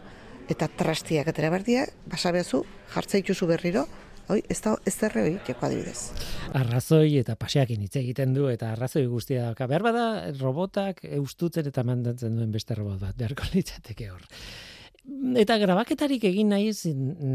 eta 0.51 0.67
trastiak 0.67 1.29
eta 1.31 1.49
berdiak 1.49 1.93
basabezu 2.11 2.65
jartze 2.93 3.21
dituzu 3.21 3.47
berriro 3.47 3.87
Hoi, 4.31 4.39
ez 4.47 4.61
da, 4.63 4.71
ez 4.87 4.93
da 5.01 5.09
hori, 5.11 5.33
jeko 5.43 5.65
adibidez. 5.67 6.13
Arrazoi 6.55 7.17
eta 7.19 7.33
paseakin 7.35 7.81
hitz 7.83 7.97
egiten 7.99 8.31
du, 8.31 8.45
eta 8.47 8.69
arrazoi 8.71 9.03
guztia 9.11 9.49
daka. 9.49 9.67
Behar 9.67 9.83
bada, 9.83 10.05
robotak 10.39 11.01
eustutzen 11.09 11.67
eta 11.67 11.83
mandatzen 11.83 12.37
duen 12.39 12.53
beste 12.53 12.77
robot 12.79 13.01
bat, 13.01 13.17
beharko 13.19 13.49
litzateke 13.51 14.07
hor. 14.13 14.23
Eta 15.03 15.57
grabaketarik 15.59 16.23
egin 16.29 16.53
nahi, 16.53 16.69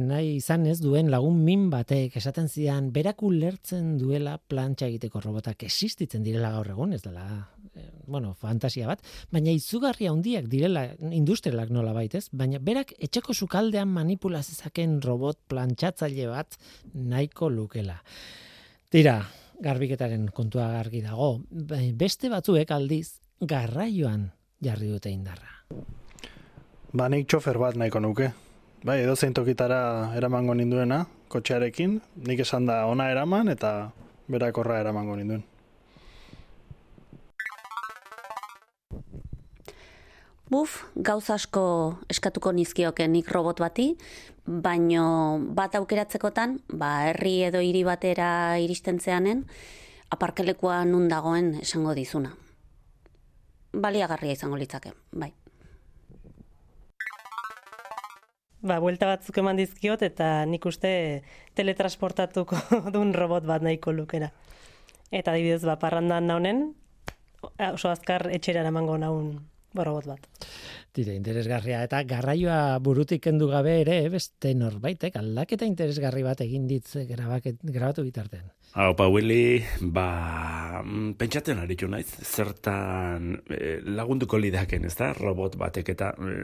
nahi 0.08 0.28
izan 0.38 0.64
ez 0.70 0.78
duen 0.80 1.10
lagun 1.12 1.42
min 1.44 1.66
batek 1.68 2.14
esaten 2.16 2.46
zidan 2.48 2.88
berak 2.94 3.20
ulertzen 3.26 3.98
duela 4.00 4.38
plantxa 4.40 4.86
egiteko 4.86 5.20
robotak 5.20 5.66
existitzen 5.66 6.24
direla 6.24 6.54
gaur 6.54 6.70
egun, 6.72 6.94
ez 6.96 7.02
dela, 7.04 7.26
eh, 7.74 7.90
bueno, 8.06 8.32
fantasia 8.40 8.88
bat, 8.88 9.04
baina 9.30 9.52
izugarri 9.52 10.08
handiak 10.08 10.48
direla 10.48 10.86
industrialak 11.12 11.68
nola 11.68 11.92
baitez, 11.92 12.30
baina 12.32 12.58
berak 12.58 12.94
etxeko 13.04 13.36
sukaldean 13.36 13.92
manipulazezaken 13.92 15.02
robot 15.04 15.42
plantxatzaile 15.52 16.30
bat 16.32 16.56
nahiko 16.94 17.52
lukela. 17.52 18.00
Tira, 18.88 19.20
garbiketaren 19.60 20.30
kontua 20.32 20.70
gargi 20.72 21.04
dago, 21.04 21.34
beste 22.00 22.32
batzuek 22.32 22.72
aldiz 22.72 23.18
garraioan 23.44 24.30
jarri 24.64 24.88
dute 24.88 25.12
indarra. 25.12 25.58
Ba, 26.88 27.04
nik 27.12 27.26
txofer 27.28 27.58
bat 27.60 27.76
nahiko 27.76 28.00
nuke. 28.00 28.30
Bai, 28.80 29.02
edo 29.02 29.12
zein 29.12 29.34
tokitara 29.36 30.14
eramango 30.16 30.54
ninduena, 30.56 31.02
kotxearekin, 31.28 31.98
nik 32.24 32.40
esan 32.40 32.64
da 32.64 32.86
ona 32.88 33.10
eraman 33.12 33.50
eta 33.52 33.90
berakorra 34.32 34.78
eramango 34.80 35.16
ninduen. 35.18 35.42
Buf, 40.48 40.78
gauz 40.96 41.28
asko 41.28 41.64
eskatuko 42.08 42.54
nizkioke 42.56 43.04
nik 43.04 43.28
robot 43.36 43.60
bati, 43.60 43.90
baino 44.46 45.04
bat 45.58 45.76
aukeratzekotan, 45.76 46.56
ba, 46.72 47.10
herri 47.10 47.34
edo 47.50 47.60
hiri 47.60 47.82
batera 47.84 48.30
iristen 48.64 48.96
zeanen, 48.96 49.44
aparkelekua 50.08 50.86
nun 50.88 51.04
dagoen 51.12 51.52
esango 51.60 51.92
dizuna. 51.92 52.32
Baliagarria 53.76 54.38
izango 54.38 54.56
litzake, 54.56 54.94
bai. 55.12 55.34
Ba, 58.58 58.80
buelta 58.82 59.06
batzuk 59.06 59.36
eman 59.38 59.58
dizkiot 59.58 60.02
eta 60.02 60.44
nik 60.50 60.64
uste 60.66 60.90
teletransportatuko 61.58 62.58
duen 62.94 63.14
robot 63.14 63.46
bat 63.46 63.62
nahiko 63.62 63.94
lukera. 63.94 64.32
Eta 65.14 65.32
adibidez, 65.32 65.62
ba, 65.64 65.78
parrandan 65.78 66.26
naunen, 66.26 66.64
oso 67.70 67.92
azkar 67.92 68.26
etxera 68.34 68.66
emango 68.66 68.98
naun 68.98 69.38
robot 69.74 70.06
bat. 70.06 70.46
Tire, 70.92 71.14
interesgarria. 71.14 71.82
Eta 71.86 72.02
garraioa 72.08 72.78
burutik 72.82 73.22
kendu 73.28 73.50
gabe 73.50 73.80
ere, 73.82 74.00
beste 74.12 74.54
norbaitek 74.56 75.18
aldaketa 75.20 75.68
interesgarri 75.68 76.24
bat 76.26 76.40
egin 76.44 76.66
ditz 76.70 77.04
grabaket, 77.08 77.60
grabatu 77.62 78.04
bitartean. 78.06 78.48
Hau, 78.78 78.92
pa, 78.96 79.06
Willy, 79.08 79.62
ba, 79.94 80.82
mm, 80.82 81.14
pentsatzen 81.20 81.60
aritu 81.62 81.88
naiz, 81.88 82.08
zertan 82.22 83.32
e, 83.48 83.78
lagunduko 83.96 84.38
lidaken, 84.38 84.84
ez 84.84 84.94
da, 84.98 85.12
robot 85.16 85.56
batek 85.60 85.92
eta 85.94 86.10
e, 86.12 86.34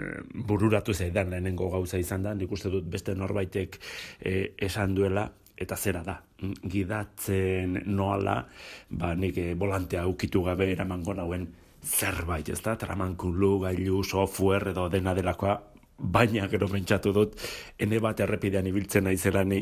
bururatu 0.49 0.95
zaidan 0.95 1.35
lehenengo 1.35 1.69
gauza 1.73 2.01
izan 2.01 2.25
da, 2.25 2.33
nik 2.35 2.53
uste 2.53 2.73
dut 2.73 2.89
beste 2.91 3.15
norbaitek 3.15 3.77
e, 4.21 4.35
esan 4.69 4.97
duela, 4.97 5.27
eta 5.55 5.77
zera 5.77 6.01
da, 6.03 6.17
mm, 6.41 6.71
gidatzen 6.73 7.83
noala, 7.93 8.39
ba, 8.89 9.13
nik 9.15 9.39
e, 9.39 9.53
volantea 9.55 10.07
ukitu 10.09 10.43
gabe 10.49 10.73
eramango 10.73 11.15
nauen 11.15 11.47
zerbait, 11.85 12.49
ez 12.49 12.61
da, 12.65 12.77
tramankulu, 12.81 13.59
gailu, 13.67 14.03
software 14.05 14.73
edo 14.73 14.89
dena 14.93 15.15
delakoa, 15.15 15.59
baina 15.99 16.49
gero 16.51 16.67
pentsatu 16.69 17.13
dut, 17.15 17.37
ene 17.79 18.01
bat 18.03 18.21
errepidean 18.25 18.67
ibiltzen 18.67 19.07
naizela 19.07 19.45
ni, 19.47 19.61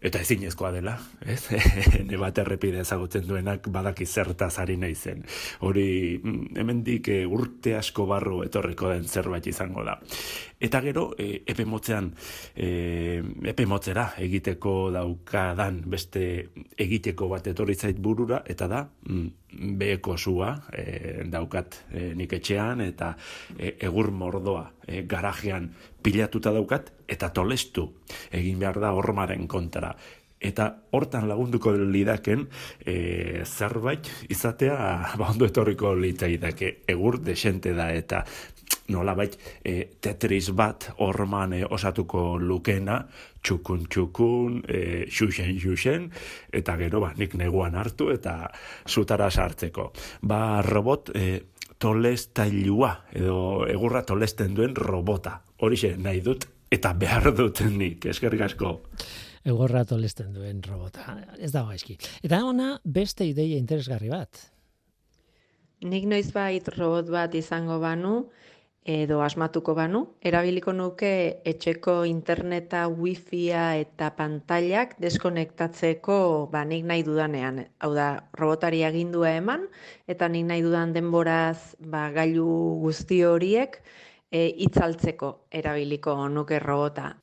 eta 0.00 0.20
ezinezkoa 0.22 0.70
dela, 0.72 0.94
ez? 1.26 1.40
ene 2.00 2.18
bat 2.20 2.38
errepide 2.38 2.82
ezagutzen 2.84 3.26
duenak 3.26 3.68
badaki 3.74 4.06
zertaz 4.06 4.52
ari 4.62 4.76
naizen. 4.78 5.24
Hori, 5.66 5.88
mm, 6.22 6.58
hemendik 6.60 7.10
e, 7.12 7.22
urte 7.26 7.74
asko 7.78 8.06
barru 8.10 8.42
etorriko 8.46 8.92
den 8.92 9.08
zerbait 9.08 9.46
izango 9.50 9.84
da. 9.86 9.98
Eta 10.60 10.80
gero, 10.82 11.08
e, 11.18 11.42
epe 11.46 11.66
motzean, 11.66 12.12
e, 12.54 13.22
epe 13.50 13.66
motzera 13.66 14.08
egiteko 14.18 14.90
daukadan 14.94 15.82
beste 15.86 16.24
egiteko 16.78 17.28
bat 17.30 17.46
etorri 17.50 17.74
zait 17.74 17.98
burura, 18.02 18.42
eta 18.46 18.68
da, 18.70 18.84
mm, 19.08 19.26
beheko 19.78 20.16
zua 20.18 20.52
e, 20.72 21.24
daukat 21.30 21.82
e, 21.90 22.12
nik 22.18 22.34
etxean, 22.38 22.82
eta 22.86 23.14
e, 23.56 23.74
egur 23.88 24.10
mordoa 24.10 24.68
e, 24.86 25.02
garajean 25.08 25.72
pilatuta 26.02 26.52
daukat, 26.54 26.92
eta 27.08 27.32
tolestu 27.34 27.88
egin 28.32 28.58
behar 28.60 28.80
da 28.80 28.92
hormaren 28.96 29.48
kontra. 29.48 29.94
Eta 30.38 30.68
hortan 30.94 31.26
lagunduko 31.26 31.72
lidaken 31.74 32.44
e, 32.86 33.42
zerbait 33.44 34.06
izatea 34.30 34.76
ba 35.18 35.32
ondo 35.32 35.48
etorriko 35.48 35.96
litzaidake. 35.98 36.84
Egur 36.86 37.18
desente 37.24 37.72
da 37.74 37.90
eta 37.90 38.22
nolabait 38.94 39.34
e, 39.64 39.98
tetris 40.00 40.52
bat 40.54 40.92
orman 41.04 41.56
e, 41.58 41.64
osatuko 41.64 42.38
lukena 42.38 43.00
txukun 43.42 43.86
txukun 43.90 44.60
e, 44.68 44.80
xuxen 45.10 45.58
xuxen 45.58 46.06
eta 46.54 46.76
gero 46.78 47.02
ba 47.02 47.12
nik 47.18 47.34
neguan 47.34 47.74
hartu 47.74 48.12
eta 48.14 48.44
zutara 48.86 49.30
sartzeko. 49.30 49.90
Ba 50.22 50.62
robot 50.62 51.10
e, 51.14 51.40
tolestailua 51.78 52.92
edo 53.14 53.66
egurra 53.66 54.04
tolesten 54.06 54.54
duen 54.54 54.78
robota. 54.78 55.40
Horixe 55.58 55.96
nahi 55.98 56.22
dut 56.22 56.46
eta 56.70 56.92
behar 56.92 57.32
duten 57.34 57.78
nik 57.78 58.06
eskerrik 58.06 58.46
asko 58.48 58.76
egorra 59.48 59.84
tolesten 59.88 60.34
duen 60.34 60.62
robota. 60.64 61.16
Ez 61.38 61.52
dago 61.54 61.72
eski. 61.72 61.98
Eta 62.24 62.42
ona 62.44 62.74
beste 62.84 63.26
ideia 63.28 63.58
interesgarri 63.58 64.10
bat. 64.12 64.44
Nik 65.88 66.08
noiz 66.10 66.28
bait 66.34 66.66
robot 66.74 67.10
bat 67.14 67.34
izango 67.38 67.78
banu, 67.80 68.28
edo 68.88 69.20
asmatuko 69.20 69.74
banu, 69.76 70.00
erabiliko 70.24 70.72
nuke 70.72 71.10
etxeko 71.46 72.00
interneta, 72.08 72.86
wifia 72.88 73.76
eta 73.76 74.08
pantailak 74.16 74.96
deskonektatzeko 75.02 76.48
ba, 76.52 76.64
nik 76.64 76.86
nahi 76.88 77.04
dudanean. 77.06 77.66
Hau 77.84 77.92
da, 77.94 78.08
robotari 78.40 78.82
agindua 78.88 79.34
eman, 79.36 79.68
eta 80.08 80.28
nik 80.32 80.48
nahi 80.48 80.64
dudan 80.64 80.96
denboraz 80.96 81.76
ba, 81.78 82.08
gailu 82.16 82.48
guzti 82.82 83.22
horiek 83.28 83.82
e, 84.30 84.48
itzaltzeko 84.66 85.32
erabiliko 85.50 86.16
nuke 86.28 86.58
robota 86.58 87.14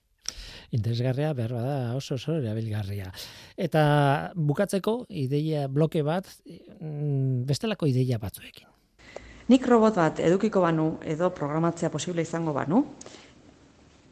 interesgarria 0.76 1.34
behar 1.34 1.54
bada 1.54 1.96
oso 1.96 2.16
oso 2.16 2.38
erabilgarria. 2.40 3.12
Eta 3.58 4.32
bukatzeko 4.36 5.06
ideia 5.10 5.68
bloke 5.68 6.02
bat 6.04 6.28
mm, 6.46 7.46
bestelako 7.48 7.88
ideia 7.88 8.20
batzuekin. 8.22 8.68
Nik 9.48 9.68
robot 9.70 10.00
bat 10.02 10.20
edukiko 10.20 10.64
banu 10.64 10.96
edo 11.06 11.30
programatzea 11.38 11.92
posible 11.94 12.26
izango 12.26 12.54
banu, 12.54 12.82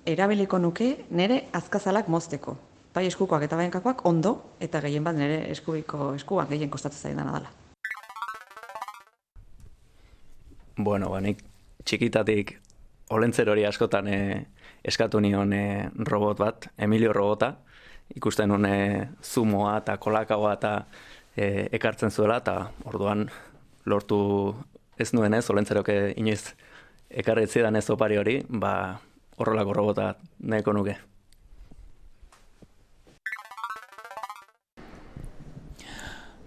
erabiliko 0.05 0.59
nuke 0.59 0.93
nire 1.09 1.47
azkazalak 1.53 2.07
mozteko. 2.07 2.55
Bai 2.93 3.07
eskukoak 3.09 3.47
eta 3.47 3.57
bainkakoak 3.57 4.05
ondo 4.05 4.35
eta 4.61 4.81
gehien 4.83 5.03
bat 5.03 5.17
nire 5.17 5.41
eskubiko 5.51 6.13
eskuak 6.13 6.51
gehien 6.53 6.69
kostatzen 6.69 7.09
zaidan 7.09 7.33
dela. 7.33 7.49
Bueno, 10.77 11.09
ba, 11.09 11.19
nik 11.21 11.41
txikitatik 11.85 12.59
olentzer 13.13 13.49
hori 13.49 13.65
askotan 13.65 14.07
e, 14.07 14.19
eskatu 14.83 15.21
nion 15.23 15.53
e, 15.53 15.89
robot 16.09 16.39
bat, 16.39 16.67
Emilio 16.77 17.13
Robota, 17.13 17.53
ikusten 18.15 18.51
hone 18.51 18.75
zumoa 19.23 19.77
eta 19.81 19.97
kolakagoa 19.97 20.53
eta 20.57 20.73
e, 21.37 21.69
ekartzen 21.79 22.11
zuela, 22.11 22.41
eta 22.43 22.57
orduan 22.89 23.27
lortu 23.85 24.19
ez 24.99 25.11
nuen 25.13 25.33
ez, 25.33 25.45
olentzeroke 25.49 25.97
inoiz 26.17 26.53
ekarretzidan 27.09 27.75
ez 27.75 27.89
opari 27.93 28.17
hori, 28.17 28.37
ba 28.49 28.99
horrelako 29.37 29.73
robota 29.73 30.13
nahiko 30.39 30.73
nuke. 30.73 30.97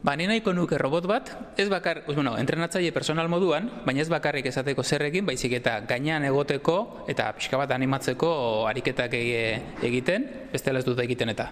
Ba, 0.07 0.14
ni 0.14 0.28
nahiko 0.30 0.52
nuke 0.54 0.78
robot 0.78 1.07
bat, 1.11 1.30
ez 1.59 1.66
bakar, 1.66 2.04
bueno, 2.07 2.36
entrenatzaile 2.38 2.92
personal 2.94 3.26
moduan, 3.26 3.64
baina 3.82 4.04
ez 4.04 4.07
bakarrik 4.07 4.46
esateko 4.46 4.84
zerrekin, 4.86 5.26
baizik 5.26 5.57
eta 5.59 5.80
gainean 5.82 6.22
egoteko 6.28 6.76
eta 7.11 7.32
pixka 7.34 7.59
bat 7.59 7.72
animatzeko 7.74 8.28
ariketak 8.70 9.16
egiten, 9.18 10.28
beste 10.52 10.70
ez 10.70 10.84
dut 10.86 11.00
egiten 11.02 11.32
eta. 11.34 11.48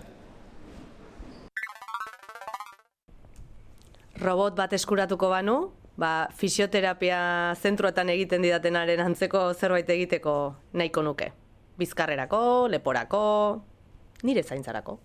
Robot 4.22 4.54
bat 4.54 4.76
eskuratuko 4.78 5.32
banu, 5.34 5.56
ba, 5.98 6.28
fisioterapia 6.30 7.18
zentruetan 7.58 8.14
egiten 8.14 8.46
didatenaren 8.46 9.02
antzeko 9.02 9.48
zerbait 9.54 9.90
egiteko 9.90 10.54
nahiko 10.78 11.02
nuke. 11.02 11.32
Bizkarrerako, 11.82 12.68
leporako, 12.70 13.24
nire 14.22 14.46
zaintzarako. 14.46 15.00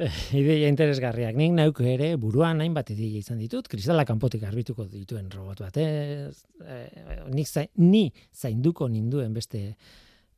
ideia 0.40 0.68
interesgarriak. 0.70 1.36
Nik 1.36 1.52
nauk 1.56 1.80
ere 1.84 2.14
buruan 2.20 2.62
hainbat 2.64 2.92
ideia 2.94 3.20
izan 3.20 3.40
ditut, 3.40 3.68
kristala 3.70 4.06
kanpotik 4.08 4.44
arbituko 4.48 4.86
dituen 4.90 5.30
robot 5.32 5.64
bat. 5.66 5.80
Ez, 5.80 6.44
e, 6.64 6.78
nik 7.34 7.48
zain, 7.48 7.70
ni 7.82 8.06
zainduko 8.32 8.88
ninduen 8.88 9.34
beste 9.36 9.74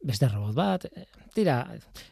beste 0.02 0.28
robot 0.28 0.54
bat, 0.54 0.84
eh, 0.84 1.06
tira, 1.34 1.56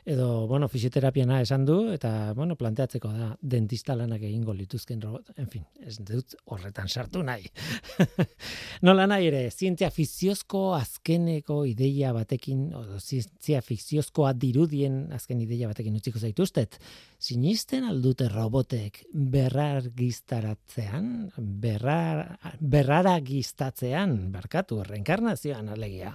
edo, 0.07 0.47
bueno, 0.47 0.68
fisioterapiana 0.68 1.41
esan 1.43 1.64
du, 1.66 1.76
eta, 1.93 2.32
bueno, 2.38 2.57
planteatzeko 2.57 3.11
da, 3.12 3.30
dentista 3.43 3.97
lanak 3.99 4.22
egingo 4.22 4.55
lituzken 4.55 5.03
robot, 5.03 5.32
en 5.36 5.49
fin, 5.51 5.64
ez 5.84 5.99
dut 6.07 6.36
horretan 6.47 6.88
sartu 6.88 7.22
nahi. 7.26 7.51
Nola 8.86 9.07
nahi 9.11 9.28
ere, 9.30 9.43
zientzia 9.51 9.91
fiziozko 9.95 10.62
azkeneko 10.78 11.64
ideia 11.68 12.14
batekin, 12.16 12.68
o 12.74 13.01
zientzia 13.01 13.61
fiziozkoa 13.66 14.32
dirudien 14.38 15.03
azken 15.16 15.43
ideia 15.43 15.68
batekin 15.70 15.99
utziko 15.99 16.22
zaituztet, 16.22 16.78
sinisten 17.20 17.84
aldute 17.91 18.30
robotek 18.30 19.03
berrar 19.12 19.91
giztaratzean, 19.97 21.30
berrar, 21.36 22.38
berrara 22.61 23.18
giztatzean, 23.24 24.16
barkatu, 24.32 24.80
reenkarnazioan 24.86 25.68
alegia, 25.74 26.14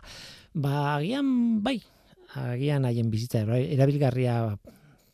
Ba, 0.56 0.96
agian 0.96 1.28
bai, 1.64 1.82
agian 2.40 2.86
haien 2.88 3.10
bizitza 3.12 3.42
erabilgarria 3.44 4.36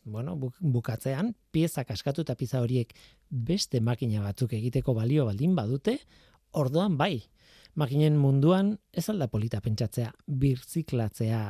bueno, 0.06 0.36
bukatzean, 0.38 1.34
piezak 1.52 1.90
askatu 1.94 2.22
eta 2.22 2.36
pieza 2.38 2.62
horiek 2.62 2.94
beste 3.30 3.82
makina 3.82 4.22
batzuk 4.22 4.54
egiteko 4.54 4.94
balio 4.94 5.26
baldin 5.26 5.56
badute, 5.58 5.98
orduan 6.52 6.98
bai, 6.98 7.24
makinen 7.74 8.18
munduan 8.22 8.76
ez 8.94 9.08
alda 9.10 9.28
polita 9.34 9.62
pentsatzea, 9.66 10.14
birziklatzea 10.28 11.44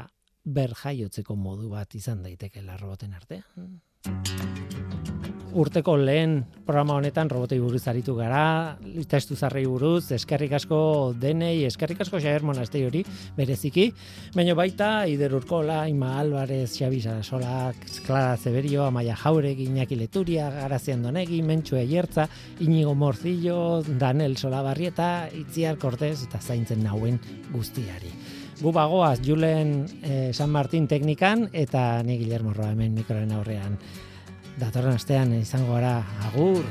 berjaiotzeko 0.45 1.35
modu 1.35 1.69
bat 1.75 1.95
izan 1.95 2.23
daiteke 2.23 2.63
roboten 2.79 3.13
artean 3.13 5.10
urteko 5.53 5.95
lehen 5.97 6.41
programa 6.65 6.95
honetan 6.99 7.29
robotei 7.29 7.57
buruz 7.59 7.81
aritu 7.89 8.13
gara, 8.15 8.77
testu 9.09 9.35
zarrei 9.35 9.63
buruz, 9.67 10.11
eskerrik 10.15 10.53
asko 10.55 10.79
denei, 11.19 11.65
eskerrik 11.67 12.03
asko 12.05 12.19
Xaber 12.21 12.45
Monastei 12.47 12.83
hori, 12.87 13.03
bereziki, 13.37 13.89
baina 14.35 14.55
baita, 14.55 14.91
Ider 15.11 15.35
Urkola, 15.35 15.81
Ima 15.91 16.13
Alvarez, 16.19 16.69
Xabi 16.77 17.01
Sarasolak, 17.01 17.87
Clara 18.05 18.37
Zeberio, 18.37 18.85
Amaia 18.85 19.15
Jaurek, 19.15 19.59
Iñaki 19.59 19.97
Leturia, 19.99 20.49
Garazian 20.49 21.03
Donegi, 21.03 21.41
Mentxu 21.41 21.79
Eiertza, 21.79 22.29
Inigo 22.59 22.95
Morzillo, 22.95 23.81
Daniel 23.83 24.37
Solabarrieta, 24.37 25.27
Itziar 25.33 25.77
Cortez, 25.77 26.21
eta 26.27 26.39
zaintzen 26.39 26.83
nauen 26.83 27.19
guztiari. 27.51 28.13
Gu 28.61 28.71
bagoaz, 28.71 29.19
Julen 29.25 29.73
eh, 30.03 30.29
San 30.33 30.51
Martin 30.53 30.87
teknikan, 30.87 31.49
eta 31.51 32.03
ni 32.05 32.19
Guillermo 32.21 32.53
Roa 32.53 32.71
hemen 32.75 32.93
mikroren 32.93 33.33
aurrean 33.33 33.79
datorren 34.61 34.93
astean 34.93 35.33
izango 35.39 35.73
gara 35.73 35.95
agur. 36.27 36.63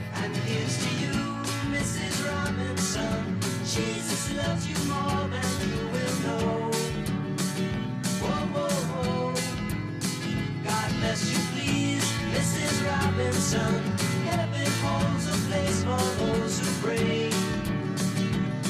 Heaven 14.30 14.70
holds 14.82 15.26
a 15.26 15.36
place 15.48 15.82
for 15.82 16.04
those 16.20 16.60
who 16.60 16.68
pray. 16.86 17.30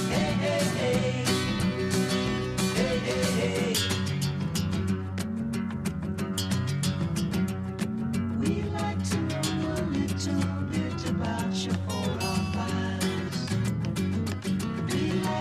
Hey, 0.09 0.33
hey. 0.43 0.65
Hey, 0.79 1.20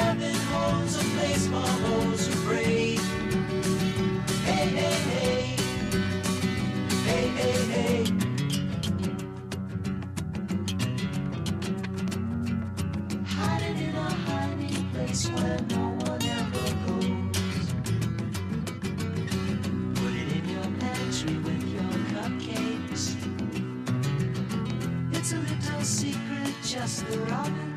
Heaven 0.00 0.34
holds 0.52 0.96
a 0.96 1.04
place 1.14 1.46
for 1.46 1.68
those 1.84 2.26
who 2.26 2.34
pray. 2.46 2.96
Hey, 4.48 4.66
hey, 4.78 4.98
hey. 5.10 5.56
Hey, 7.06 7.26
hey, 7.38 7.58
hey. 7.74 8.04
Hiding 13.26 13.78
in 13.88 13.94
a 13.94 14.10
hiding 14.26 14.90
place 14.92 15.28
where 15.30 15.60
no 15.68 15.84
one 16.08 16.22
ever 16.38 16.68
goes. 16.86 17.66
Put 19.98 20.12
it 20.22 20.28
in 20.38 20.44
your 20.54 20.68
pantry 20.80 21.36
with 21.46 21.64
your 21.76 21.94
cupcakes. 22.12 23.04
It's 25.12 25.32
a 25.32 25.38
little 25.38 25.82
secret, 25.82 26.54
just 26.64 27.06
the 27.06 27.18
Robinsons 27.18 27.69